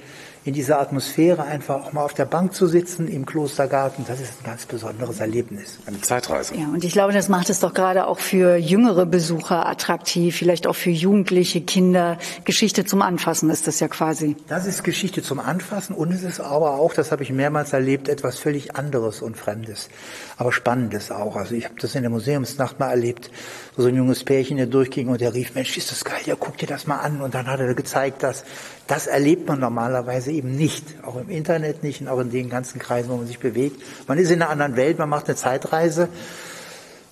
in 0.45 0.53
dieser 0.53 0.79
Atmosphäre 0.79 1.43
einfach 1.43 1.83
auch 1.83 1.91
mal 1.91 2.03
auf 2.03 2.13
der 2.13 2.25
Bank 2.25 2.53
zu 2.53 2.67
sitzen 2.67 3.07
im 3.07 3.25
Klostergarten, 3.25 4.05
das 4.07 4.19
ist 4.19 4.33
ein 4.39 4.45
ganz 4.45 4.67
besonderes 4.67 5.19
Erlebnis. 5.19 5.79
Eine 5.87 5.99
Zeitreise. 6.01 6.55
Ja, 6.55 6.67
und 6.67 6.83
ich 6.83 6.93
glaube, 6.93 7.13
das 7.13 7.29
macht 7.29 7.49
es 7.49 7.61
doch 7.61 7.73
gerade 7.73 8.05
auch 8.05 8.19
für 8.19 8.55
jüngere 8.55 9.07
Besucher 9.07 9.67
attraktiv, 9.67 10.35
vielleicht 10.35 10.67
auch 10.67 10.75
für 10.75 10.91
Jugendliche, 10.91 11.61
Kinder. 11.61 12.19
Geschichte 12.43 12.85
zum 12.85 13.01
Anfassen 13.01 13.49
ist 13.49 13.65
das 13.65 13.79
ja 13.79 13.87
quasi. 13.87 14.35
Das 14.47 14.67
ist 14.67 14.83
Geschichte 14.83 15.23
zum 15.23 15.39
Anfassen 15.39 15.95
und 15.95 16.11
es 16.11 16.21
ist 16.21 16.39
aber 16.39 16.75
auch, 16.75 16.93
das 16.93 17.11
habe 17.11 17.23
ich 17.23 17.31
mehrmals 17.31 17.73
erlebt, 17.73 18.07
etwas 18.07 18.37
völlig 18.37 18.75
anderes 18.75 19.23
und 19.23 19.37
Fremdes, 19.37 19.89
aber 20.37 20.51
Spannendes 20.51 21.09
auch. 21.09 21.37
Also 21.37 21.55
ich 21.55 21.65
habe 21.65 21.75
das 21.81 21.95
in 21.95 22.03
der 22.03 22.11
Museumsnacht 22.11 22.79
mal 22.79 22.91
erlebt, 22.91 23.31
wo 23.75 23.81
so 23.81 23.87
ein 23.87 23.95
junges 23.95 24.23
Pärchen 24.23 24.57
hier 24.57 24.67
durchging 24.67 25.07
und 25.07 25.21
der 25.21 25.33
rief, 25.33 25.55
Mensch, 25.55 25.75
ist 25.75 25.89
das 25.89 26.05
geil, 26.05 26.21
ja, 26.25 26.35
guck 26.39 26.59
dir 26.59 26.67
das 26.67 26.85
mal 26.85 26.99
an. 26.99 27.21
Und 27.21 27.33
dann 27.33 27.47
hat 27.47 27.59
er 27.59 27.73
gezeigt, 27.73 28.21
dass 28.21 28.43
das 28.87 29.07
erlebt 29.07 29.47
man 29.47 29.59
normalerweise 29.59 30.31
eben 30.31 30.55
nicht, 30.55 30.83
auch 31.03 31.15
im 31.15 31.29
Internet 31.29 31.83
nicht 31.83 32.01
und 32.01 32.07
auch 32.07 32.19
in 32.19 32.29
den 32.29 32.49
ganzen 32.49 32.79
Kreisen, 32.79 33.09
wo 33.09 33.17
man 33.17 33.27
sich 33.27 33.39
bewegt. 33.39 33.81
Man 34.07 34.17
ist 34.17 34.29
in 34.29 34.41
einer 34.41 34.51
anderen 34.51 34.75
Welt, 34.75 34.99
man 34.99 35.09
macht 35.09 35.27
eine 35.27 35.35
Zeitreise. 35.35 36.09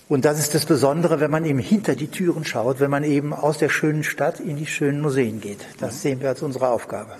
Und 0.08 0.24
das 0.24 0.38
ist 0.38 0.54
das 0.54 0.66
Besondere, 0.66 1.18
wenn 1.20 1.30
man 1.30 1.44
eben 1.44 1.58
hinter 1.58 1.96
die 1.96 2.08
Türen 2.08 2.44
schaut, 2.44 2.78
wenn 2.78 2.90
man 2.90 3.04
eben 3.04 3.32
aus 3.32 3.58
der 3.58 3.70
schönen 3.70 4.04
Stadt 4.04 4.38
in 4.38 4.56
die 4.56 4.66
schönen 4.66 5.00
Museen 5.00 5.40
geht. 5.40 5.60
Das 5.80 6.02
sehen 6.02 6.20
wir 6.20 6.28
als 6.28 6.42
unsere 6.42 6.68
Aufgabe. 6.68 7.12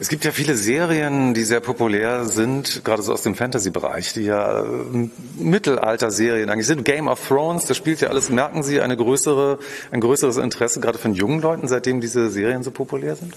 Es 0.00 0.08
gibt 0.08 0.24
ja 0.24 0.32
viele 0.32 0.56
Serien, 0.56 1.34
die 1.34 1.44
sehr 1.44 1.60
populär 1.60 2.24
sind, 2.24 2.84
gerade 2.84 3.00
so 3.02 3.12
aus 3.12 3.22
dem 3.22 3.36
Fantasy-Bereich, 3.36 4.12
die 4.12 4.22
ja 4.22 4.62
äh, 4.62 5.08
Mittelalter-Serien 5.38 6.50
eigentlich 6.50 6.66
sind. 6.66 6.84
Game 6.84 7.06
of 7.06 7.28
Thrones, 7.28 7.66
das 7.66 7.76
spielt 7.76 8.00
ja 8.00 8.08
alles, 8.08 8.28
merken 8.28 8.64
Sie, 8.64 8.80
eine 8.80 8.96
größere, 8.96 9.60
ein 9.92 10.00
größeres 10.00 10.38
Interesse 10.38 10.80
gerade 10.80 10.98
von 10.98 11.14
jungen 11.14 11.40
Leuten, 11.40 11.68
seitdem 11.68 12.00
diese 12.00 12.28
Serien 12.30 12.64
so 12.64 12.72
populär 12.72 13.14
sind? 13.14 13.34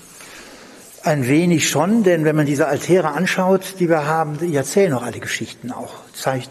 Ein 1.07 1.25
wenig 1.25 1.69
schon, 1.69 2.03
denn 2.03 2.25
wenn 2.25 2.35
man 2.35 2.45
diese 2.45 2.67
Altäre 2.67 3.13
anschaut, 3.13 3.75
die 3.79 3.87
wir 3.87 4.07
haben, 4.07 4.39
die 4.39 4.53
erzählen 4.53 4.91
auch 4.91 5.03
alle 5.03 5.21
Geschichten 5.21 5.71
auch. 5.71 5.93
Zeigt 6.13 6.49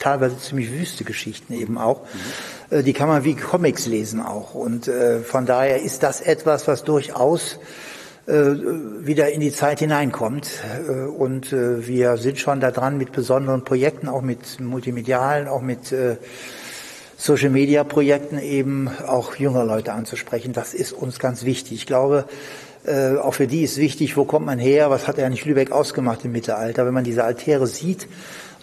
teilweise 0.00 0.36
ziemlich 0.36 0.72
wüste 0.72 1.04
Geschichten 1.04 1.52
eben 1.52 1.78
auch. 1.78 2.00
Mhm. 2.72 2.82
Die 2.82 2.92
kann 2.92 3.06
man 3.06 3.22
wie 3.22 3.36
Comics 3.36 3.86
lesen 3.86 4.20
auch. 4.20 4.52
Und 4.52 4.88
äh, 4.88 5.20
von 5.20 5.46
daher 5.46 5.80
ist 5.80 6.02
das 6.02 6.20
etwas, 6.20 6.66
was 6.66 6.82
durchaus 6.82 7.60
äh, 8.26 8.32
wieder 8.32 9.30
in 9.30 9.38
die 9.38 9.52
Zeit 9.52 9.78
hineinkommt. 9.78 10.50
Und 11.16 11.52
wir 11.52 12.16
sind 12.16 12.40
schon 12.40 12.58
da 12.58 12.72
dran 12.72 12.98
mit 12.98 13.12
besonderen 13.12 13.62
Projekten, 13.62 14.08
auch 14.08 14.22
mit 14.22 14.58
multimedialen, 14.58 15.46
auch 15.46 15.62
mit 15.62 15.94
Social 17.16 17.50
Media 17.50 17.84
Projekten 17.84 18.40
eben 18.40 18.90
auch 19.06 19.36
jüngere 19.36 19.64
Leute 19.64 19.92
anzusprechen. 19.92 20.52
Das 20.52 20.74
ist 20.74 20.92
uns 20.92 21.20
ganz 21.20 21.44
wichtig. 21.44 21.74
Ich 21.74 21.86
glaube, 21.86 22.24
auch 22.86 23.34
für 23.34 23.46
die 23.46 23.62
ist 23.62 23.78
wichtig, 23.78 24.16
wo 24.16 24.24
kommt 24.24 24.46
man 24.46 24.58
her, 24.58 24.90
was 24.90 25.08
hat 25.08 25.18
er 25.18 25.30
nicht 25.30 25.44
Lübeck 25.44 25.72
ausgemacht 25.72 26.24
im 26.24 26.32
Mittelalter. 26.32 26.84
Wenn 26.84 26.94
man 26.94 27.04
diese 27.04 27.24
Altäre 27.24 27.66
sieht, 27.66 28.06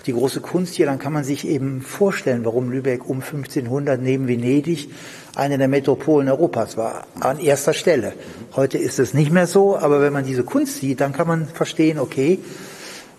die 0.06 0.14
große 0.14 0.42
Kunst 0.42 0.74
hier, 0.76 0.86
dann 0.86 1.00
kann 1.00 1.14
man 1.14 1.24
sich 1.24 1.48
eben 1.48 1.82
vorstellen, 1.82 2.46
warum 2.46 2.72
Lübeck 2.72 3.08
um 3.08 3.22
1500 3.22 4.02
neben 4.02 4.28
Venedig 4.28 4.90
eine 5.36 5.58
der 5.58 5.68
Metropolen 5.68 6.28
Europas 6.30 6.76
war, 6.78 7.06
an 7.20 7.40
erster 7.40 7.74
Stelle. 7.74 8.14
Heute 8.56 8.78
ist 8.78 9.00
es 9.00 9.14
nicht 9.14 9.32
mehr 9.32 9.48
so, 9.48 9.78
aber 9.78 10.02
wenn 10.02 10.14
man 10.14 10.26
diese 10.26 10.44
Kunst 10.44 10.78
sieht, 10.78 11.02
dann 11.02 11.14
kann 11.14 11.28
man 11.28 11.46
verstehen, 11.48 12.00
okay, 12.00 12.34
äh, 12.34 12.71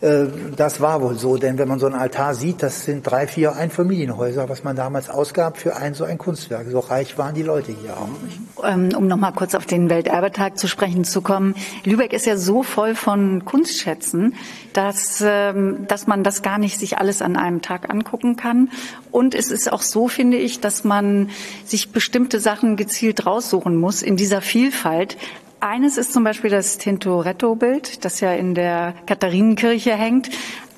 das 0.03 0.81
war 0.81 1.01
wohl 1.01 1.17
so, 1.17 1.37
denn 1.37 1.59
wenn 1.59 1.69
man 1.69 1.79
so 1.79 1.87
einen 1.87 1.95
Altar 1.95 2.35
sieht, 2.35 2.61
das 2.61 2.85
sind 2.85 3.05
drei, 3.05 3.29
vier 3.29 3.55
Einfamilienhäuser, 3.55 4.49
was 4.49 4.65
man 4.65 4.75
damals 4.75 5.09
ausgab 5.09 5.59
für 5.59 5.77
ein 5.77 5.95
so 5.95 6.03
ein 6.03 6.19
Kunstwerk. 6.19 6.67
So 6.69 6.81
reich 6.81 7.19
waren 7.19 7.37
die 7.37 7.45
Leute 7.45 7.71
hier 7.71 7.97
auch. 7.97 8.69
Ähm, 8.69 8.89
um 8.97 9.07
noch 9.07 9.17
mal 9.17 9.31
kurz 9.31 9.55
auf 9.55 9.65
den 9.65 9.91
Welterbetag 9.91 10.57
zu 10.57 10.67
sprechen 10.67 11.05
zu 11.05 11.23
kommen. 11.23 11.55
Lübeck 11.85 12.13
ist 12.13 12.27
ja 12.27 12.37
so 12.37 12.65
voll 12.65 12.97
von 12.97 13.45
Kunstschätzen, 13.45 14.35
dass, 14.73 15.23
ähm, 15.25 15.87
dass 15.87 16.09
man 16.09 16.25
das 16.25 16.43
gar 16.43 16.59
nicht 16.59 16.81
sich 16.81 16.99
alles 16.99 17.23
an 17.23 17.37
einem 17.37 17.63
Tag 17.63 17.89
angucken 17.89 18.35
kann. 18.35 18.71
Und 19.13 19.37
es 19.37 19.53
ist 19.53 19.73
auch 19.73 19.83
so, 19.83 20.09
finde 20.09 20.37
ich, 20.37 20.59
dass 20.59 20.83
man 20.83 21.31
sich 21.65 21.93
bestimmte 21.93 22.41
Sachen 22.41 22.77
gezielt 22.77 23.25
raussuchen 23.25 23.77
muss 23.77 24.03
in 24.03 24.17
dieser 24.17 24.41
Vielfalt. 24.41 25.17
Eines 25.63 25.97
ist 25.97 26.13
zum 26.13 26.25
Beispiel 26.25 26.51
das 26.51 26.77
Tintoretto-Bild, 26.79 28.05
das 28.05 28.19
ja 28.19 28.33
in 28.33 28.57
der 28.57 28.95
Katharinenkirche 29.07 29.95
hängt. 29.95 30.29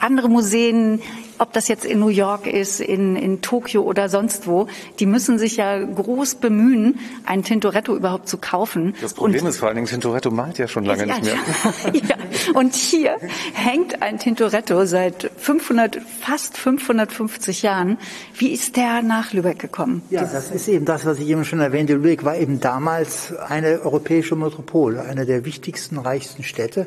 Andere 0.05 0.29
Museen 0.29 1.01
ob 1.38 1.53
das 1.53 1.69
jetzt 1.69 1.85
in 1.85 1.99
New 1.99 2.09
York 2.09 2.47
ist, 2.47 2.81
in, 2.81 3.17
in 3.17 3.40
Tokio 3.40 3.83
oder 3.83 4.09
sonst 4.09 4.47
wo, 4.47 4.67
die 4.99 5.07
müssen 5.07 5.38
sich 5.38 5.57
ja 5.57 5.83
groß 5.83 6.37
bemühen, 6.37 6.99
ein 7.25 7.43
Tintoretto 7.43 7.97
überhaupt 7.97 8.29
zu 8.29 8.38
kaufen. 8.38 8.95
Das 9.01 9.14
Problem 9.14 9.43
und, 9.43 9.49
ist 9.49 9.59
vor 9.59 9.69
allen 9.69 9.77
Dingen, 9.77 9.88
Tintoretto 9.88 10.31
malt 10.31 10.59
ja 10.59 10.69
schon 10.69 10.85
lange 10.85 11.07
ja, 11.07 11.19
nicht 11.19 11.25
mehr. 11.25 11.35
ja. 12.09 12.17
Und 12.55 12.75
hier 12.75 13.17
hängt 13.53 14.03
ein 14.03 14.19
Tintoretto 14.19 14.85
seit 14.87 15.31
500, 15.37 16.01
fast 16.21 16.57
550 16.57 17.62
Jahren. 17.62 17.99
Wie 18.37 18.53
ist 18.53 18.77
der 18.77 19.03
nach 19.03 19.33
Lübeck 19.33 19.59
gekommen? 19.59 20.03
Ja, 20.11 20.23
das 20.25 20.51
ist 20.51 20.69
eben 20.69 20.85
das, 20.85 21.05
was 21.05 21.19
ich 21.19 21.29
eben 21.29 21.45
schon 21.45 21.61
erwähnte. 21.61 21.95
Lübeck 21.95 22.25
war 22.25 22.37
eben 22.37 22.61
damals 22.61 23.35
eine 23.37 23.81
europäische 23.83 24.37
Metropole, 24.37 25.03
eine 25.03 25.27
der 25.27 25.45
wichtigsten, 25.45 25.99
reichsten 25.99 26.43
Städte. 26.43 26.87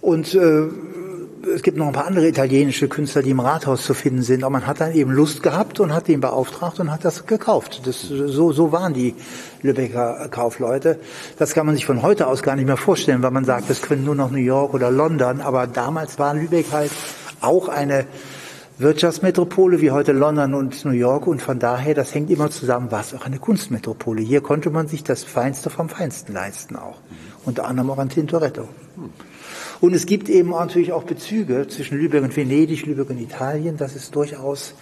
Und 0.00 0.34
äh, 0.34 0.62
es 1.54 1.62
gibt 1.62 1.76
noch 1.78 1.86
ein 1.86 1.92
paar 1.92 2.06
andere 2.06 2.28
italienische 2.28 2.88
Künstler, 2.88 3.22
die 3.22 3.30
im 3.30 3.40
Rathaus 3.40 3.84
zu 3.84 3.94
finden 3.94 4.22
sind. 4.22 4.44
Aber 4.44 4.50
man 4.50 4.66
hat 4.66 4.80
dann 4.80 4.92
eben 4.94 5.10
Lust 5.10 5.42
gehabt 5.42 5.80
und 5.80 5.92
hat 5.94 6.08
den 6.08 6.20
beauftragt 6.20 6.80
und 6.80 6.90
hat 6.90 7.04
das 7.04 7.26
gekauft. 7.26 7.82
Das, 7.84 8.02
so, 8.02 8.52
so 8.52 8.72
waren 8.72 8.94
die 8.94 9.14
Lübecker 9.62 10.28
Kaufleute. 10.30 10.98
Das 11.38 11.54
kann 11.54 11.66
man 11.66 11.74
sich 11.74 11.86
von 11.86 12.02
heute 12.02 12.26
aus 12.26 12.42
gar 12.42 12.56
nicht 12.56 12.66
mehr 12.66 12.76
vorstellen, 12.76 13.22
weil 13.22 13.30
man 13.30 13.44
sagt, 13.44 13.70
das 13.70 13.82
können 13.82 14.04
nur 14.04 14.14
noch 14.14 14.30
New 14.30 14.38
York 14.38 14.74
oder 14.74 14.90
London. 14.90 15.40
Aber 15.40 15.66
damals 15.66 16.18
war 16.18 16.34
Lübeck 16.34 16.66
halt 16.72 16.90
auch 17.40 17.68
eine 17.68 18.06
Wirtschaftsmetropole 18.78 19.80
wie 19.82 19.90
heute 19.90 20.12
London 20.12 20.54
und 20.54 20.84
New 20.86 20.92
York 20.92 21.26
und 21.26 21.42
von 21.42 21.58
daher, 21.58 21.94
das 21.94 22.14
hängt 22.14 22.30
immer 22.30 22.50
zusammen, 22.50 22.90
war 22.90 23.02
es 23.02 23.14
auch 23.14 23.26
eine 23.26 23.38
Kunstmetropole. 23.38 24.22
Hier 24.22 24.40
konnte 24.40 24.70
man 24.70 24.88
sich 24.88 25.04
das 25.04 25.22
Feinste 25.22 25.68
vom 25.68 25.90
Feinsten 25.90 26.32
leisten 26.32 26.76
auch. 26.76 26.96
Unter 27.44 27.66
anderem 27.66 27.90
auch 27.90 27.98
an 27.98 28.08
Tintoretto. 28.08 28.68
Und 29.80 29.94
es 29.94 30.04
gibt 30.06 30.28
eben 30.28 30.50
natürlich 30.50 30.92
auch 30.92 31.04
Bezüge 31.04 31.66
zwischen 31.68 31.98
Lübeck 31.98 32.22
und 32.22 32.36
Venedig, 32.36 32.84
Lübeck 32.84 33.10
und 33.10 33.18
Italien. 33.18 33.76
Das 33.78 33.96
ist 33.96 34.14
durchaus 34.14 34.74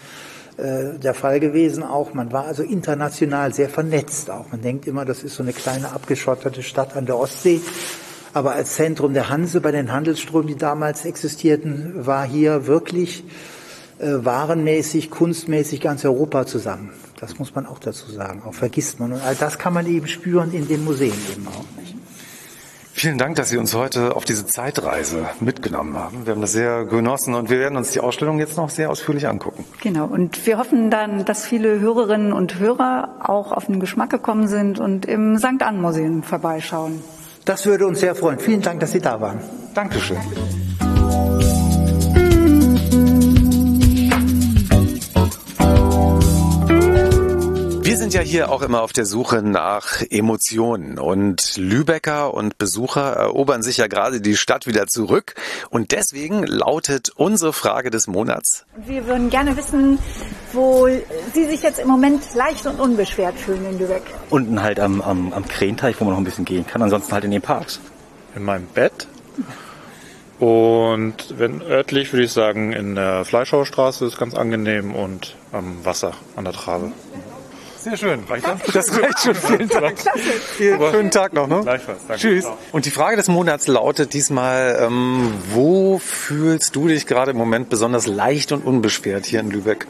äh, 0.56 0.98
der 0.98 1.14
Fall 1.14 1.38
gewesen 1.38 1.84
auch. 1.84 2.14
Man 2.14 2.32
war 2.32 2.46
also 2.46 2.64
international 2.64 3.54
sehr 3.54 3.68
vernetzt 3.68 4.28
auch. 4.28 4.50
Man 4.50 4.60
denkt 4.60 4.88
immer, 4.88 5.04
das 5.04 5.22
ist 5.22 5.36
so 5.36 5.44
eine 5.44 5.52
kleine 5.52 5.92
abgeschottete 5.92 6.64
Stadt 6.64 6.96
an 6.96 7.06
der 7.06 7.16
Ostsee. 7.16 7.60
Aber 8.34 8.52
als 8.52 8.74
Zentrum 8.74 9.14
der 9.14 9.28
Hanse 9.28 9.60
bei 9.60 9.70
den 9.70 9.92
Handelsströmen, 9.92 10.48
die 10.48 10.56
damals 10.56 11.04
existierten, 11.04 12.04
war 12.04 12.26
hier 12.26 12.66
wirklich 12.66 13.22
äh, 14.00 14.06
warenmäßig, 14.24 15.10
kunstmäßig 15.10 15.80
ganz 15.80 16.04
Europa 16.04 16.44
zusammen. 16.44 16.90
Das 17.20 17.38
muss 17.38 17.54
man 17.54 17.66
auch 17.66 17.78
dazu 17.78 18.10
sagen. 18.10 18.42
Auch 18.44 18.54
vergisst 18.54 18.98
man. 18.98 19.12
Und 19.12 19.22
all 19.22 19.36
das 19.36 19.58
kann 19.58 19.74
man 19.74 19.86
eben 19.86 20.08
spüren 20.08 20.52
in 20.52 20.66
den 20.66 20.84
Museen 20.84 21.14
eben 21.32 21.46
auch. 21.46 21.64
Nicht? 21.80 21.97
Vielen 22.98 23.16
Dank, 23.16 23.36
dass 23.36 23.50
Sie 23.50 23.58
uns 23.58 23.74
heute 23.74 24.16
auf 24.16 24.24
diese 24.24 24.44
Zeitreise 24.44 25.26
mitgenommen 25.38 25.96
haben. 25.96 26.26
Wir 26.26 26.32
haben 26.32 26.40
das 26.40 26.50
sehr 26.50 26.84
genossen 26.84 27.34
und 27.34 27.48
wir 27.48 27.60
werden 27.60 27.76
uns 27.78 27.92
die 27.92 28.00
Ausstellung 28.00 28.40
jetzt 28.40 28.56
noch 28.56 28.70
sehr 28.70 28.90
ausführlich 28.90 29.28
angucken. 29.28 29.64
Genau. 29.80 30.06
Und 30.06 30.44
wir 30.48 30.58
hoffen 30.58 30.90
dann, 30.90 31.24
dass 31.24 31.46
viele 31.46 31.78
Hörerinnen 31.78 32.32
und 32.32 32.58
Hörer 32.58 33.20
auch 33.22 33.52
auf 33.52 33.66
den 33.66 33.78
Geschmack 33.78 34.10
gekommen 34.10 34.48
sind 34.48 34.80
und 34.80 35.06
im 35.06 35.38
St. 35.38 35.62
Ann 35.62 35.80
Museum 35.80 36.24
vorbeischauen. 36.24 37.00
Das 37.44 37.66
würde 37.66 37.86
uns 37.86 38.00
sehr 38.00 38.16
freuen. 38.16 38.40
Vielen 38.40 38.62
Dank, 38.62 38.80
dass 38.80 38.90
Sie 38.90 39.00
da 39.00 39.20
waren. 39.20 39.38
Dankeschön. 39.74 40.18
Sind 47.96 48.12
ja 48.12 48.20
hier 48.20 48.50
auch 48.50 48.62
immer 48.62 48.82
auf 48.82 48.92
der 48.92 49.06
Suche 49.06 49.42
nach 49.42 50.02
Emotionen 50.10 50.98
und 50.98 51.56
Lübecker 51.56 52.34
und 52.34 52.58
Besucher 52.58 53.12
erobern 53.12 53.62
sich 53.62 53.78
ja 53.78 53.86
gerade 53.86 54.20
die 54.20 54.36
Stadt 54.36 54.66
wieder 54.66 54.86
zurück 54.88 55.34
und 55.70 55.92
deswegen 55.92 56.44
lautet 56.44 57.10
unsere 57.16 57.52
Frage 57.52 57.90
des 57.90 58.06
Monats. 58.06 58.66
Wir 58.84 59.06
würden 59.06 59.30
gerne 59.30 59.56
wissen, 59.56 59.98
wo 60.52 60.88
Sie 61.32 61.44
sich 61.44 61.62
jetzt 61.62 61.78
im 61.78 61.88
Moment 61.88 62.22
leicht 62.34 62.66
und 62.66 62.80
unbeschwert 62.80 63.38
fühlen 63.38 63.64
in 63.64 63.78
Lübeck. 63.78 64.02
Unten 64.30 64.62
halt 64.62 64.80
am, 64.80 65.00
am, 65.00 65.32
am 65.32 65.46
Krähenteich, 65.46 66.00
wo 66.00 66.04
man 66.04 66.14
noch 66.14 66.20
ein 66.20 66.24
bisschen 66.24 66.44
gehen 66.44 66.66
kann, 66.66 66.82
ansonsten 66.82 67.12
halt 67.12 67.24
in 67.24 67.30
den 67.30 67.42
Parks. 67.42 67.80
In 68.34 68.44
meinem 68.44 68.66
Bett. 68.66 69.06
Und 70.38 71.34
wenn 71.36 71.62
örtlich 71.62 72.12
würde 72.12 72.24
ich 72.24 72.32
sagen, 72.32 72.72
in 72.72 72.94
der 72.94 73.24
Fleischhauerstraße 73.24 74.04
ist 74.06 74.18
ganz 74.18 74.34
angenehm 74.34 74.94
und 74.94 75.36
am 75.52 75.84
Wasser, 75.84 76.12
an 76.36 76.44
der 76.44 76.52
Trave. 76.52 76.92
Sehr 77.88 77.96
schön. 77.96 78.24
Reicht 78.28 78.46
das? 78.46 78.72
Das 78.72 79.00
reicht 79.02 79.18
schon. 79.20 79.34
Vielen 79.56 79.68
Dank. 79.68 79.96
Klasse. 79.96 80.90
Schönen 80.90 81.10
Tag 81.10 81.32
noch. 81.32 81.46
Ne? 81.48 81.60
Gleichfalls. 81.62 82.00
Danke. 82.06 82.20
Tschüss. 82.20 82.46
Und 82.72 82.84
die 82.84 82.90
Frage 82.90 83.16
des 83.16 83.28
Monats 83.28 83.66
lautet 83.66 84.12
diesmal, 84.14 84.78
ähm, 84.80 85.32
wo 85.52 85.98
fühlst 85.98 86.76
du 86.76 86.88
dich 86.88 87.06
gerade 87.06 87.30
im 87.30 87.36
Moment 87.36 87.68
besonders 87.70 88.06
leicht 88.06 88.52
und 88.52 88.64
unbeschwert 88.64 89.26
hier 89.26 89.40
in 89.40 89.50
Lübeck? 89.50 89.86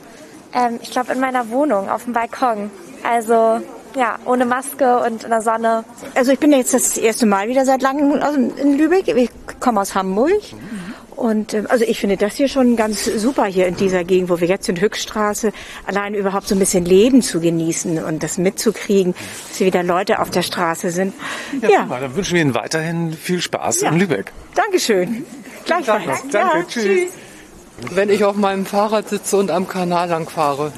Ähm, 0.54 0.78
ich 0.82 0.90
glaube 0.90 1.12
in 1.12 1.20
meiner 1.20 1.50
Wohnung, 1.50 1.88
auf 1.90 2.04
dem 2.04 2.12
Balkon. 2.12 2.70
Also 3.02 3.60
Ja, 3.96 4.16
ohne 4.26 4.44
Maske 4.44 4.98
und 5.00 5.24
in 5.24 5.30
der 5.30 5.40
Sonne. 5.40 5.84
Also 6.14 6.30
ich 6.32 6.38
bin 6.38 6.52
jetzt 6.52 6.74
das 6.74 6.96
erste 6.98 7.26
Mal 7.26 7.48
wieder 7.48 7.64
seit 7.64 7.82
langem 7.82 8.20
in 8.56 8.76
Lübeck. 8.78 9.08
Ich 9.08 9.30
komme 9.60 9.80
aus 9.80 9.94
Hamburg. 9.94 10.30
Und 11.18 11.52
ähm, 11.52 11.66
also 11.68 11.84
ich 11.84 11.98
finde 11.98 12.16
das 12.16 12.36
hier 12.36 12.46
schon 12.46 12.76
ganz 12.76 13.04
super 13.04 13.46
hier 13.46 13.66
in 13.66 13.74
dieser 13.74 14.04
Gegend, 14.04 14.30
wo 14.30 14.38
wir 14.38 14.46
jetzt 14.46 14.68
in 14.68 14.80
Höchststraße 14.80 15.50
allein 15.84 16.14
überhaupt 16.14 16.46
so 16.46 16.54
ein 16.54 16.60
bisschen 16.60 16.84
Leben 16.84 17.22
zu 17.22 17.40
genießen 17.40 18.04
und 18.04 18.22
das 18.22 18.38
mitzukriegen, 18.38 19.16
dass 19.48 19.58
hier 19.58 19.66
wieder 19.66 19.82
Leute 19.82 20.20
auf 20.20 20.30
der 20.30 20.42
Straße 20.42 20.90
sind. 20.90 21.12
Ja, 21.60 21.68
ja. 21.68 21.82
Super, 21.82 22.00
dann 22.00 22.14
wünschen 22.14 22.34
wir 22.34 22.42
Ihnen 22.42 22.54
weiterhin 22.54 23.12
viel 23.12 23.42
Spaß 23.42 23.80
ja. 23.80 23.90
in 23.90 23.98
Lübeck. 23.98 24.32
Dankeschön. 24.54 25.24
Gleichfalls. 25.64 26.22
Danke, 26.30 26.58
ja, 26.58 26.64
tschüss. 26.68 26.84
tschüss. 26.84 27.10
Wenn 27.90 28.10
ich 28.10 28.24
auf 28.24 28.36
meinem 28.36 28.64
Fahrrad 28.64 29.08
sitze 29.08 29.38
und 29.38 29.50
am 29.50 29.66
Kanal 29.66 30.08
lang 30.08 30.28
fahre. 30.28 30.72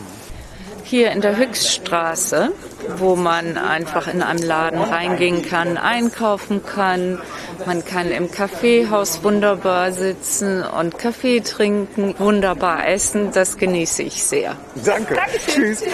Hier 0.91 1.12
in 1.12 1.20
der 1.20 1.36
Höchststraße, 1.36 2.51
wo 2.97 3.14
man 3.14 3.57
einfach 3.57 4.12
in 4.12 4.22
einem 4.22 4.43
Laden 4.43 4.80
reingehen 4.80 5.43
kann, 5.43 5.76
einkaufen 5.78 6.66
kann. 6.66 7.20
Man 7.64 7.84
kann 7.84 8.11
im 8.11 8.32
Kaffeehaus 8.32 9.22
wunderbar 9.22 9.93
sitzen 9.93 10.64
und 10.64 10.99
Kaffee 10.99 11.43
trinken, 11.43 12.16
wunderbar 12.18 12.88
essen. 12.88 13.30
Das 13.32 13.57
genieße 13.57 14.03
ich 14.03 14.24
sehr. 14.24 14.57
Danke. 14.84 15.14
Dankeschön. 15.14 15.76
Tschüss. 15.76 15.84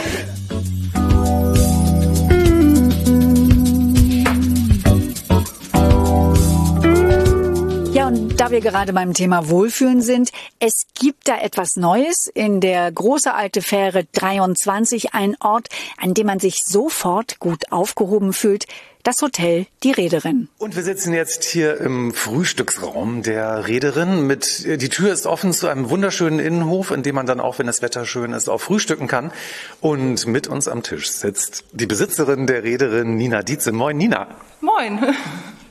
Da 8.36 8.50
wir 8.50 8.60
gerade 8.60 8.92
beim 8.92 9.14
Thema 9.14 9.48
Wohlfühlen 9.48 10.02
sind, 10.02 10.30
es 10.58 10.86
gibt 10.94 11.26
da 11.26 11.38
etwas 11.38 11.76
Neues 11.76 12.30
in 12.34 12.60
der 12.60 12.92
große 12.92 13.32
alte 13.32 13.62
Fähre 13.62 14.04
23, 14.12 15.14
ein 15.14 15.36
Ort, 15.40 15.68
an 15.96 16.12
dem 16.12 16.26
man 16.26 16.38
sich 16.38 16.64
sofort 16.64 17.40
gut 17.40 17.72
aufgehoben 17.72 18.34
fühlt. 18.34 18.66
Das 19.04 19.22
Hotel 19.22 19.66
Die 19.82 19.92
Reederin. 19.92 20.48
Und 20.58 20.76
wir 20.76 20.82
sitzen 20.82 21.14
jetzt 21.14 21.44
hier 21.44 21.80
im 21.80 22.12
Frühstücksraum 22.12 23.22
der 23.22 23.68
Reederin. 23.68 24.26
Mit, 24.26 24.66
die 24.66 24.88
Tür 24.90 25.14
ist 25.14 25.24
offen 25.24 25.54
zu 25.54 25.68
einem 25.68 25.88
wunderschönen 25.88 26.38
Innenhof, 26.38 26.90
in 26.90 27.02
dem 27.02 27.14
man 27.14 27.24
dann 27.24 27.40
auch, 27.40 27.58
wenn 27.58 27.66
das 27.66 27.80
Wetter 27.80 28.04
schön 28.04 28.34
ist, 28.34 28.50
auch 28.50 28.60
frühstücken 28.60 29.06
kann. 29.06 29.32
Und 29.80 30.26
mit 30.26 30.46
uns 30.46 30.68
am 30.68 30.82
Tisch 30.82 31.10
sitzt 31.10 31.64
die 31.72 31.86
Besitzerin 31.86 32.46
der 32.46 32.64
Reederin, 32.64 33.16
Nina 33.16 33.42
Dietze. 33.42 33.72
Moin, 33.72 33.96
Nina. 33.96 34.26
Moin. 34.60 34.98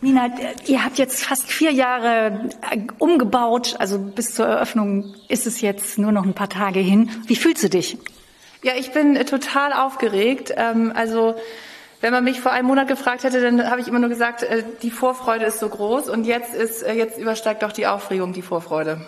Nina, 0.06 0.30
ihr 0.68 0.86
habt 0.86 1.00
jetzt 1.00 1.26
fast 1.26 1.52
vier 1.52 1.72
Jahre 1.72 2.52
äh, 2.70 2.78
umgebaut. 3.00 3.76
Also 3.80 3.98
bis 3.98 4.36
zur 4.36 4.46
Eröffnung 4.46 5.16
ist 5.30 5.48
es 5.48 5.62
jetzt 5.62 5.98
nur 5.98 6.12
noch 6.12 6.24
ein 6.24 6.36
paar 6.36 6.48
Tage 6.48 6.80
hin. 6.80 7.10
Wie 7.26 7.36
fühlst 7.36 7.64
du 7.64 7.70
dich? 7.70 7.98
Ja, 8.62 8.74
ich 8.78 8.92
bin 8.92 9.16
äh, 9.16 9.26
total 9.26 9.74
aufgeregt. 9.74 10.54
Ähm, 10.56 10.94
also 10.96 11.34
wenn 12.02 12.14
man 12.14 12.24
mich 12.24 12.40
vor 12.40 12.52
einem 12.52 12.68
Monat 12.68 12.88
gefragt 12.88 13.24
hätte, 13.24 13.42
dann 13.42 13.68
habe 13.68 13.82
ich 13.82 13.88
immer 13.88 13.98
nur 13.98 14.10
gesagt, 14.10 14.44
äh, 14.44 14.64
die 14.84 14.92
Vorfreude 14.92 15.46
ist 15.46 15.60
so 15.60 15.70
groß 15.70 16.10
und 16.10 16.26
jetzt 16.26 16.54
ist 16.54 16.86
jetzt 16.86 17.18
übersteigt 17.18 17.64
doch 17.64 17.72
die 17.72 17.88
Aufregung 17.88 18.32
die 18.32 18.44
Vorfreude. 18.44 19.02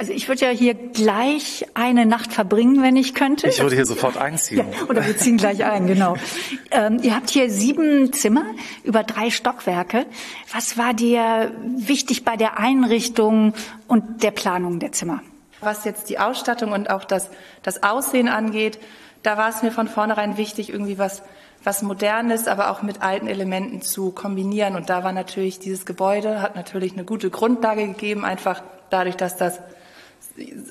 Also 0.00 0.14
ich 0.14 0.28
würde 0.28 0.46
ja 0.46 0.50
hier 0.50 0.72
gleich 0.72 1.66
eine 1.74 2.06
Nacht 2.06 2.32
verbringen, 2.32 2.82
wenn 2.82 2.96
ich 2.96 3.14
könnte. 3.14 3.48
Ich 3.48 3.60
würde 3.60 3.74
hier 3.76 3.84
sofort 3.84 4.16
einziehen. 4.16 4.64
Ja, 4.72 4.86
oder 4.88 5.06
wir 5.06 5.18
ziehen 5.18 5.36
gleich 5.36 5.62
ein, 5.62 5.86
genau. 5.86 6.16
Ähm, 6.72 7.00
ihr 7.02 7.16
habt 7.16 7.30
hier 7.30 7.50
sieben 7.50 8.12
Zimmer 8.12 8.44
über 8.84 9.02
drei 9.02 9.30
Stockwerke. 9.30 10.06
Was 10.54 10.78
war 10.78 10.94
dir 10.94 11.50
wichtig 11.76 12.24
bei 12.24 12.36
der 12.36 12.60
Einrichtung 12.60 13.54
und 13.88 14.22
der 14.22 14.30
Planung 14.30 14.78
der 14.78 14.92
Zimmer? 14.92 15.20
Was 15.60 15.84
jetzt 15.84 16.08
die 16.10 16.20
Ausstattung 16.20 16.70
und 16.70 16.88
auch 16.88 17.04
das, 17.04 17.28
das 17.64 17.82
Aussehen 17.82 18.28
angeht, 18.28 18.78
da 19.24 19.36
war 19.36 19.48
es 19.48 19.64
mir 19.64 19.72
von 19.72 19.88
vornherein 19.88 20.36
wichtig, 20.36 20.70
irgendwie 20.70 20.96
was, 20.96 21.24
was 21.64 21.82
Modernes, 21.82 22.46
aber 22.46 22.70
auch 22.70 22.82
mit 22.82 23.02
alten 23.02 23.26
Elementen 23.26 23.82
zu 23.82 24.12
kombinieren. 24.12 24.76
Und 24.76 24.88
da 24.88 25.02
war 25.02 25.12
natürlich 25.12 25.58
dieses 25.58 25.84
Gebäude, 25.84 26.40
hat 26.40 26.54
natürlich 26.54 26.92
eine 26.92 27.04
gute 27.04 27.30
Grundlage 27.30 27.84
gegeben, 27.88 28.24
einfach 28.24 28.62
dadurch, 28.90 29.16
dass 29.16 29.36
das 29.36 29.58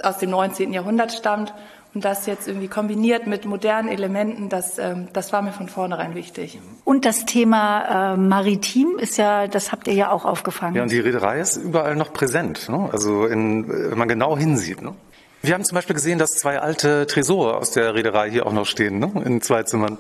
aus 0.04 0.18
dem 0.20 0.30
19. 0.30 0.74
Jahrhundert 0.74 1.12
stammt. 1.12 1.54
Und 1.96 2.06
das 2.06 2.28
jetzt 2.28 2.48
irgendwie 2.48 2.68
kombiniert 2.68 3.26
mit 3.26 3.46
modernen 3.46 3.90
Elementen, 3.90 4.48
das, 4.48 4.78
ähm, 4.78 5.08
das 5.12 5.34
war 5.34 5.42
mir 5.42 5.54
von 5.54 5.68
vornherein 5.68 6.14
wichtig. 6.14 6.60
Und 6.84 7.04
das 7.04 7.26
Thema 7.26 8.14
äh, 8.14 8.18
Maritim 8.18 9.00
ist 9.00 9.18
ja, 9.18 9.48
das 9.48 9.72
habt 9.72 9.88
ihr 9.88 9.96
ja 9.96 10.12
auch 10.12 10.24
aufgefangen. 10.24 10.76
Ja, 10.76 10.84
und 10.84 10.92
die 10.92 11.00
Reederei 11.00 11.40
ist 11.40 11.58
überall 11.58 11.96
noch 11.96 12.14
präsent. 12.14 12.70
Ne? 12.70 12.90
Also 12.92 13.26
in, 13.26 13.68
wenn 13.68 13.98
man 13.98 14.08
genau 14.08 14.38
hinsieht. 14.38 14.84
Ne? 14.84 14.94
Wir 15.42 15.56
haben 15.56 15.64
zum 15.64 15.76
Beispiel 15.76 15.96
gesehen, 15.96 16.20
dass 16.20 16.32
zwei 16.32 16.60
alte 16.60 17.08
Tresore 17.08 17.58
aus 17.58 17.72
der 17.72 17.96
Reederei 17.96 18.30
hier 18.30 18.46
auch 18.46 18.54
noch 18.54 18.68
stehen, 18.68 19.00
ne? 19.00 19.12
in 19.26 19.42
zwei 19.42 19.64
Zimmern. 19.64 19.98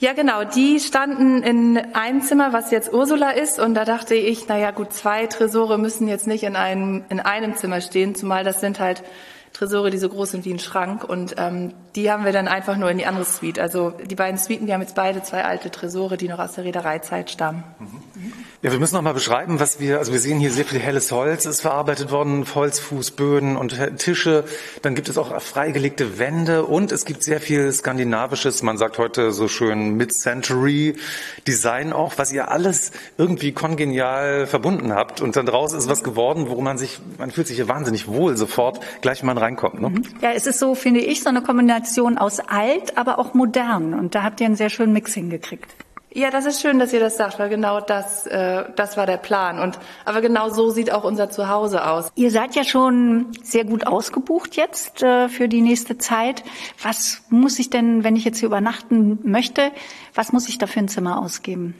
Ja, 0.00 0.12
genau. 0.12 0.44
Die 0.44 0.78
standen 0.78 1.42
in 1.42 1.76
einem 1.92 2.22
Zimmer, 2.22 2.52
was 2.52 2.70
jetzt 2.70 2.92
Ursula 2.92 3.30
ist. 3.30 3.58
Und 3.58 3.74
da 3.74 3.84
dachte 3.84 4.14
ich, 4.14 4.46
na 4.46 4.56
ja, 4.56 4.70
gut, 4.70 4.92
zwei 4.92 5.26
Tresore 5.26 5.76
müssen 5.76 6.06
jetzt 6.06 6.28
nicht 6.28 6.44
in 6.44 6.54
einem, 6.54 7.04
in 7.08 7.18
einem 7.18 7.56
Zimmer 7.56 7.80
stehen, 7.80 8.14
zumal 8.14 8.44
das 8.44 8.60
sind 8.60 8.78
halt 8.78 9.02
Tresore, 9.58 9.90
die 9.90 9.98
so 9.98 10.08
groß 10.08 10.30
sind 10.30 10.44
wie 10.44 10.52
ein 10.54 10.60
Schrank. 10.60 11.02
Und 11.02 11.34
ähm, 11.36 11.72
die 11.96 12.12
haben 12.12 12.24
wir 12.24 12.30
dann 12.32 12.46
einfach 12.46 12.76
nur 12.76 12.90
in 12.90 12.98
die 12.98 13.06
andere 13.06 13.24
Suite. 13.24 13.58
Also 13.58 13.90
die 13.90 14.14
beiden 14.14 14.38
Suiten, 14.38 14.66
die 14.66 14.72
haben 14.72 14.82
jetzt 14.82 14.94
beide 14.94 15.22
zwei 15.24 15.44
alte 15.44 15.70
Tresore, 15.70 16.16
die 16.16 16.28
noch 16.28 16.38
aus 16.38 16.52
der 16.52 16.64
Reedereizeit 16.64 17.28
stammen. 17.28 17.64
Mhm. 17.80 18.32
Ja, 18.60 18.72
wir 18.72 18.80
müssen 18.80 18.96
noch 18.96 19.02
mal 19.02 19.14
beschreiben, 19.14 19.60
was 19.60 19.78
wir, 19.78 19.98
also 19.98 20.12
wir 20.12 20.18
sehen 20.18 20.40
hier 20.40 20.50
sehr 20.50 20.64
viel 20.64 20.80
helles 20.80 21.12
Holz 21.12 21.46
ist 21.46 21.60
verarbeitet 21.60 22.10
worden, 22.10 22.44
Holzfußböden 22.52 23.56
und 23.56 23.78
Tische. 23.98 24.42
Dann 24.82 24.96
gibt 24.96 25.08
es 25.08 25.16
auch 25.16 25.40
freigelegte 25.40 26.18
Wände 26.18 26.64
und 26.64 26.90
es 26.90 27.04
gibt 27.04 27.22
sehr 27.22 27.40
viel 27.40 27.70
skandinavisches, 27.72 28.64
man 28.64 28.76
sagt 28.76 28.98
heute 28.98 29.30
so 29.30 29.46
schön 29.46 29.96
Mid-Century 29.96 30.96
Design 31.46 31.92
auch, 31.92 32.14
was 32.16 32.32
ihr 32.32 32.50
alles 32.50 32.90
irgendwie 33.16 33.52
kongenial 33.52 34.48
verbunden 34.48 34.92
habt. 34.92 35.20
Und 35.20 35.36
dann 35.36 35.46
draus 35.46 35.72
ist 35.72 35.88
was 35.88 36.02
geworden, 36.02 36.48
worum 36.48 36.64
man 36.64 36.78
sich, 36.78 36.98
man 37.16 37.30
fühlt 37.30 37.46
sich 37.46 37.56
hier 37.56 37.68
wahnsinnig 37.68 38.08
wohl 38.08 38.36
sofort, 38.36 38.80
gleich 39.02 39.20
wenn 39.20 39.26
man 39.26 39.38
reinkommt. 39.48 39.80
Ne? 39.80 40.02
Ja, 40.20 40.32
es 40.32 40.46
ist 40.46 40.58
so, 40.58 40.74
finde 40.74 41.00
ich, 41.00 41.22
so 41.22 41.28
eine 41.28 41.42
Kombination 41.42 42.18
aus 42.18 42.40
alt, 42.40 42.96
aber 42.96 43.18
auch 43.18 43.34
modern. 43.34 43.94
Und 43.94 44.14
da 44.14 44.22
habt 44.22 44.40
ihr 44.40 44.46
einen 44.46 44.56
sehr 44.56 44.70
schönen 44.70 44.92
Mix 44.92 45.14
hingekriegt. 45.14 45.74
Ja, 46.14 46.30
das 46.30 46.46
ist 46.46 46.62
schön, 46.62 46.78
dass 46.78 46.92
ihr 46.92 47.00
das 47.00 47.16
sagt, 47.16 47.38
weil 47.38 47.50
genau 47.50 47.80
das, 47.80 48.26
äh, 48.26 48.64
das 48.74 48.96
war 48.96 49.06
der 49.06 49.18
Plan. 49.18 49.58
Und 49.58 49.78
aber 50.06 50.20
genau 50.22 50.48
so 50.48 50.70
sieht 50.70 50.90
auch 50.90 51.04
unser 51.04 51.30
Zuhause 51.30 51.86
aus. 51.86 52.10
Ihr 52.14 52.30
seid 52.30 52.56
ja 52.56 52.64
schon 52.64 53.26
sehr 53.42 53.64
gut 53.64 53.86
ausgebucht 53.86 54.56
jetzt 54.56 55.02
äh, 55.02 55.28
für 55.28 55.48
die 55.48 55.60
nächste 55.60 55.98
Zeit. 55.98 56.44
Was 56.82 57.22
muss 57.28 57.58
ich 57.58 57.68
denn, 57.68 58.04
wenn 58.04 58.16
ich 58.16 58.24
jetzt 58.24 58.38
hier 58.38 58.46
übernachten 58.46 59.18
möchte, 59.22 59.70
was 60.14 60.32
muss 60.32 60.48
ich 60.48 60.56
da 60.56 60.66
für 60.66 60.80
ein 60.80 60.88
Zimmer 60.88 61.22
ausgeben? 61.22 61.74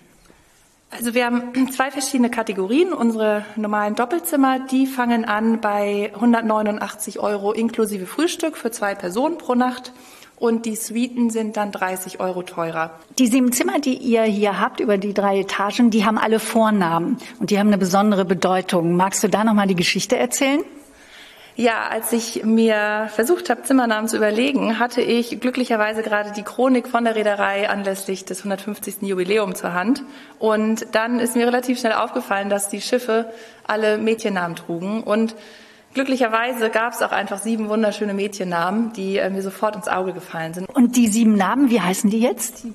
Also 0.90 1.14
wir 1.14 1.26
haben 1.26 1.70
zwei 1.72 1.90
verschiedene 1.90 2.30
Kategorien. 2.30 2.92
Unsere 2.92 3.44
normalen 3.56 3.94
Doppelzimmer, 3.94 4.60
die 4.60 4.86
fangen 4.86 5.24
an 5.24 5.60
bei 5.60 6.12
189 6.14 7.18
Euro 7.20 7.52
inklusive 7.52 8.06
Frühstück 8.06 8.56
für 8.56 8.70
zwei 8.70 8.94
Personen 8.94 9.38
pro 9.38 9.54
Nacht 9.54 9.92
und 10.36 10.66
die 10.66 10.76
Suiten 10.76 11.30
sind 11.30 11.56
dann 11.56 11.72
30 11.72 12.20
Euro 12.20 12.42
teurer. 12.42 12.92
Die 13.18 13.26
sieben 13.26 13.52
Zimmer, 13.52 13.80
die 13.80 13.94
ihr 13.94 14.22
hier 14.22 14.60
habt 14.60 14.80
über 14.80 14.96
die 14.96 15.12
drei 15.12 15.40
Etagen, 15.40 15.90
die 15.90 16.04
haben 16.04 16.16
alle 16.16 16.38
Vornamen 16.38 17.18
und 17.40 17.50
die 17.50 17.58
haben 17.58 17.68
eine 17.68 17.78
besondere 17.78 18.24
Bedeutung. 18.24 18.96
Magst 18.96 19.22
du 19.22 19.28
da 19.28 19.44
noch 19.44 19.54
mal 19.54 19.66
die 19.66 19.74
Geschichte 19.74 20.16
erzählen? 20.16 20.62
Ja, 21.60 21.88
als 21.88 22.12
ich 22.12 22.44
mir 22.44 23.10
versucht 23.12 23.50
habe, 23.50 23.64
Zimmernamen 23.64 24.08
zu 24.08 24.16
überlegen, 24.16 24.78
hatte 24.78 25.00
ich 25.00 25.40
glücklicherweise 25.40 26.04
gerade 26.04 26.30
die 26.30 26.44
Chronik 26.44 26.86
von 26.86 27.02
der 27.02 27.16
Reederei 27.16 27.68
anlässlich 27.68 28.24
des 28.24 28.38
150. 28.44 29.02
Jubiläum 29.02 29.56
zur 29.56 29.74
Hand. 29.74 30.04
Und 30.38 30.86
dann 30.92 31.18
ist 31.18 31.34
mir 31.34 31.48
relativ 31.48 31.80
schnell 31.80 31.94
aufgefallen, 31.94 32.48
dass 32.48 32.68
die 32.68 32.80
Schiffe 32.80 33.32
alle 33.66 33.98
Mädchennamen 33.98 34.54
trugen. 34.54 35.02
Und 35.02 35.34
Glücklicherweise 35.94 36.70
gab 36.70 36.92
es 36.92 37.02
auch 37.02 37.10
einfach 37.10 37.38
sieben 37.38 37.68
wunderschöne 37.70 38.14
Mädchennamen, 38.14 38.92
die 38.92 39.16
äh, 39.16 39.30
mir 39.30 39.42
sofort 39.42 39.74
ins 39.74 39.88
Auge 39.88 40.12
gefallen 40.12 40.54
sind. 40.54 40.68
Und 40.68 40.96
die 40.96 41.08
sieben 41.08 41.34
Namen, 41.34 41.70
wie 41.70 41.80
heißen 41.80 42.10
die 42.10 42.20
jetzt? 42.20 42.66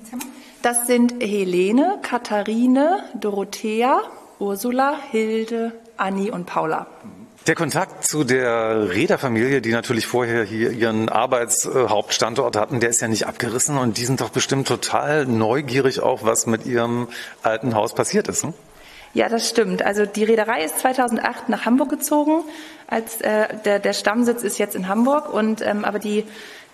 Das 0.60 0.86
sind 0.86 1.22
Helene, 1.22 2.00
Katharine, 2.02 3.04
Dorothea, 3.14 4.00
Ursula, 4.40 4.96
Hilde, 5.10 5.72
Annie 5.96 6.32
und 6.32 6.44
Paula. 6.44 6.86
Der 7.46 7.54
Kontakt 7.54 8.06
zu 8.06 8.24
der 8.24 8.94
Reederfamilie, 8.94 9.60
die 9.60 9.72
natürlich 9.72 10.06
vorher 10.06 10.44
hier 10.44 10.70
ihren 10.70 11.10
Arbeitshauptstandort 11.10 12.56
hatten, 12.56 12.80
der 12.80 12.88
ist 12.88 13.02
ja 13.02 13.08
nicht 13.08 13.26
abgerissen 13.26 13.76
und 13.76 13.98
die 13.98 14.06
sind 14.06 14.22
doch 14.22 14.30
bestimmt 14.30 14.66
total 14.66 15.26
neugierig 15.26 16.00
auch, 16.00 16.24
was 16.24 16.46
mit 16.46 16.64
ihrem 16.64 17.08
alten 17.42 17.74
Haus 17.74 17.94
passiert 17.94 18.28
ist. 18.28 18.44
Hm? 18.44 18.54
Ja, 19.12 19.28
das 19.28 19.46
stimmt. 19.46 19.84
Also 19.84 20.06
die 20.06 20.24
Reederei 20.24 20.64
ist 20.64 20.78
2008 20.78 21.50
nach 21.50 21.66
Hamburg 21.66 21.90
gezogen. 21.90 22.44
Als 22.86 23.20
äh, 23.20 23.48
der, 23.66 23.78
der 23.78 23.92
Stammsitz 23.92 24.42
ist 24.42 24.58
jetzt 24.58 24.74
in 24.74 24.88
Hamburg 24.88 25.30
und 25.30 25.60
ähm, 25.60 25.84
aber 25.84 25.98
die 25.98 26.24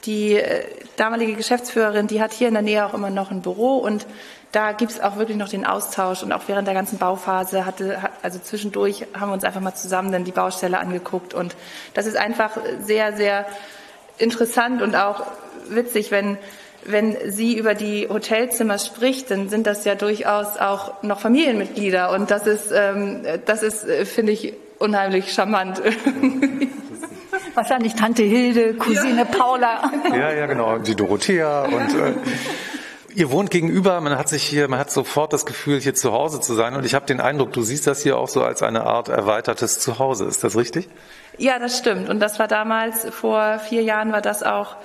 die 0.04 0.36
äh, 0.36 0.64
damalige 0.96 1.34
Geschäftsführerin, 1.34 2.06
die 2.06 2.20
hat 2.20 2.32
hier 2.32 2.48
in 2.48 2.54
der 2.54 2.62
Nähe 2.62 2.84
auch 2.86 2.94
immer 2.94 3.10
noch 3.10 3.30
ein 3.30 3.42
Büro 3.42 3.76
und 3.76 4.06
da 4.52 4.72
gibt 4.72 4.90
es 4.90 5.00
auch 5.00 5.16
wirklich 5.16 5.36
noch 5.36 5.48
den 5.48 5.64
Austausch 5.64 6.22
und 6.22 6.32
auch 6.32 6.42
während 6.48 6.66
der 6.66 6.74
ganzen 6.74 6.98
Bauphase 6.98 7.64
hatte, 7.64 7.98
also 8.22 8.38
zwischendurch 8.38 9.06
haben 9.18 9.30
wir 9.30 9.34
uns 9.34 9.44
einfach 9.44 9.60
mal 9.60 9.74
zusammen 9.74 10.10
dann 10.10 10.24
die 10.24 10.32
Baustelle 10.32 10.78
angeguckt 10.78 11.34
und 11.34 11.54
das 11.94 12.06
ist 12.06 12.16
einfach 12.16 12.58
sehr, 12.80 13.16
sehr 13.16 13.46
interessant 14.18 14.82
und 14.82 14.96
auch 14.96 15.24
witzig, 15.68 16.10
wenn 16.10 16.38
wenn 16.84 17.16
sie 17.30 17.58
über 17.58 17.74
die 17.74 18.08
Hotelzimmer 18.08 18.78
spricht, 18.78 19.30
dann 19.30 19.48
sind 19.48 19.66
das 19.66 19.84
ja 19.84 19.94
durchaus 19.94 20.56
auch 20.56 21.02
noch 21.02 21.20
Familienmitglieder. 21.20 22.10
Und 22.10 22.30
das 22.30 22.46
ist, 22.46 22.72
ähm, 22.72 23.22
das 23.44 23.62
ist, 23.62 23.86
äh, 23.86 24.04
finde 24.04 24.32
ich, 24.32 24.54
unheimlich 24.78 25.32
charmant. 25.32 25.82
Wahrscheinlich 27.54 27.94
Tante 27.94 28.22
Hilde, 28.22 28.74
Cousine 28.74 29.18
ja. 29.18 29.24
Paula. 29.24 29.92
Ja, 30.10 30.32
ja, 30.32 30.46
genau. 30.46 30.78
Die 30.78 30.94
Dorothea 30.94 31.64
und 31.64 31.94
äh, 31.94 32.14
Ihr 33.14 33.30
wohnt 33.32 33.50
gegenüber, 33.50 34.00
man 34.00 34.16
hat 34.16 34.28
sich 34.28 34.44
hier, 34.44 34.68
man 34.68 34.78
hat 34.78 34.90
sofort 34.90 35.32
das 35.32 35.44
Gefühl, 35.44 35.80
hier 35.80 35.94
zu 35.94 36.12
Hause 36.12 36.40
zu 36.40 36.54
sein. 36.54 36.76
Und 36.76 36.86
ich 36.86 36.94
habe 36.94 37.06
den 37.06 37.20
Eindruck, 37.20 37.52
du 37.52 37.62
siehst 37.62 37.86
das 37.86 38.02
hier 38.02 38.16
auch 38.16 38.28
so 38.28 38.42
als 38.44 38.62
eine 38.62 38.84
Art 38.84 39.08
erweitertes 39.08 39.80
Zuhause. 39.80 40.26
Ist 40.26 40.44
das 40.44 40.56
richtig? 40.56 40.88
Ja, 41.36 41.58
das 41.58 41.76
stimmt. 41.76 42.08
Und 42.08 42.20
das 42.20 42.38
war 42.38 42.46
damals, 42.46 43.08
vor 43.10 43.58
vier 43.58 43.82
Jahren 43.82 44.12
war 44.12 44.20
das 44.20 44.42
auch 44.42 44.76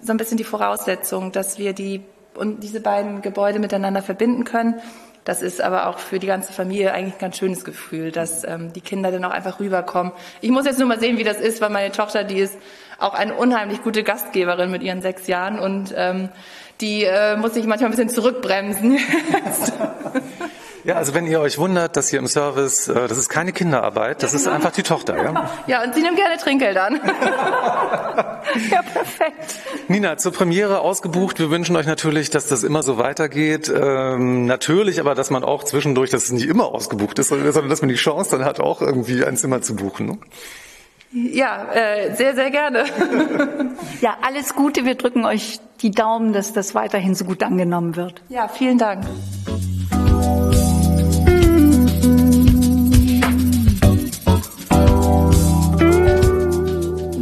so 0.00 0.12
ein 0.12 0.16
bisschen 0.16 0.38
die 0.38 0.44
Voraussetzung, 0.44 1.30
dass 1.30 1.58
wir 1.58 1.72
die 1.72 2.02
und 2.38 2.62
diese 2.62 2.80
beiden 2.80 3.22
Gebäude 3.22 3.58
miteinander 3.58 4.02
verbinden 4.02 4.44
können. 4.44 4.80
Das 5.24 5.42
ist 5.42 5.60
aber 5.60 5.88
auch 5.88 5.98
für 5.98 6.18
die 6.18 6.26
ganze 6.26 6.54
Familie 6.54 6.94
eigentlich 6.94 7.14
ein 7.14 7.20
ganz 7.20 7.36
schönes 7.36 7.64
Gefühl, 7.64 8.12
dass 8.12 8.44
ähm, 8.44 8.72
die 8.72 8.80
Kinder 8.80 9.12
dann 9.12 9.24
auch 9.26 9.30
einfach 9.30 9.60
rüberkommen. 9.60 10.12
Ich 10.40 10.50
muss 10.50 10.64
jetzt 10.64 10.78
nur 10.78 10.88
mal 10.88 10.98
sehen, 10.98 11.18
wie 11.18 11.24
das 11.24 11.38
ist, 11.38 11.60
weil 11.60 11.68
meine 11.68 11.92
Tochter, 11.92 12.24
die 12.24 12.38
ist 12.38 12.56
auch 12.98 13.12
eine 13.12 13.34
unheimlich 13.34 13.82
gute 13.82 14.02
Gastgeberin 14.02 14.70
mit 14.70 14.82
ihren 14.82 15.02
sechs 15.02 15.26
Jahren 15.26 15.58
und 15.58 15.92
ähm, 15.94 16.30
die 16.80 17.04
äh, 17.04 17.36
muss 17.36 17.54
sich 17.54 17.66
manchmal 17.66 17.88
ein 17.88 17.90
bisschen 17.90 18.08
zurückbremsen. 18.08 18.98
Ja, 20.88 20.94
also 20.94 21.12
wenn 21.12 21.26
ihr 21.26 21.38
euch 21.38 21.58
wundert, 21.58 21.98
dass 21.98 22.08
hier 22.08 22.18
im 22.18 22.26
Service, 22.28 22.88
äh, 22.88 23.08
das 23.08 23.18
ist 23.18 23.28
keine 23.28 23.52
Kinderarbeit, 23.52 24.22
das 24.22 24.32
ist 24.32 24.48
einfach 24.48 24.70
die 24.70 24.82
Tochter, 24.82 25.22
ja? 25.22 25.50
Ja, 25.66 25.84
und 25.84 25.94
sie 25.94 26.00
nimmt 26.00 26.16
gerne 26.16 26.38
Trinkgeld 26.38 26.78
an. 26.78 26.94
ja, 28.70 28.80
perfekt. 28.80 29.56
Nina, 29.88 30.16
zur 30.16 30.32
Premiere 30.32 30.80
ausgebucht. 30.80 31.40
Wir 31.40 31.50
wünschen 31.50 31.76
euch 31.76 31.84
natürlich, 31.84 32.30
dass 32.30 32.46
das 32.46 32.62
immer 32.62 32.82
so 32.82 32.96
weitergeht. 32.96 33.68
Ähm, 33.68 34.46
natürlich 34.46 34.98
aber, 34.98 35.14
dass 35.14 35.28
man 35.28 35.44
auch 35.44 35.62
zwischendurch, 35.62 36.08
dass 36.08 36.24
es 36.24 36.32
nicht 36.32 36.48
immer 36.48 36.72
ausgebucht 36.72 37.18
ist, 37.18 37.28
sondern 37.28 37.68
dass 37.68 37.82
man 37.82 37.90
die 37.90 37.96
Chance 37.96 38.30
dann 38.30 38.46
hat, 38.46 38.58
auch 38.58 38.80
irgendwie 38.80 39.22
ein 39.22 39.36
Zimmer 39.36 39.60
zu 39.60 39.76
buchen. 39.76 40.06
Ne? 40.06 40.18
Ja, 41.12 41.66
äh, 41.70 42.14
sehr, 42.14 42.34
sehr 42.34 42.50
gerne. 42.50 42.84
ja, 44.00 44.16
alles 44.26 44.54
Gute. 44.54 44.86
Wir 44.86 44.94
drücken 44.94 45.26
euch 45.26 45.60
die 45.82 45.90
Daumen, 45.90 46.32
dass 46.32 46.54
das 46.54 46.74
weiterhin 46.74 47.14
so 47.14 47.26
gut 47.26 47.42
angenommen 47.42 47.94
wird. 47.94 48.22
Ja, 48.30 48.48
vielen 48.48 48.78
Dank. 48.78 49.04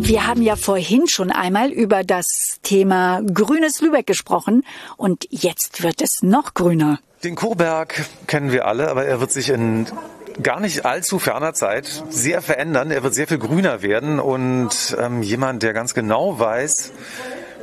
Wir 0.07 0.25
haben 0.25 0.41
ja 0.41 0.55
vorhin 0.55 1.09
schon 1.09 1.33
einmal 1.33 1.73
über 1.73 2.05
das 2.05 2.61
Thema 2.63 3.23
grünes 3.23 3.81
Lübeck 3.81 4.07
gesprochen 4.07 4.65
und 4.97 5.27
jetzt 5.31 5.83
wird 5.83 6.01
es 6.01 6.23
noch 6.23 6.55
grüner. 6.55 7.01
Den 7.25 7.35
Kurberg 7.35 8.07
kennen 8.29 8.53
wir 8.53 8.69
alle, 8.69 8.89
aber 8.89 9.05
er 9.05 9.19
wird 9.19 9.33
sich 9.33 9.49
in 9.49 9.87
gar 10.41 10.61
nicht 10.61 10.87
allzu 10.87 11.19
ferner 11.19 11.55
Zeit 11.55 12.05
sehr 12.09 12.41
verändern. 12.41 12.93
Er 12.93 13.03
wird 13.03 13.15
sehr 13.15 13.27
viel 13.27 13.39
grüner 13.39 13.83
werden 13.83 14.21
und 14.21 14.97
ähm, 14.97 15.23
jemand, 15.23 15.65
der 15.65 15.73
ganz 15.73 15.93
genau 15.93 16.39
weiß, 16.39 16.93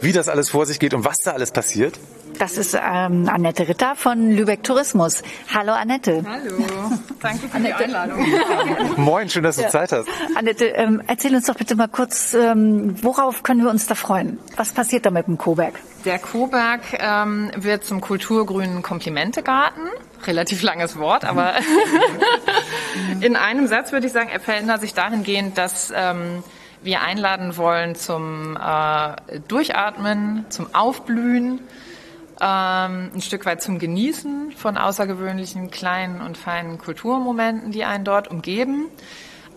wie 0.04 0.12
das 0.12 0.30
alles 0.30 0.50
vor 0.50 0.66
sich 0.66 0.80
geht 0.80 0.94
und 0.94 1.06
was 1.06 1.18
da 1.24 1.32
alles 1.32 1.52
passiert, 1.52 2.00
das 2.40 2.58
ist 2.58 2.74
ähm, 2.74 3.30
Annette 3.30 3.68
Ritter 3.68 3.96
von 3.96 4.32
Lübeck 4.32 4.64
Tourismus. 4.64 5.22
Hallo 5.54 5.74
Annette. 5.74 6.24
Hallo, 6.28 6.66
danke 7.22 7.48
für 7.48 7.56
Annette. 7.56 7.76
die 7.78 7.84
Einladung. 7.86 8.26
Moin, 8.98 9.30
schön, 9.30 9.44
dass 9.44 9.58
du 9.58 9.62
ja. 9.62 9.70
Zeit 9.70 9.92
hast. 9.92 10.10
Annette, 10.36 10.66
ähm, 10.66 11.02
erzähl 11.06 11.36
uns 11.36 11.46
doch 11.46 11.56
bitte 11.56 11.76
mal 11.76 11.88
kurz, 11.88 12.34
ähm, 12.34 12.96
worauf 13.04 13.44
können 13.44 13.64
wir 13.64 13.70
uns 13.70 13.86
da 13.88 13.96
freuen? 13.96 14.40
Was 14.56 14.72
passiert 14.72 15.06
da 15.06 15.12
mit 15.12 15.28
dem 15.28 15.38
Coburg? 15.38 15.80
Der 16.06 16.20
Coburg 16.20 16.82
ähm, 16.98 17.52
wird 17.56 17.86
zum 17.86 18.02
kulturgrünen 18.02 18.82
Komplimentegarten. 18.82 19.84
Relativ 20.26 20.64
langes 20.64 20.98
Wort, 20.98 21.26
aber 21.26 21.54
in 23.22 23.36
einem 23.36 23.68
Satz 23.68 23.92
würde 23.92 24.08
ich 24.08 24.14
sagen, 24.14 24.30
er 24.30 24.40
verändert 24.40 24.82
sich 24.82 24.94
dahingehend, 24.94 25.58
dass 25.58 25.94
ähm, 25.96 26.44
wir 26.84 27.02
einladen 27.02 27.58
wollen 27.58 27.96
zum 27.96 28.58
äh, 28.58 29.40
Durchatmen, 29.48 30.46
zum 30.50 30.74
Aufblühen, 30.74 31.60
ähm, 32.42 33.12
ein 33.14 33.22
Stück 33.22 33.46
weit 33.46 33.62
zum 33.62 33.80
Genießen 33.80 34.52
von 34.56 34.78
außergewöhnlichen 34.78 35.72
kleinen 35.72 36.22
und 36.22 36.38
feinen 36.38 36.78
Kulturmomenten, 36.78 37.72
die 37.72 37.86
einen 37.86 38.04
dort 38.04 38.28
umgeben, 38.28 38.88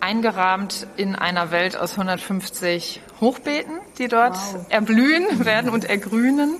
eingerahmt 0.00 0.86
in 0.96 1.16
einer 1.16 1.50
Welt 1.50 1.76
aus 1.76 1.92
150 1.92 3.00
Hochbeeten, 3.20 3.74
die 3.98 4.08
dort 4.08 4.36
wow. 4.36 4.66
erblühen 4.68 5.44
werden 5.44 5.70
und 5.70 5.84
ergrünen 5.84 6.56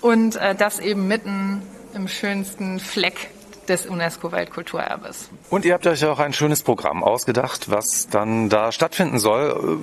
und 0.00 0.36
äh, 0.36 0.54
das 0.54 0.80
eben 0.80 1.08
mitten 1.08 1.62
im 1.94 2.08
schönsten 2.08 2.80
Fleck 2.80 3.30
des 3.70 3.86
UNESCO-Weltkulturerbes. 3.86 5.30
Und 5.48 5.64
ihr 5.64 5.72
habt 5.72 5.86
euch 5.86 6.04
auch 6.04 6.18
ein 6.18 6.32
schönes 6.32 6.62
Programm 6.62 7.02
ausgedacht, 7.02 7.70
was 7.70 8.08
dann 8.08 8.48
da 8.48 8.72
stattfinden 8.72 9.18
soll. 9.18 9.78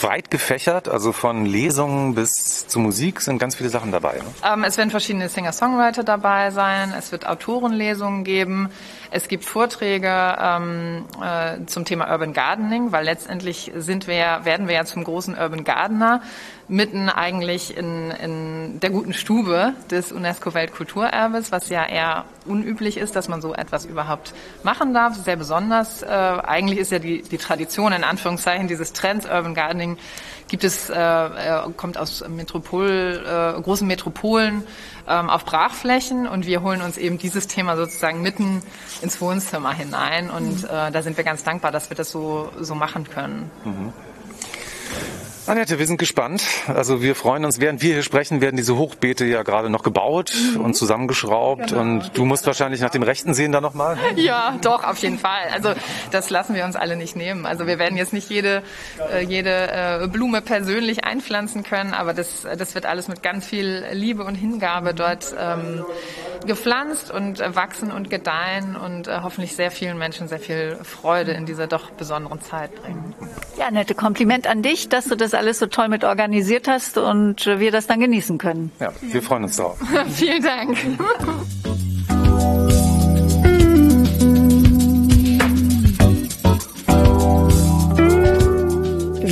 Weit 0.00 0.30
gefächert, 0.30 0.88
also 0.88 1.12
von 1.12 1.46
Lesungen 1.46 2.14
bis 2.14 2.68
zu 2.68 2.78
Musik 2.78 3.20
sind 3.20 3.38
ganz 3.38 3.56
viele 3.56 3.70
Sachen 3.70 3.90
dabei. 3.90 4.18
Ne? 4.18 4.24
Ähm, 4.52 4.64
es 4.64 4.76
werden 4.76 4.90
verschiedene 4.90 5.28
Singer-Songwriter 5.28 6.04
dabei 6.04 6.50
sein, 6.50 6.94
es 6.96 7.10
wird 7.10 7.26
Autorenlesungen 7.26 8.24
geben, 8.24 8.68
es 9.10 9.28
gibt 9.28 9.44
Vorträge 9.44 10.36
ähm, 10.38 11.04
äh, 11.22 11.64
zum 11.66 11.84
Thema 11.84 12.10
Urban 12.10 12.32
Gardening, 12.32 12.92
weil 12.92 13.04
letztendlich 13.04 13.72
sind 13.74 14.06
wir, 14.06 14.40
werden 14.44 14.68
wir 14.68 14.74
ja 14.74 14.84
zum 14.84 15.04
großen 15.04 15.36
Urban 15.36 15.64
Gardener 15.64 16.20
mitten 16.68 17.08
eigentlich 17.08 17.76
in, 17.76 18.10
in 18.10 18.80
der 18.80 18.90
guten 18.90 19.12
Stube 19.12 19.74
des 19.90 20.12
UNESCO-Weltkulturerbes, 20.12 21.52
was 21.52 21.68
ja 21.68 21.84
eher 21.84 22.24
unüblich 22.46 22.96
ist, 22.96 23.16
dass 23.16 23.28
man 23.28 23.42
so 23.42 23.54
etwas 23.54 23.84
überhaupt 23.84 24.34
machen 24.62 24.94
darf. 24.94 25.14
Sehr 25.16 25.36
besonders. 25.36 26.02
Äh, 26.02 26.06
eigentlich 26.06 26.78
ist 26.78 26.92
ja 26.92 26.98
die, 26.98 27.22
die 27.22 27.38
Tradition, 27.38 27.92
in 27.92 28.04
Anführungszeichen, 28.04 28.68
dieses 28.68 28.92
Trends 28.92 29.26
Urban 29.26 29.54
Gardening, 29.54 29.98
gibt 30.48 30.64
es, 30.64 30.90
äh, 30.90 30.94
äh, 30.96 31.70
kommt 31.76 31.98
aus 31.98 32.26
Metropol, 32.28 33.22
äh, 33.26 33.60
großen 33.60 33.86
Metropolen 33.86 34.64
ähm, 35.08 35.30
auf 35.30 35.44
Brachflächen 35.44 36.26
und 36.26 36.46
wir 36.46 36.62
holen 36.62 36.80
uns 36.82 36.96
eben 36.96 37.18
dieses 37.18 37.46
Thema 37.46 37.76
sozusagen 37.76 38.22
mitten 38.22 38.62
ins 39.02 39.20
Wohnzimmer 39.20 39.72
hinein 39.72 40.30
und 40.30 40.64
äh, 40.64 40.90
da 40.90 41.02
sind 41.02 41.16
wir 41.16 41.24
ganz 41.24 41.44
dankbar, 41.44 41.72
dass 41.72 41.90
wir 41.90 41.96
das 41.96 42.10
so, 42.10 42.50
so 42.60 42.74
machen 42.74 43.08
können. 43.08 43.50
Mhm. 43.64 43.92
Annette, 45.46 45.78
wir 45.78 45.86
sind 45.86 45.98
gespannt. 45.98 46.42
Also 46.68 47.02
wir 47.02 47.14
freuen 47.14 47.44
uns, 47.44 47.60
während 47.60 47.82
wir 47.82 47.92
hier 47.92 48.02
sprechen, 48.02 48.40
werden 48.40 48.56
diese 48.56 48.76
Hochbeete 48.76 49.26
ja 49.26 49.42
gerade 49.42 49.68
noch 49.68 49.82
gebaut 49.82 50.32
mhm. 50.54 50.60
und 50.62 50.74
zusammengeschraubt. 50.74 51.68
Genau. 51.68 51.80
Und 51.82 52.16
du 52.16 52.24
musst 52.24 52.46
wahrscheinlich 52.46 52.80
nach 52.80 52.88
dem 52.88 53.02
Rechten 53.02 53.34
sehen 53.34 53.52
da 53.52 53.60
nochmal. 53.60 53.98
Ja, 54.16 54.56
doch, 54.62 54.84
auf 54.84 54.96
jeden 54.98 55.18
Fall. 55.18 55.50
Also 55.52 55.74
das 56.10 56.30
lassen 56.30 56.54
wir 56.54 56.64
uns 56.64 56.76
alle 56.76 56.96
nicht 56.96 57.14
nehmen. 57.14 57.44
Also 57.44 57.66
wir 57.66 57.78
werden 57.78 57.98
jetzt 57.98 58.14
nicht 58.14 58.30
jede, 58.30 58.62
äh, 59.12 59.22
jede 59.22 60.04
äh, 60.04 60.08
Blume 60.08 60.40
persönlich 60.40 61.04
einpflanzen 61.04 61.62
können, 61.62 61.92
aber 61.92 62.14
das, 62.14 62.46
das 62.56 62.74
wird 62.74 62.86
alles 62.86 63.08
mit 63.08 63.22
ganz 63.22 63.44
viel 63.44 63.84
Liebe 63.92 64.24
und 64.24 64.36
Hingabe 64.36 64.94
dort 64.94 65.34
ähm, 65.38 65.84
gepflanzt 66.46 67.10
und 67.10 67.40
wachsen 67.54 67.90
und 67.90 68.08
gedeihen 68.08 68.76
und 68.76 69.08
äh, 69.08 69.20
hoffentlich 69.22 69.54
sehr 69.56 69.70
vielen 69.70 69.98
Menschen 69.98 70.26
sehr 70.26 70.38
viel 70.38 70.78
Freude 70.82 71.32
in 71.32 71.44
dieser 71.44 71.66
doch 71.66 71.90
besonderen 71.90 72.40
Zeit 72.40 72.74
bringen. 72.76 73.14
Ja, 73.58 73.70
nette 73.70 73.94
Kompliment 73.94 74.46
an 74.46 74.62
dich, 74.62 74.88
dass 74.88 75.04
du 75.04 75.16
das 75.16 75.33
alles 75.34 75.58
so 75.58 75.66
toll 75.66 75.88
mit 75.88 76.04
organisiert 76.04 76.68
hast 76.68 76.98
und 76.98 77.46
wir 77.46 77.70
das 77.70 77.86
dann 77.86 78.00
genießen 78.00 78.38
können. 78.38 78.72
Ja, 78.80 78.92
wir 79.00 79.22
freuen 79.22 79.44
uns 79.44 79.56
drauf. 79.56 79.78
Vielen 80.10 80.42
Dank. 80.42 80.76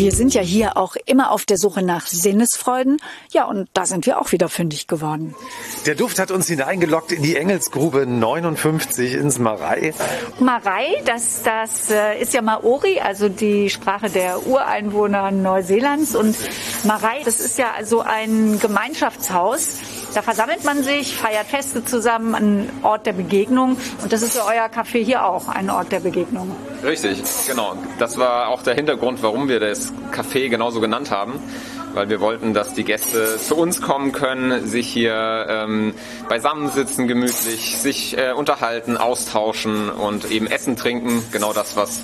Wir 0.02 0.10
sind 0.10 0.34
ja 0.34 0.42
hier 0.42 0.76
auch 0.76 0.96
immer 1.06 1.30
auf 1.30 1.44
der 1.44 1.56
Suche 1.56 1.80
nach 1.80 2.08
Sinnesfreuden. 2.08 3.00
Ja, 3.30 3.44
und 3.44 3.68
da 3.72 3.86
sind 3.86 4.04
wir 4.04 4.20
auch 4.20 4.32
wieder 4.32 4.48
fündig 4.48 4.88
geworden. 4.88 5.36
Der 5.86 5.94
Duft 5.94 6.18
hat 6.18 6.32
uns 6.32 6.48
hineingelockt 6.48 7.12
in 7.12 7.22
die 7.22 7.36
Engelsgrube 7.36 8.04
59 8.04 9.14
ins 9.14 9.38
Marei. 9.38 9.94
Marei, 10.40 11.00
das, 11.04 11.44
das 11.44 11.88
äh, 11.92 12.20
ist 12.20 12.34
ja 12.34 12.42
Maori, 12.42 12.98
also 12.98 13.28
die 13.28 13.70
Sprache 13.70 14.10
der 14.10 14.44
Ureinwohner 14.44 15.30
Neuseelands. 15.30 16.16
Und 16.16 16.34
Marei, 16.82 17.22
das 17.24 17.38
ist 17.38 17.56
ja 17.56 17.70
also 17.70 18.00
ein 18.00 18.58
Gemeinschaftshaus. 18.58 19.76
Da 20.14 20.20
versammelt 20.20 20.62
man 20.64 20.82
sich, 20.82 21.16
feiert 21.16 21.46
Feste 21.46 21.84
zusammen, 21.84 22.34
ein 22.34 22.70
Ort 22.82 23.06
der 23.06 23.14
Begegnung. 23.14 23.78
Und 24.02 24.12
das 24.12 24.20
ist 24.20 24.36
ja 24.36 24.42
euer 24.46 24.66
Café 24.66 25.02
hier 25.02 25.24
auch, 25.24 25.48
ein 25.48 25.70
Ort 25.70 25.90
der 25.90 26.00
Begegnung. 26.00 26.54
Richtig, 26.84 27.22
genau. 27.46 27.76
Das 27.98 28.18
war 28.18 28.48
auch 28.48 28.62
der 28.62 28.74
Hintergrund, 28.74 29.22
warum 29.22 29.48
wir 29.48 29.58
das 29.58 29.92
Café 30.12 30.50
genauso 30.50 30.80
genannt 30.80 31.10
haben, 31.10 31.40
weil 31.94 32.10
wir 32.10 32.20
wollten, 32.20 32.52
dass 32.52 32.74
die 32.74 32.84
Gäste 32.84 33.38
zu 33.38 33.56
uns 33.56 33.80
kommen 33.80 34.12
können, 34.12 34.66
sich 34.66 34.88
hier 34.88 35.46
ähm, 35.48 35.94
beisammensitzen, 36.28 37.08
gemütlich, 37.08 37.78
sich 37.78 38.18
äh, 38.18 38.32
unterhalten, 38.32 38.98
austauschen 38.98 39.88
und 39.88 40.30
eben 40.30 40.46
essen, 40.46 40.76
trinken. 40.76 41.24
Genau 41.32 41.54
das, 41.54 41.74
was 41.74 42.02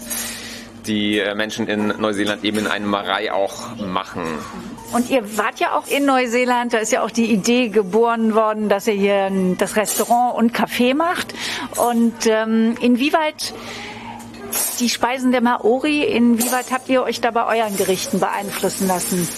die 0.87 1.19
äh, 1.19 1.35
Menschen 1.35 1.69
in 1.69 1.89
Neuseeland 1.89 2.43
eben 2.43 2.59
in 2.59 2.67
eine 2.69 2.87
Marei 2.87 3.33
auch 3.33 3.77
machen. 3.77 4.25
Und 4.93 5.11
ihr 5.11 5.37
wart 5.37 5.61
ja 5.61 5.77
auch 5.77 5.87
in 5.87 6.07
Neuseeland, 6.07 6.73
da 6.73 6.79
ist 6.79 6.93
ja 6.93 7.03
auch 7.03 7.11
die 7.11 7.31
Idee 7.31 7.69
geboren 7.69 8.35
worden, 8.35 8.69
dass 8.69 8.87
ihr 8.87 8.95
hier 8.95 9.31
das 9.59 9.77
Restaurant 9.77 10.37
und 10.37 10.57
Café 10.57 10.95
macht. 10.95 11.35
Und 11.77 12.27
ähm, 12.27 12.75
inwieweit 12.81 13.53
die 14.81 14.89
Speisen 14.89 15.31
der 15.31 15.43
Maori, 15.43 16.05
inwieweit 16.05 16.73
habt 16.73 16.89
ihr 16.89 17.03
euch 17.03 17.21
da 17.21 17.31
bei 17.31 17.59
euren 17.59 17.77
Gerichten 17.77 18.19
beeinflussen 18.19 18.89
lassen? 18.89 19.29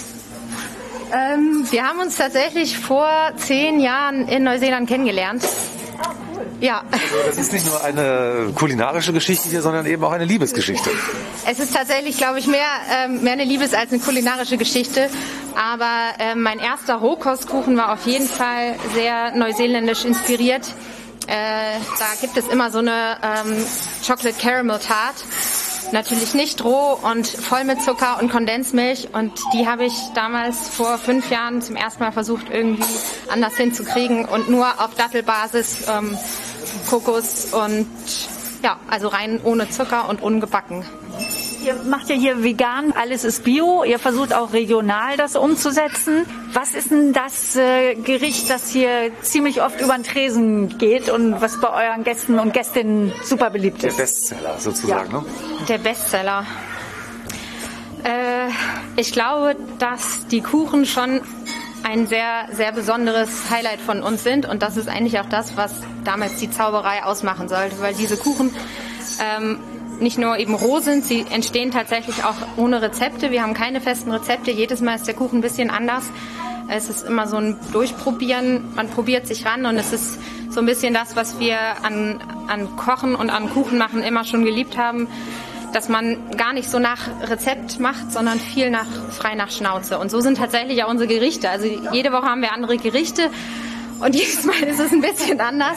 Ähm, 1.12 1.66
wir 1.70 1.84
haben 1.84 1.98
uns 1.98 2.16
tatsächlich 2.16 2.78
vor 2.78 3.11
zehn 3.36 3.80
Jahren 3.80 4.28
in 4.28 4.44
Neuseeland 4.44 4.88
kennengelernt. 4.88 5.42
Ja. 6.61 6.82
Also 6.90 7.04
das 7.26 7.38
ist 7.38 7.52
nicht 7.52 7.66
nur 7.66 7.82
eine 7.82 8.52
kulinarische 8.54 9.12
Geschichte 9.12 9.48
hier, 9.48 9.62
sondern 9.62 9.86
eben 9.86 10.04
auch 10.04 10.12
eine 10.12 10.24
Liebesgeschichte. 10.24 10.90
Es 11.46 11.58
ist 11.58 11.74
tatsächlich, 11.74 12.16
glaube 12.16 12.38
ich, 12.38 12.46
mehr, 12.46 12.66
ähm, 13.04 13.22
mehr 13.22 13.32
eine 13.32 13.44
Liebes- 13.44 13.74
als 13.74 13.92
eine 13.92 14.00
kulinarische 14.00 14.56
Geschichte. 14.56 15.08
Aber 15.56 16.12
ähm, 16.18 16.42
mein 16.42 16.58
erster 16.58 16.96
Rohkostkuchen 16.96 17.76
war 17.76 17.92
auf 17.92 18.06
jeden 18.06 18.28
Fall 18.28 18.76
sehr 18.94 19.34
neuseeländisch 19.34 20.04
inspiriert. 20.04 20.74
Äh, 21.26 21.78
da 21.98 22.06
gibt 22.20 22.36
es 22.36 22.46
immer 22.48 22.70
so 22.70 22.78
eine 22.78 23.16
ähm, 23.22 23.64
Chocolate 24.06 24.34
Caramel 24.40 24.78
Tart. 24.78 25.14
Natürlich 25.93 26.34
nicht 26.34 26.64
roh 26.64 26.99
und 27.03 27.26
voll 27.26 27.64
mit 27.64 27.82
Zucker 27.82 28.20
und 28.20 28.30
Kondensmilch. 28.30 29.09
Und 29.12 29.32
die 29.53 29.66
habe 29.66 29.84
ich 29.84 29.95
damals 30.14 30.68
vor 30.68 30.99
fünf 30.99 31.30
Jahren 31.30 31.62
zum 31.62 31.74
ersten 31.74 32.03
Mal 32.03 32.12
versucht, 32.12 32.47
irgendwie 32.51 32.84
anders 33.28 33.57
hinzukriegen 33.57 34.24
und 34.24 34.49
nur 34.49 34.66
auf 34.80 34.95
Dattelbasis, 34.95 35.88
ähm, 35.88 36.16
Kokos 36.88 37.53
und 37.53 37.88
ja, 38.62 38.78
also 38.88 39.09
rein 39.09 39.41
ohne 39.43 39.68
Zucker 39.68 40.09
und 40.09 40.22
ungebacken. 40.22 40.84
Ihr 41.62 41.74
macht 41.84 42.08
ja 42.08 42.16
hier 42.16 42.42
vegan, 42.42 42.92
alles 42.92 43.24
ist 43.24 43.44
bio. 43.44 43.84
Ihr 43.84 43.98
versucht 43.98 44.34
auch 44.34 44.52
regional 44.52 45.16
das 45.16 45.36
umzusetzen. 45.36 46.24
Was 46.52 46.74
ist 46.74 46.90
denn 46.90 47.12
das 47.12 47.54
äh, 47.56 47.94
Gericht, 47.96 48.48
das 48.48 48.70
hier 48.70 49.11
ziemlich 49.20 49.62
oft 49.62 49.80
über 49.80 49.94
den 49.94 50.04
Tresen 50.04 50.78
geht 50.78 51.11
und 51.11 51.40
was 51.40 51.61
bei 51.61 51.68
euren 51.68 52.02
Gästen 52.02 52.38
und 52.38 52.54
Gästinnen 52.54 53.12
super 53.22 53.50
beliebt 53.50 53.84
ist? 53.84 53.98
Der 53.98 54.02
Bestseller 54.04 54.58
sozusagen, 54.58 55.12
ja. 55.12 55.20
ne? 55.20 55.26
Der 55.68 55.78
Bestseller. 55.78 56.46
Äh, 58.04 58.48
ich 58.96 59.12
glaube, 59.12 59.56
dass 59.78 60.26
die 60.28 60.40
Kuchen 60.40 60.86
schon 60.86 61.20
ein 61.82 62.06
sehr, 62.06 62.48
sehr 62.52 62.72
besonderes 62.72 63.50
Highlight 63.50 63.80
von 63.80 64.02
uns 64.02 64.22
sind 64.22 64.46
und 64.46 64.62
das 64.62 64.76
ist 64.76 64.88
eigentlich 64.88 65.18
auch 65.20 65.28
das, 65.28 65.56
was 65.56 65.72
damals 66.04 66.36
die 66.36 66.50
Zauberei 66.50 67.04
ausmachen 67.04 67.48
sollte, 67.48 67.80
weil 67.80 67.94
diese 67.94 68.16
Kuchen 68.16 68.54
ähm, 69.20 69.58
nicht 70.01 70.18
nur 70.18 70.38
eben 70.38 70.55
roh 70.55 70.80
sind, 70.80 71.05
sie 71.05 71.24
entstehen 71.30 71.70
tatsächlich 71.70 72.24
auch 72.24 72.36
ohne 72.57 72.82
Rezepte. 72.82 73.30
Wir 73.30 73.42
haben 73.42 73.55
keine 73.55 73.80
festen 73.80 74.11
Rezepte. 74.11 74.51
Jedes 74.51 74.80
Mal 74.80 74.96
ist 74.96 75.07
der 75.07 75.14
Kuchen 75.14 75.38
ein 75.38 75.42
bisschen 75.42 75.70
anders. 75.70 76.05
Es 76.68 76.88
ist 76.88 77.07
immer 77.07 77.26
so 77.26 77.36
ein 77.36 77.57
Durchprobieren. 77.72 78.74
Man 78.74 78.88
probiert 78.88 79.26
sich 79.26 79.44
ran 79.44 79.66
und 79.66 79.76
es 79.76 79.92
ist 79.92 80.18
so 80.51 80.61
ein 80.61 80.66
bisschen 80.66 80.94
das, 80.94 81.16
was 81.16 81.38
wir 81.38 81.59
an, 81.82 82.20
an 82.48 82.76
Kochen 82.76 83.14
und 83.14 83.30
an 83.30 83.51
Kuchen 83.51 83.78
machen 83.78 84.03
immer 84.03 84.24
schon 84.24 84.44
geliebt 84.44 84.76
haben. 84.76 85.09
Dass 85.72 85.88
man 85.88 86.30
gar 86.36 86.53
nicht 86.53 86.68
so 86.68 86.80
nach 86.80 87.09
Rezept 87.28 87.78
macht, 87.78 88.11
sondern 88.11 88.40
viel 88.40 88.70
nach, 88.70 88.86
frei 89.11 89.36
nach 89.36 89.51
Schnauze. 89.51 89.98
Und 89.98 90.11
so 90.11 90.20
sind 90.20 90.38
tatsächlich 90.38 90.82
auch 90.82 90.88
unsere 90.88 91.09
Gerichte. 91.09 91.48
Also 91.48 91.66
jede 91.92 92.12
Woche 92.12 92.26
haben 92.26 92.42
wir 92.42 92.53
andere 92.53 92.76
Gerichte 92.76 93.30
und 94.01 94.14
jedes 94.14 94.44
Mal 94.44 94.62
ist 94.62 94.80
es 94.80 94.92
ein 94.92 95.01
bisschen 95.01 95.40
anders. 95.40 95.76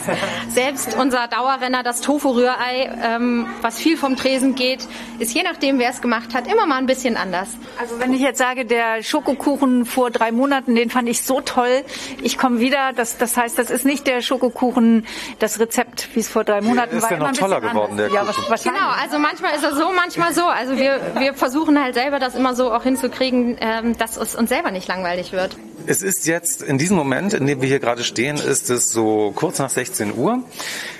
Selbst 0.49 0.95
unser 0.97 1.27
Dauerrenner, 1.27 1.83
das 1.83 2.01
Tofu-Rührei, 2.01 2.91
ähm, 3.03 3.47
was 3.61 3.79
viel 3.79 3.97
vom 3.97 4.15
Tresen 4.15 4.55
geht, 4.55 4.87
ist 5.19 5.33
je 5.33 5.43
nachdem, 5.43 5.79
wer 5.79 5.89
es 5.89 6.01
gemacht 6.01 6.33
hat, 6.33 6.47
immer 6.47 6.65
mal 6.65 6.77
ein 6.77 6.85
bisschen 6.85 7.17
anders. 7.17 7.49
Also 7.79 7.99
wenn 7.99 8.13
ich 8.13 8.21
jetzt 8.21 8.37
sage, 8.37 8.65
der 8.65 9.03
Schokokuchen 9.03 9.85
vor 9.85 10.11
drei 10.11 10.31
Monaten, 10.31 10.75
den 10.75 10.89
fand 10.89 11.09
ich 11.09 11.23
so 11.23 11.41
toll. 11.41 11.83
Ich 12.21 12.37
komme 12.37 12.59
wieder. 12.59 12.93
Das, 12.93 13.17
das 13.17 13.37
heißt, 13.37 13.57
das 13.57 13.69
ist 13.69 13.85
nicht 13.85 14.07
der 14.07 14.21
Schokokuchen, 14.21 15.05
das 15.39 15.59
Rezept, 15.59 16.09
wie 16.13 16.19
es 16.19 16.29
vor 16.29 16.43
drei 16.43 16.61
Monaten 16.61 16.97
ist 16.97 17.03
war. 17.03 17.11
ja 17.11 17.17
noch 17.17 17.31
toller 17.31 17.61
geworden, 17.61 17.97
der 17.97 18.09
ja, 18.09 18.23
Kuchen. 18.23 18.43
Was, 18.49 18.63
Genau, 18.63 18.89
also 19.01 19.19
manchmal 19.19 19.55
ist 19.55 19.63
er 19.63 19.75
so, 19.75 19.91
manchmal 19.93 20.33
so. 20.33 20.45
Also 20.45 20.77
wir, 20.77 20.99
wir 21.17 21.33
versuchen 21.33 21.81
halt 21.81 21.95
selber 21.95 22.19
das 22.19 22.35
immer 22.35 22.55
so 22.55 22.71
auch 22.71 22.83
hinzukriegen, 22.83 23.57
ähm, 23.59 23.97
dass 23.97 24.17
es 24.17 24.35
uns 24.35 24.49
selber 24.49 24.71
nicht 24.71 24.87
langweilig 24.87 25.31
wird. 25.31 25.57
Es 25.85 26.01
ist 26.01 26.27
jetzt 26.27 26.61
in 26.61 26.77
diesem 26.77 26.95
Moment, 26.95 27.33
in 27.33 27.45
dem 27.45 27.61
wir 27.61 27.67
hier 27.67 27.79
gerade 27.79 28.03
stehen, 28.05 28.37
ist 28.37 28.69
es 28.69 28.89
so 28.89 29.33
kurz 29.35 29.59
nach 29.59 29.69
16 29.69 30.15
Uhr. 30.15 30.39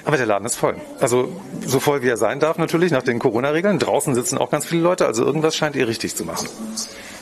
Aber 0.04 0.18
der 0.18 0.26
Laden 0.26 0.46
ist 0.46 0.56
voll. 0.56 0.76
Also 1.00 1.30
so 1.66 1.80
voll 1.80 2.02
wie 2.02 2.10
er 2.10 2.18
sein 2.18 2.42
darf 2.42 2.58
natürlich 2.58 2.92
nach 2.92 3.04
den 3.04 3.20
Corona-Regeln. 3.20 3.80
Draußen 3.80 4.14
sitzen 4.14 4.38
auch 4.38 4.50
ganz 4.50 4.66
viele 4.66 4.82
Leute. 4.82 5.06
Also 5.06 5.24
irgendwas 5.24 5.56
scheint 5.56 5.78
ihr 5.78 5.88
richtig 5.88 6.16
zu 6.16 6.26
machen. 6.26 6.50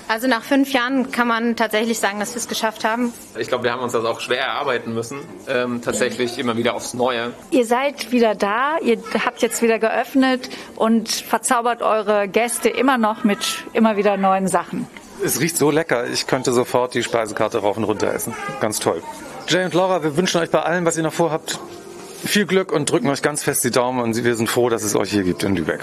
Also 0.08 0.28
nach 0.28 0.44
fünf 0.44 0.74
Jahren 0.74 1.12
kann 1.12 1.28
man 1.28 1.56
tatsächlich 1.56 2.00
sagen, 2.00 2.20
dass 2.20 2.34
wir 2.34 2.40
es 2.40 2.48
geschafft 2.48 2.84
haben. 2.84 3.14
Ich 3.38 3.48
glaube, 3.48 3.64
wir 3.64 3.72
haben 3.72 3.82
uns 3.82 3.94
das 3.94 4.04
auch 4.06 4.20
schwer 4.20 4.42
erarbeiten 4.42 4.94
müssen. 4.94 5.20
Ähm, 5.48 5.82
tatsächlich 5.82 6.40
immer 6.40 6.58
wieder 6.58 6.74
aufs 6.74 6.94
Neue. 6.96 7.32
Ihr 7.52 7.66
seid 7.66 8.12
wieder 8.12 8.36
da, 8.36 8.78
ihr 8.84 8.98
habt 9.24 9.42
jetzt 9.42 9.62
wieder 9.62 9.80
geöffnet 9.80 10.50
und 10.76 11.10
verzaubert 11.10 11.82
eure 11.82 12.28
Gäste 12.28 12.70
immer 12.70 12.98
noch 12.98 13.24
mit 13.24 13.64
immer 13.74 13.96
wieder 13.96 14.18
neuen 14.18 14.48
Sachen. 14.48 14.88
Es 15.24 15.40
riecht 15.40 15.58
so 15.58 15.70
lecker, 15.72 16.08
ich 16.08 16.28
könnte 16.28 16.52
sofort 16.52 16.94
die 16.94 17.04
Speisekarte 17.04 17.60
rauf 17.60 17.78
und 17.78 17.84
runter 17.84 18.14
essen. 18.14 18.34
Ganz 18.60 18.80
toll. 18.80 19.04
Jay 19.48 19.66
und 19.66 19.74
Laura, 19.74 20.04
wir 20.04 20.18
wünschen 20.18 20.42
euch 20.42 20.50
bei 20.50 20.62
allem, 20.62 20.86
was 20.86 20.98
ihr 20.98 21.04
noch 21.04 21.14
vorhabt, 21.14 21.60
viel 22.24 22.46
Glück 22.46 22.72
und 22.72 22.90
drücken 22.90 23.10
euch 23.10 23.22
ganz 23.22 23.44
fest 23.44 23.64
die 23.64 23.72
Daumen 23.72 24.00
und 24.00 24.24
wir 24.24 24.36
sind 24.36 24.50
froh, 24.50 24.70
dass 24.70 24.84
es 24.84 24.96
euch 24.96 25.12
hier 25.12 25.24
gibt 25.24 25.44
in 25.44 25.56
Lübeck. 25.56 25.82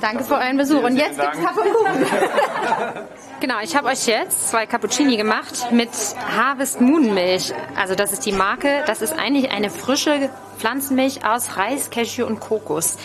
Danke 0.00 0.24
für 0.24 0.34
euren 0.34 0.56
Besuch. 0.56 0.82
Und 0.82 0.96
jetzt 0.96 1.20
gibt's 1.20 1.38
Kaffee 1.40 1.60
Genau, 3.40 3.54
ich 3.62 3.74
habe 3.74 3.88
euch 3.88 4.06
jetzt 4.06 4.50
zwei 4.50 4.66
Cappuccini 4.66 5.16
gemacht 5.16 5.72
mit 5.72 5.88
Harvest 6.36 6.82
Moon 6.82 7.14
Milch. 7.14 7.54
Also 7.74 7.94
das 7.94 8.12
ist 8.12 8.26
die 8.26 8.32
Marke. 8.32 8.84
Das 8.86 9.00
ist 9.00 9.18
eigentlich 9.18 9.50
eine 9.50 9.70
frische 9.70 10.28
Pflanzenmilch 10.58 11.24
aus 11.24 11.56
Reis, 11.56 11.88
Cashew 11.88 12.26
und 12.26 12.38
Kokos. 12.40 12.98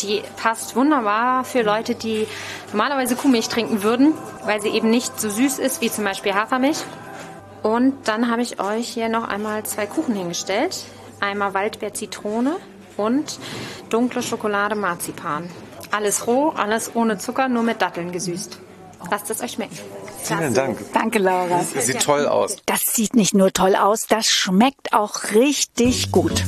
Die 0.00 0.22
passt 0.36 0.76
wunderbar 0.76 1.42
für 1.42 1.62
Leute, 1.62 1.94
die 1.94 2.26
normalerweise 2.70 3.16
Kuhmilch 3.16 3.48
trinken 3.48 3.82
würden, 3.82 4.12
weil 4.44 4.60
sie 4.60 4.68
eben 4.68 4.90
nicht 4.90 5.18
so 5.18 5.30
süß 5.30 5.58
ist 5.58 5.80
wie 5.80 5.90
zum 5.90 6.04
Beispiel 6.04 6.34
Hafermilch. 6.34 6.84
Und 7.62 8.08
dann 8.08 8.30
habe 8.30 8.42
ich 8.42 8.60
euch 8.60 8.88
hier 8.88 9.08
noch 9.08 9.26
einmal 9.26 9.62
zwei 9.62 9.86
Kuchen 9.86 10.14
hingestellt. 10.14 10.84
Einmal 11.20 11.54
Waldbeer 11.54 11.94
Zitrone 11.94 12.56
und 12.98 13.38
dunkle 13.88 14.22
Schokolade 14.22 14.74
Marzipan. 14.74 15.48
Alles 15.90 16.26
roh, 16.26 16.50
alles 16.50 16.94
ohne 16.94 17.16
Zucker, 17.16 17.48
nur 17.48 17.62
mit 17.62 17.80
Datteln 17.80 18.12
gesüßt. 18.12 18.67
Lasst 19.10 19.30
es 19.30 19.40
euch 19.40 19.52
schmecken. 19.52 19.76
Vielen 20.22 20.54
Dank. 20.54 20.78
Danke, 20.92 21.18
Laura. 21.18 21.64
Das 21.74 21.86
sieht 21.86 22.02
toll 22.02 22.26
aus. 22.26 22.56
Das 22.66 22.80
sieht 22.92 23.14
nicht 23.14 23.34
nur 23.34 23.52
toll 23.52 23.76
aus, 23.76 24.06
das 24.08 24.26
schmeckt 24.26 24.92
auch 24.92 25.32
richtig 25.32 26.12
gut. 26.12 26.44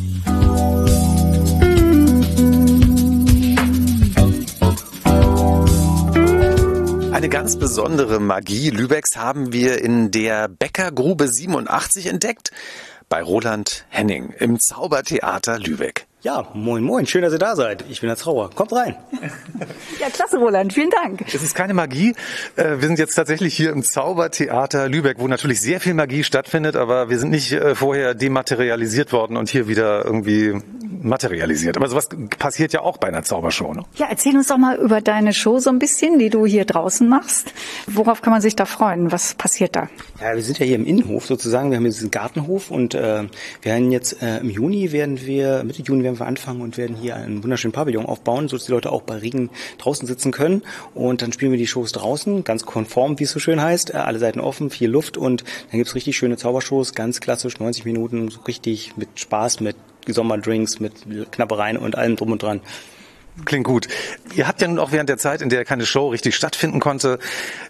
Eine 7.13 7.29
ganz 7.29 7.59
besondere 7.59 8.19
Magie 8.19 8.71
Lübecks 8.71 9.17
haben 9.17 9.53
wir 9.53 9.83
in 9.83 10.11
der 10.11 10.49
Bäckergrube 10.49 11.29
87 11.29 12.07
entdeckt. 12.07 12.51
Bei 13.09 13.23
Roland 13.23 13.85
Henning 13.91 14.31
im 14.39 14.59
Zaubertheater 14.59 15.59
Lübeck. 15.59 16.07
Ja, 16.23 16.47
moin 16.53 16.83
moin, 16.85 17.07
schön, 17.07 17.23
dass 17.23 17.33
ihr 17.33 17.39
da 17.39 17.57
seid. 17.57 17.87
Ich 17.89 18.01
bin 18.03 18.09
der 18.09 18.17
Trauer. 18.17 18.51
Kommt 18.51 18.75
rein. 18.75 18.95
Ja, 19.99 20.11
klasse, 20.11 20.37
Roland, 20.37 20.71
vielen 20.71 20.91
Dank. 20.91 21.25
Es 21.27 21.43
ist 21.43 21.55
keine 21.55 21.73
Magie. 21.73 22.15
Äh, 22.57 22.77
Wir 22.79 22.89
sind 22.89 22.99
jetzt 22.99 23.15
tatsächlich 23.15 23.55
hier 23.55 23.71
im 23.71 23.83
Zaubertheater 23.83 24.87
Lübeck, 24.91 25.19
wo 25.19 25.29
natürlich 25.29 25.63
sehr 25.63 25.81
viel 25.81 25.95
Magie 25.95 26.23
stattfindet, 26.23 26.77
aber 26.77 27.09
wir 27.09 27.19
sind 27.19 27.31
nicht 27.31 27.53
äh, 27.53 27.75
vorher 27.75 28.15
dematerialisiert 28.15 29.13
worden 29.15 29.39
und 29.39 29.49
hier 29.49 29.67
wieder 29.67 30.05
irgendwie 30.05 30.61
materialisiert. 31.03 31.77
Aber 31.77 31.89
sowas 31.89 32.09
passiert 32.39 32.73
ja 32.73 32.81
auch 32.81 32.99
bei 32.99 33.09
einer 33.09 33.23
Zaubershow. 33.23 33.73
Ne? 33.73 33.85
Ja, 33.97 34.07
erzähl 34.11 34.37
uns 34.37 34.49
doch 34.49 34.59
mal 34.59 34.77
über 34.77 35.01
deine 35.01 35.33
Show 35.33 35.59
so 35.59 35.71
ein 35.71 35.79
bisschen, 35.79 36.19
die 36.19 36.31
du 36.31 36.47
hier 36.47 36.65
draußen 36.65 37.09
machst. 37.09 37.53
Worauf 37.87 38.23
kann 38.23 38.33
man 38.33 38.43
sich 38.43 38.57
da 38.57 38.65
freuen? 38.65 39.13
Was 39.13 39.35
passiert 39.35 39.77
da? 39.77 39.89
Ja, 40.21 40.35
wir 40.35 40.43
sind 40.43 40.59
ja 40.59 40.67
hier 40.67 40.77
im 40.77 40.87
Innenhof 40.87 41.27
sozusagen. 41.27 41.71
Wir 41.71 41.77
haben 41.77 41.85
hier 41.85 41.93
diesen 41.93 42.11
Gartenhof 42.11 42.71
und 42.71 42.95
äh, 42.95 43.23
wir 43.23 43.29
werden 43.63 43.93
jetzt 43.93 44.23
äh, 44.23 44.39
im 44.39 44.51
Juni 44.51 44.93
werden 44.93 45.21
wir, 45.25 45.65
Mitte 45.65 45.83
Juni 45.83 46.05
werden 46.05 46.19
wir 46.19 46.27
anfangen 46.27 46.61
und 46.61 46.77
werden 46.79 46.97
hier 46.97 47.17
einen 47.17 47.43
wunderschönen 47.43 47.73
Pavillon 47.73 48.07
aufbauen, 48.07 48.49
sodass 48.49 48.67
die 48.67 48.73
Leute 48.73 48.93
auch 48.93 49.03
bei 49.03 49.17
Regen 49.17 49.51
draußen 49.79 50.07
sitzen 50.07 50.33
können. 50.33 50.63
Und 50.95 51.23
dann 51.23 51.33
spielen 51.33 51.53
wir 51.53 51.59
die 51.59 51.67
Shows 51.67 51.93
draußen, 51.93 52.45
ganz 52.45 52.65
konform, 52.65 53.19
wie 53.19 53.25
es 53.25 53.31
so 53.31 53.39
schön 53.39 53.61
heißt. 53.61 53.95
Äh, 53.95 53.99
alle 53.99 54.19
Seiten 54.19 54.41
offen, 54.41 54.71
viel 54.71 54.91
Luft 54.91 55.17
und 55.17 55.45
dann 55.71 55.79
gibt's 55.79 55.95
richtig 55.95 56.17
schöne 56.17 56.37
Zaubershows, 56.37 56.95
ganz 56.95 57.21
klassisch, 57.21 57.59
90 57.59 57.85
Minuten, 57.85 58.29
so 58.29 58.41
richtig 58.41 58.97
mit 58.97 59.09
Spaß, 59.15 59.61
mit 59.61 59.77
Sommerdrinks, 60.07 60.81
mit 60.81 61.05
Knappereien 61.33 61.77
und 61.77 61.97
allem 61.97 62.17
drum 62.17 62.33
und 62.33 62.43
dran. 62.43 62.61
Klingt 63.45 63.67
gut. 63.67 63.89
Ihr 64.35 64.47
habt 64.47 64.61
ja 64.61 64.69
nun 64.69 64.79
auch 64.79 64.93
während 64.93 65.09
der 65.09 65.19
Zeit, 65.19 65.41
in 65.41 65.49
der 65.49 65.65
keine 65.65 65.87
Show 65.87 66.09
richtig 66.09 66.35
stattfinden 66.35 66.81
konnte, 66.81 67.19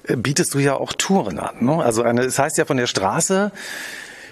äh, 0.04 0.16
bietest 0.16 0.54
du 0.54 0.58
ja 0.58 0.74
auch 0.74 0.92
Touren 0.92 1.38
an. 1.38 1.64
Ne? 1.64 1.82
Also 1.82 2.02
eine, 2.02 2.22
es 2.22 2.38
heißt 2.38 2.58
ja 2.58 2.64
von 2.64 2.76
der 2.76 2.86
Straße 2.86 3.52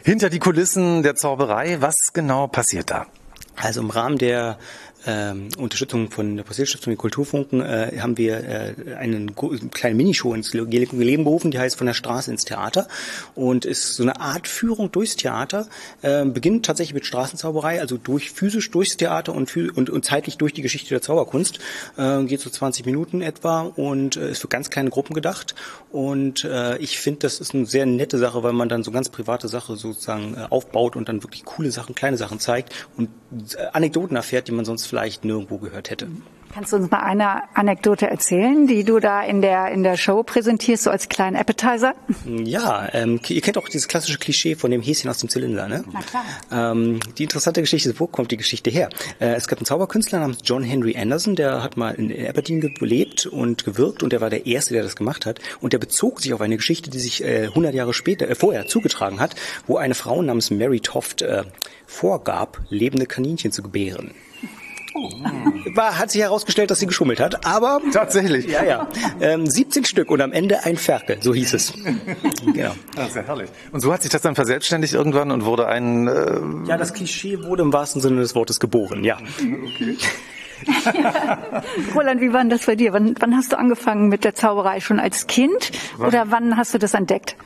hinter 0.05 0.31
die 0.31 0.39
Kulissen 0.39 1.03
der 1.03 1.15
Zauberei. 1.15 1.81
Was 1.81 1.95
genau 2.13 2.47
passiert 2.47 2.91
da? 2.91 3.07
Also 3.57 3.81
im 3.81 3.91
Rahmen 3.91 4.19
der 4.19 4.59
ähm, 5.09 5.49
Unterstützung 5.57 6.11
von 6.11 6.37
der 6.37 6.45
Postilstiftung 6.45 6.91
die 6.93 6.97
Kulturfunken 6.97 7.63
äh, 7.63 7.99
haben 7.99 8.19
wir 8.19 8.45
äh, 8.45 8.95
einen 8.99 9.35
kleinen 9.35 9.97
Minishow 9.97 10.35
ins 10.35 10.53
Leben 10.53 11.25
berufen, 11.25 11.51
die 11.51 11.59
heißt 11.59 11.77
von 11.77 11.87
der 11.87 11.95
Straße 11.95 12.31
ins 12.31 12.45
Theater 12.45 12.87
und 13.35 13.65
ist 13.65 13.95
so 13.95 14.03
eine 14.03 14.21
Art 14.21 14.47
Führung 14.47 14.93
durchs 14.93 15.17
Theater. 15.17 15.67
Äh, 16.03 16.27
beginnt 16.27 16.67
tatsächlich 16.67 16.93
mit 16.93 17.07
Straßenzauberei, 17.07 17.81
also 17.81 17.97
durch 17.97 18.31
physisch 18.31 18.71
durchs 18.71 18.99
Theater 18.99 19.35
und, 19.35 19.57
und, 19.57 19.89
und 19.89 20.05
zeitlich 20.05 20.37
durch 20.37 20.53
die 20.53 20.63
Geschichte 20.63 20.91
der 20.91 21.01
Zauberkunst. 21.01 21.59
Äh, 21.97 22.25
geht 22.25 22.41
so 22.41 22.51
20 22.51 22.85
Minuten 22.85 23.23
etwa 23.23 23.63
und 23.63 24.17
äh, 24.17 24.33
ist 24.33 24.43
für 24.43 24.49
ganz 24.49 24.69
kleine 24.69 24.91
Gruppen 24.91 25.15
gedacht. 25.15 25.55
Und 25.91 26.45
äh, 26.45 26.77
ich 26.79 26.99
finde, 26.99 27.21
das 27.21 27.41
ist 27.41 27.55
eine 27.55 27.65
sehr 27.65 27.87
nette 27.87 28.19
Sache, 28.19 28.43
weil 28.43 28.53
man 28.53 28.69
dann 28.69 28.83
so 28.83 28.91
ganz 28.91 29.09
private 29.09 29.49
Sache 29.49 29.77
sozusagen 29.77 30.35
äh, 30.35 30.47
aufbaut 30.51 30.97
und 30.97 31.09
dann 31.09 31.23
wirklich 31.23 31.47
coole 31.47 31.71
Sachen, 31.71 31.95
kleine 31.95 32.19
Sachen 32.19 32.41
zeigt 32.41 32.75
und 32.99 33.09
äh, 33.57 33.69
Anekdoten 33.73 34.15
erfährt, 34.15 34.49
die 34.49 34.53
man 34.53 34.67
sonst 34.67 34.85
vielleicht 34.85 34.98
nirgendwo 35.25 35.59
gehört 35.59 35.91
hätte. 35.91 36.09
Kannst 36.53 36.73
du 36.73 36.77
uns 36.77 36.91
mal 36.91 37.01
eine 37.01 37.43
Anekdote 37.55 38.09
erzählen, 38.09 38.67
die 38.67 38.83
du 38.83 39.01
da 39.01 39.23
in 39.23 39.43
der, 39.43 39.71
in 39.71 39.83
der 39.83 39.97
Show 39.97 40.23
präsentierst, 40.23 40.85
so 40.85 40.91
als 40.91 41.09
kleinen 41.09 41.37
Appetizer? 41.37 41.95
Ja, 42.25 42.89
ähm, 42.95 43.21
ihr 43.29 43.41
kennt 43.43 43.59
auch 43.59 43.69
dieses 43.69 43.87
klassische 43.87 44.19
Klischee 44.19 44.55
von 44.55 44.71
dem 44.71 44.81
Häschen 44.81 45.11
aus 45.11 45.19
dem 45.19 45.29
Zylinder, 45.29 45.69
ne? 45.69 45.85
Na 45.93 46.01
klar. 46.01 46.25
Ähm, 46.51 47.01
die 47.19 47.25
interessante 47.25 47.61
Geschichte 47.61 47.91
ist, 47.91 48.01
wo 48.01 48.07
kommt 48.07 48.31
die 48.31 48.39
Geschichte 48.39 48.71
her? 48.71 48.89
Äh, 49.21 49.35
es 49.35 49.47
gab 49.47 49.59
einen 49.59 49.67
Zauberkünstler 49.67 50.21
namens 50.21 50.39
John 50.43 50.63
Henry 50.63 50.97
Anderson, 50.97 51.37
der 51.37 51.63
hat 51.63 51.77
mal 51.77 51.95
in 51.95 52.11
Aberdeen 52.27 52.61
gelebt 52.61 53.27
und 53.27 53.65
gewirkt 53.65 54.03
und 54.03 54.13
der 54.13 54.21
war 54.23 54.31
der 54.31 54.47
Erste, 54.47 54.73
der 54.73 54.83
das 54.83 54.97
gemacht 54.97 55.27
hat. 55.27 55.41
Und 55.61 55.75
der 55.75 55.79
bezog 55.79 56.21
sich 56.23 56.33
auf 56.33 56.41
eine 56.41 56.57
Geschichte, 56.57 56.89
die 56.89 56.99
sich 56.99 57.23
äh, 57.23 57.45
100 57.45 57.75
Jahre 57.75 57.93
später, 57.93 58.29
äh, 58.29 58.35
vorher 58.35 58.67
zugetragen 58.67 59.21
hat, 59.21 59.35
wo 59.67 59.77
eine 59.77 59.95
Frau 59.95 60.23
namens 60.23 60.51
Mary 60.51 60.81
Toft 60.81 61.21
äh, 61.21 61.45
vorgab, 61.87 62.61
lebende 62.71 63.07
Kaninchen 63.07 63.53
zu 63.53 63.63
gebären. 63.63 64.15
War, 65.75 65.99
hat 65.99 66.11
sich 66.11 66.21
herausgestellt, 66.23 66.71
dass 66.71 66.79
sie 66.81 66.87
geschummelt 66.87 67.21
hat, 67.21 67.47
aber 67.47 67.81
tatsächlich. 67.93 68.47
Ja, 68.47 68.65
ja. 68.65 68.89
Ähm, 69.21 69.47
17 69.47 69.85
Stück 69.85 70.11
und 70.11 70.21
am 70.21 70.33
Ende 70.33 70.65
ein 70.65 70.77
Ferkel, 70.77 71.19
so 71.21 71.35
hieß 71.35 71.55
es. 71.55 71.73
genau. 72.55 72.73
Das 72.95 73.09
ist 73.09 73.17
ja 73.17 73.23
herrlich. 73.23 73.51
Und 73.73 73.81
so 73.81 73.93
hat 73.93 74.03
sich 74.03 74.11
das 74.11 74.23
dann 74.23 74.35
verselbstständigt 74.35 74.95
irgendwann 74.95 75.31
und 75.31 75.45
wurde 75.45 75.67
ein. 75.69 76.09
Äh 76.09 76.69
ja, 76.69 76.77
das 76.77 76.95
Klischee 76.95 77.43
wurde 77.43 77.63
im 77.63 77.73
wahrsten 77.73 78.01
Sinne 78.01 78.21
des 78.21 78.35
Wortes 78.35 78.61
geboren. 78.61 79.05
Ja. 79.05 79.19
Okay. 79.19 79.97
Roland, 81.95 82.21
wie 82.21 82.33
war 82.33 82.41
denn 82.41 82.51
das 82.51 82.67
bei 82.67 82.75
dir? 82.75 82.93
Wann, 82.93 83.15
wann 83.21 83.37
hast 83.37 83.53
du 83.53 83.59
angefangen 83.59 84.09
mit 84.09 84.25
der 84.25 84.35
Zauberei? 84.35 84.81
Schon 84.81 84.99
als 84.99 85.27
Kind 85.27 85.71
oder 85.99 86.31
wann 86.31 86.57
hast 86.57 86.75
du 86.75 86.79
das 86.79 86.95
entdeckt? 86.95 87.37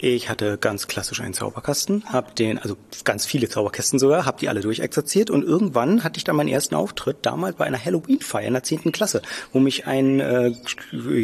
Ich 0.00 0.28
hatte 0.28 0.58
ganz 0.58 0.86
klassisch 0.86 1.20
einen 1.20 1.34
Zauberkasten, 1.34 2.04
hab 2.12 2.36
den, 2.36 2.58
also 2.58 2.76
ganz 3.02 3.26
viele 3.26 3.48
Zauberkästen 3.48 3.98
sogar, 3.98 4.26
hab 4.26 4.38
die 4.38 4.48
alle 4.48 4.60
durchexerziert 4.60 5.28
und 5.28 5.42
irgendwann 5.42 6.04
hatte 6.04 6.18
ich 6.18 6.24
dann 6.24 6.36
meinen 6.36 6.48
ersten 6.48 6.76
Auftritt, 6.76 7.18
damals 7.22 7.56
bei 7.56 7.64
einer 7.64 7.84
Halloween-Feier 7.84 8.46
in 8.46 8.52
der 8.52 8.62
zehnten 8.62 8.92
Klasse, 8.92 9.22
wo 9.52 9.58
mich 9.58 9.88
ein 9.88 10.20
äh, 10.20 10.52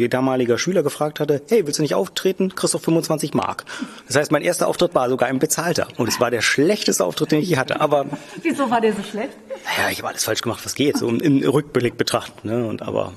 damaliger 0.09 0.57
Schüler 0.57 0.83
gefragt 0.83 1.21
hatte, 1.21 1.41
hey, 1.47 1.65
willst 1.65 1.79
du 1.79 1.83
nicht 1.83 1.95
auftreten? 1.95 2.53
Kriegst 2.53 2.75
doch 2.75 2.81
25 2.81 3.33
Mark. 3.33 3.63
Das 4.07 4.17
heißt, 4.17 4.31
mein 4.33 4.41
erster 4.41 4.67
Auftritt 4.67 4.93
war 4.93 5.07
sogar 5.07 5.29
ein 5.29 5.39
bezahlter 5.39 5.87
und 5.95 6.09
es 6.09 6.19
war 6.19 6.29
der 6.29 6.41
schlechteste 6.41 7.05
Auftritt, 7.05 7.31
den 7.31 7.39
ich 7.39 7.49
je 7.49 7.57
hatte, 7.57 7.79
aber... 7.79 8.05
Wieso 8.41 8.69
war 8.69 8.81
der 8.81 8.93
so 8.93 9.03
schlecht? 9.03 9.37
Naja, 9.77 9.89
ich 9.89 9.99
habe 9.99 10.09
alles 10.09 10.25
falsch 10.25 10.41
gemacht, 10.41 10.65
was 10.65 10.75
geht, 10.75 10.97
so 10.97 11.07
im 11.07 11.47
Rückblick 11.47 11.97
betrachtet, 11.97 12.43
ne, 12.43 12.65
und 12.67 12.81
aber 12.81 13.13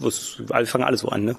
was, 0.00 0.42
alle 0.50 0.66
fangen 0.66 0.84
alle 0.84 0.96
so 0.96 1.08
an, 1.08 1.24
ne? 1.24 1.36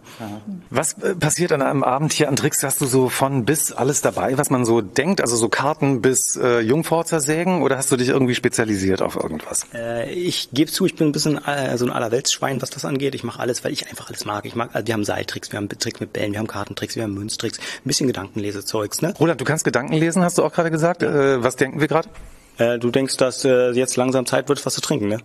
Was 0.70 0.94
äh, 1.00 1.16
passiert 1.16 1.52
an 1.52 1.62
einem 1.62 1.84
Abend 1.84 2.14
hier 2.14 2.30
an 2.30 2.36
Tricks? 2.36 2.64
Hast 2.64 2.82
du 2.82 2.86
so 2.86 3.10
von 3.10 3.46
bis 3.46 3.72
alles 3.72 4.02
dabei, 4.02 4.38
was 4.38 4.50
man 4.50 4.66
so 4.66 4.82
denkt? 4.82 5.22
Also 5.22 5.36
so 5.36 5.50
Karten 5.50 6.02
bis 6.02 6.38
äh, 6.42 6.60
Jungforzer 6.60 7.20
sägen 7.20 7.62
oder 7.62 7.78
hast 7.78 7.92
du 7.92 7.98
dich 7.98 8.10
irgendwie 8.10 8.36
spezialisiert 8.36 9.02
auf 9.02 9.16
irgendwas? 9.16 9.68
Äh, 9.74 10.12
ich 10.14 10.50
gebe 10.54 10.72
zu, 10.72 10.86
ich 10.86 10.96
bin 10.96 11.08
ein 11.08 11.12
bisschen 11.12 11.44
äh, 11.46 11.78
so 11.78 11.86
ein 11.86 11.92
Allerweltsschwein, 11.92 12.62
was 12.62 12.70
das 12.70 12.86
angeht. 12.86 13.16
Ich 13.16 13.24
mache 13.24 13.40
alles, 13.40 13.64
weil 13.64 13.74
ich 13.74 13.90
einfach 13.90 14.08
alles 14.10 14.26
mag. 14.26 14.46
Ich 14.46 14.56
mag, 14.56 14.70
also 14.74 14.88
wir 14.88 14.94
haben 14.94 15.04
Seiltricks, 15.04 15.52
wir 15.52 15.58
haben 15.58 15.70
Tricks 15.70 16.00
mit 16.00 16.14
Bällen, 16.14 16.32
wir 16.32 16.40
haben 16.40 16.48
Kartentricks, 16.48 16.96
wir 16.96 17.04
haben 17.04 17.14
Münztricks, 17.14 17.60
ein 17.60 17.86
bisschen 17.86 18.08
Gedankenlesezeugs, 18.08 19.02
ne? 19.02 19.14
Roland, 19.20 19.42
du 19.42 19.46
kannst 19.46 19.66
Gedanken 19.66 19.94
lesen, 19.94 20.24
hast 20.24 20.38
du 20.38 20.44
auch 20.44 20.54
gerade 20.54 20.72
gesagt. 20.72 21.04
Äh, 21.04 21.44
was 21.44 21.56
denken 21.56 21.80
wir 21.82 21.88
gerade? 21.88 22.10
Äh, 22.58 22.80
du 22.80 22.90
denkst, 22.90 23.18
dass 23.18 23.44
äh, 23.44 23.72
jetzt 23.72 23.98
langsam 23.98 24.26
Zeit 24.26 24.48
wird, 24.48 24.66
was 24.66 24.74
zu 24.74 24.82
trinken, 24.82 25.10
ne? 25.10 25.18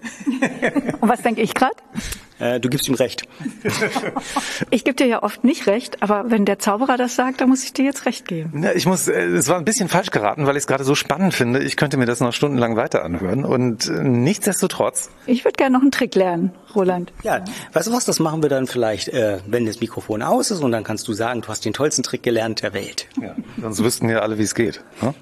Und 1.01 1.09
was 1.09 1.23
denke 1.23 1.43
ich 1.43 1.55
gerade? 1.55 1.77
Äh, 2.41 2.59
du 2.61 2.69
gibst 2.69 2.89
ihm 2.89 2.95
recht. 2.95 3.23
Ich 4.71 4.85
gebe 4.85 4.95
dir 4.95 5.07
ja 5.07 5.23
oft 5.23 5.43
nicht 5.43 5.67
recht, 5.67 6.03
aber 6.03 6.31
wenn 6.31 6.45
der 6.45 6.59
Zauberer 6.59 6.97
das 6.97 7.17
sagt, 7.17 7.41
dann 7.41 7.49
muss 7.49 7.65
ich 7.65 7.73
dir 7.73 7.85
jetzt 7.85 8.07
recht 8.07 8.29
geben. 8.29 8.63
Ja, 8.63 8.73
ich 8.73 8.87
muss, 8.87 9.09
äh, 9.09 9.21
es 9.21 9.49
war 9.49 9.59
ein 9.59 9.65
bisschen 9.65 9.89
falsch 9.89 10.11
geraten, 10.11 10.47
weil 10.47 10.57
ich 10.57 10.63
es 10.63 10.67
gerade 10.67 10.85
so 10.85 10.95
spannend 10.95 11.35
finde. 11.35 11.63
Ich 11.63 11.77
könnte 11.77 11.97
mir 11.97 12.07
das 12.07 12.21
noch 12.21 12.33
stundenlang 12.33 12.77
weiter 12.77 13.05
anhören 13.05 13.45
und 13.45 13.89
äh, 13.89 14.03
nichtsdestotrotz. 14.03 15.11
Ich 15.27 15.45
würde 15.45 15.57
gerne 15.57 15.75
noch 15.75 15.83
einen 15.83 15.91
Trick 15.91 16.15
lernen, 16.15 16.53
Roland. 16.75 17.13
Ja, 17.23 17.45
weißt 17.73 17.89
du 17.89 17.93
was, 17.93 18.05
das 18.05 18.21
machen 18.21 18.43
wir 18.43 18.49
dann 18.49 18.67
vielleicht, 18.67 19.09
äh, 19.09 19.39
wenn 19.47 19.67
das 19.67 19.81
Mikrofon 19.81 20.23
aus 20.23 20.51
ist 20.51 20.63
und 20.63 20.73
dann 20.73 20.85
kannst 20.85 21.09
du 21.09 21.13
sagen, 21.13 21.43
du 21.43 21.49
hast 21.49 21.65
den 21.65 21.73
tollsten 21.73 22.03
Trick 22.03 22.23
gelernt 22.23 22.63
der 22.63 22.73
Welt. 22.73 23.07
Ja, 23.21 23.35
sonst 23.61 23.83
wüssten 23.83 24.09
ja 24.09 24.21
alle, 24.21 24.39
wie 24.39 24.43
es 24.43 24.55
geht. 24.55 24.83
Ne? 25.03 25.15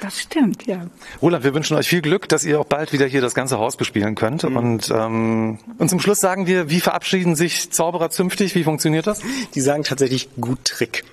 Das 0.00 0.20
stimmt, 0.20 0.66
ja. 0.66 0.86
Roland, 1.20 1.44
wir 1.44 1.54
wünschen 1.54 1.76
euch 1.76 1.88
viel 1.88 2.02
Glück, 2.02 2.28
dass 2.28 2.44
ihr 2.44 2.60
auch 2.60 2.66
bald 2.66 2.92
wieder 2.92 3.06
hier 3.06 3.20
das 3.20 3.34
ganze 3.34 3.58
Haus 3.58 3.76
bespielen 3.76 4.14
könnt. 4.14 4.42
Mhm. 4.44 4.56
Und, 4.56 4.90
ähm, 4.90 5.58
und 5.78 5.88
zum 5.88 6.00
Schluss 6.00 6.18
sagen 6.18 6.46
wir, 6.46 6.61
wie 6.70 6.80
verabschieden 6.80 7.36
sich 7.36 7.70
Zauberer 7.70 8.10
zünftig? 8.10 8.54
Wie 8.54 8.64
funktioniert 8.64 9.06
das? 9.06 9.20
Die 9.54 9.60
sagen 9.60 9.84
tatsächlich 9.84 10.28
gut 10.40 10.64
Trick. 10.64 11.04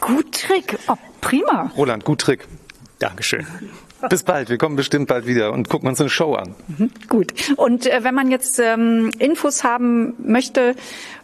Gut 0.00 0.32
Trick, 0.32 0.78
oh, 0.88 0.96
prima. 1.20 1.70
Roland, 1.76 2.04
gut 2.04 2.20
Trick. 2.20 2.46
Dankeschön. 2.98 3.46
Bis 4.08 4.22
bald, 4.22 4.48
wir 4.48 4.58
kommen 4.58 4.76
bestimmt 4.76 5.08
bald 5.08 5.26
wieder 5.26 5.52
und 5.52 5.68
gucken 5.68 5.88
uns 5.88 6.00
eine 6.00 6.10
Show 6.10 6.34
an. 6.34 6.54
Mhm, 6.68 6.90
gut. 7.08 7.32
Und 7.56 7.86
äh, 7.86 8.00
wenn 8.02 8.14
man 8.14 8.30
jetzt 8.30 8.58
ähm, 8.58 9.10
Infos 9.18 9.64
haben 9.64 10.14
möchte, 10.24 10.74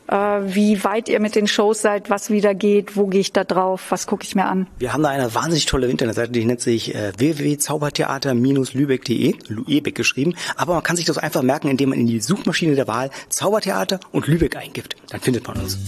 äh, 0.08 0.16
wie 0.16 0.82
weit 0.84 1.08
ihr 1.08 1.20
mit 1.20 1.34
den 1.34 1.46
Shows 1.46 1.80
seid, 1.82 2.10
was 2.10 2.28
wieder 2.30 2.54
geht, 2.54 2.96
wo 2.96 3.06
gehe 3.06 3.20
ich 3.20 3.32
da 3.32 3.44
drauf, 3.44 3.86
was 3.90 4.06
gucke 4.06 4.24
ich 4.24 4.34
mir 4.34 4.46
an? 4.46 4.66
Wir 4.78 4.92
haben 4.92 5.02
da 5.02 5.08
eine 5.10 5.34
wahnsinnig 5.34 5.66
tolle 5.66 5.88
Internetseite, 5.88 6.32
die 6.32 6.44
nennt 6.44 6.60
sich 6.60 6.94
äh, 6.94 7.12
www.zaubertheater-lübeck.de, 7.16 9.34
Lübeck 9.48 9.94
geschrieben. 9.94 10.34
Aber 10.56 10.74
man 10.74 10.82
kann 10.82 10.96
sich 10.96 11.04
das 11.04 11.18
einfach 11.18 11.42
merken, 11.42 11.68
indem 11.68 11.90
man 11.90 11.98
in 11.98 12.06
die 12.06 12.20
Suchmaschine 12.20 12.74
der 12.74 12.88
Wahl 12.88 13.10
Zaubertheater 13.28 14.00
und 14.12 14.26
Lübeck 14.26 14.56
eingibt. 14.56 14.96
Dann 15.10 15.20
findet 15.20 15.46
man 15.46 15.58
uns. 15.58 15.78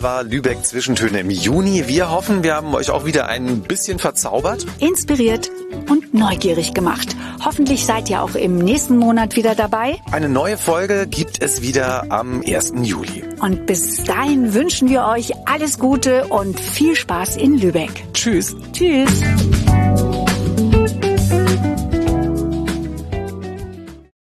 Das 0.00 0.04
war 0.04 0.22
Lübeck 0.22 0.64
Zwischentöne 0.64 1.20
im 1.20 1.28
Juni. 1.28 1.86
Wir 1.86 2.10
hoffen, 2.10 2.42
wir 2.42 2.54
haben 2.54 2.74
euch 2.74 2.88
auch 2.88 3.04
wieder 3.04 3.28
ein 3.28 3.60
bisschen 3.60 3.98
verzaubert, 3.98 4.64
inspiriert 4.78 5.50
und 5.90 6.14
neugierig 6.14 6.72
gemacht. 6.72 7.14
Hoffentlich 7.44 7.84
seid 7.84 8.08
ihr 8.08 8.22
auch 8.22 8.34
im 8.34 8.56
nächsten 8.56 8.96
Monat 8.96 9.36
wieder 9.36 9.54
dabei. 9.54 9.98
Eine 10.10 10.30
neue 10.30 10.56
Folge 10.56 11.06
gibt 11.06 11.42
es 11.42 11.60
wieder 11.60 12.10
am 12.10 12.40
1. 12.40 12.72
Juli. 12.80 13.24
Und 13.42 13.66
bis 13.66 14.02
dahin 14.04 14.54
wünschen 14.54 14.88
wir 14.88 15.04
euch 15.04 15.32
alles 15.44 15.78
Gute 15.78 16.28
und 16.28 16.58
viel 16.58 16.96
Spaß 16.96 17.36
in 17.36 17.58
Lübeck. 17.58 17.90
Tschüss. 18.14 18.56
Tschüss. 18.72 19.20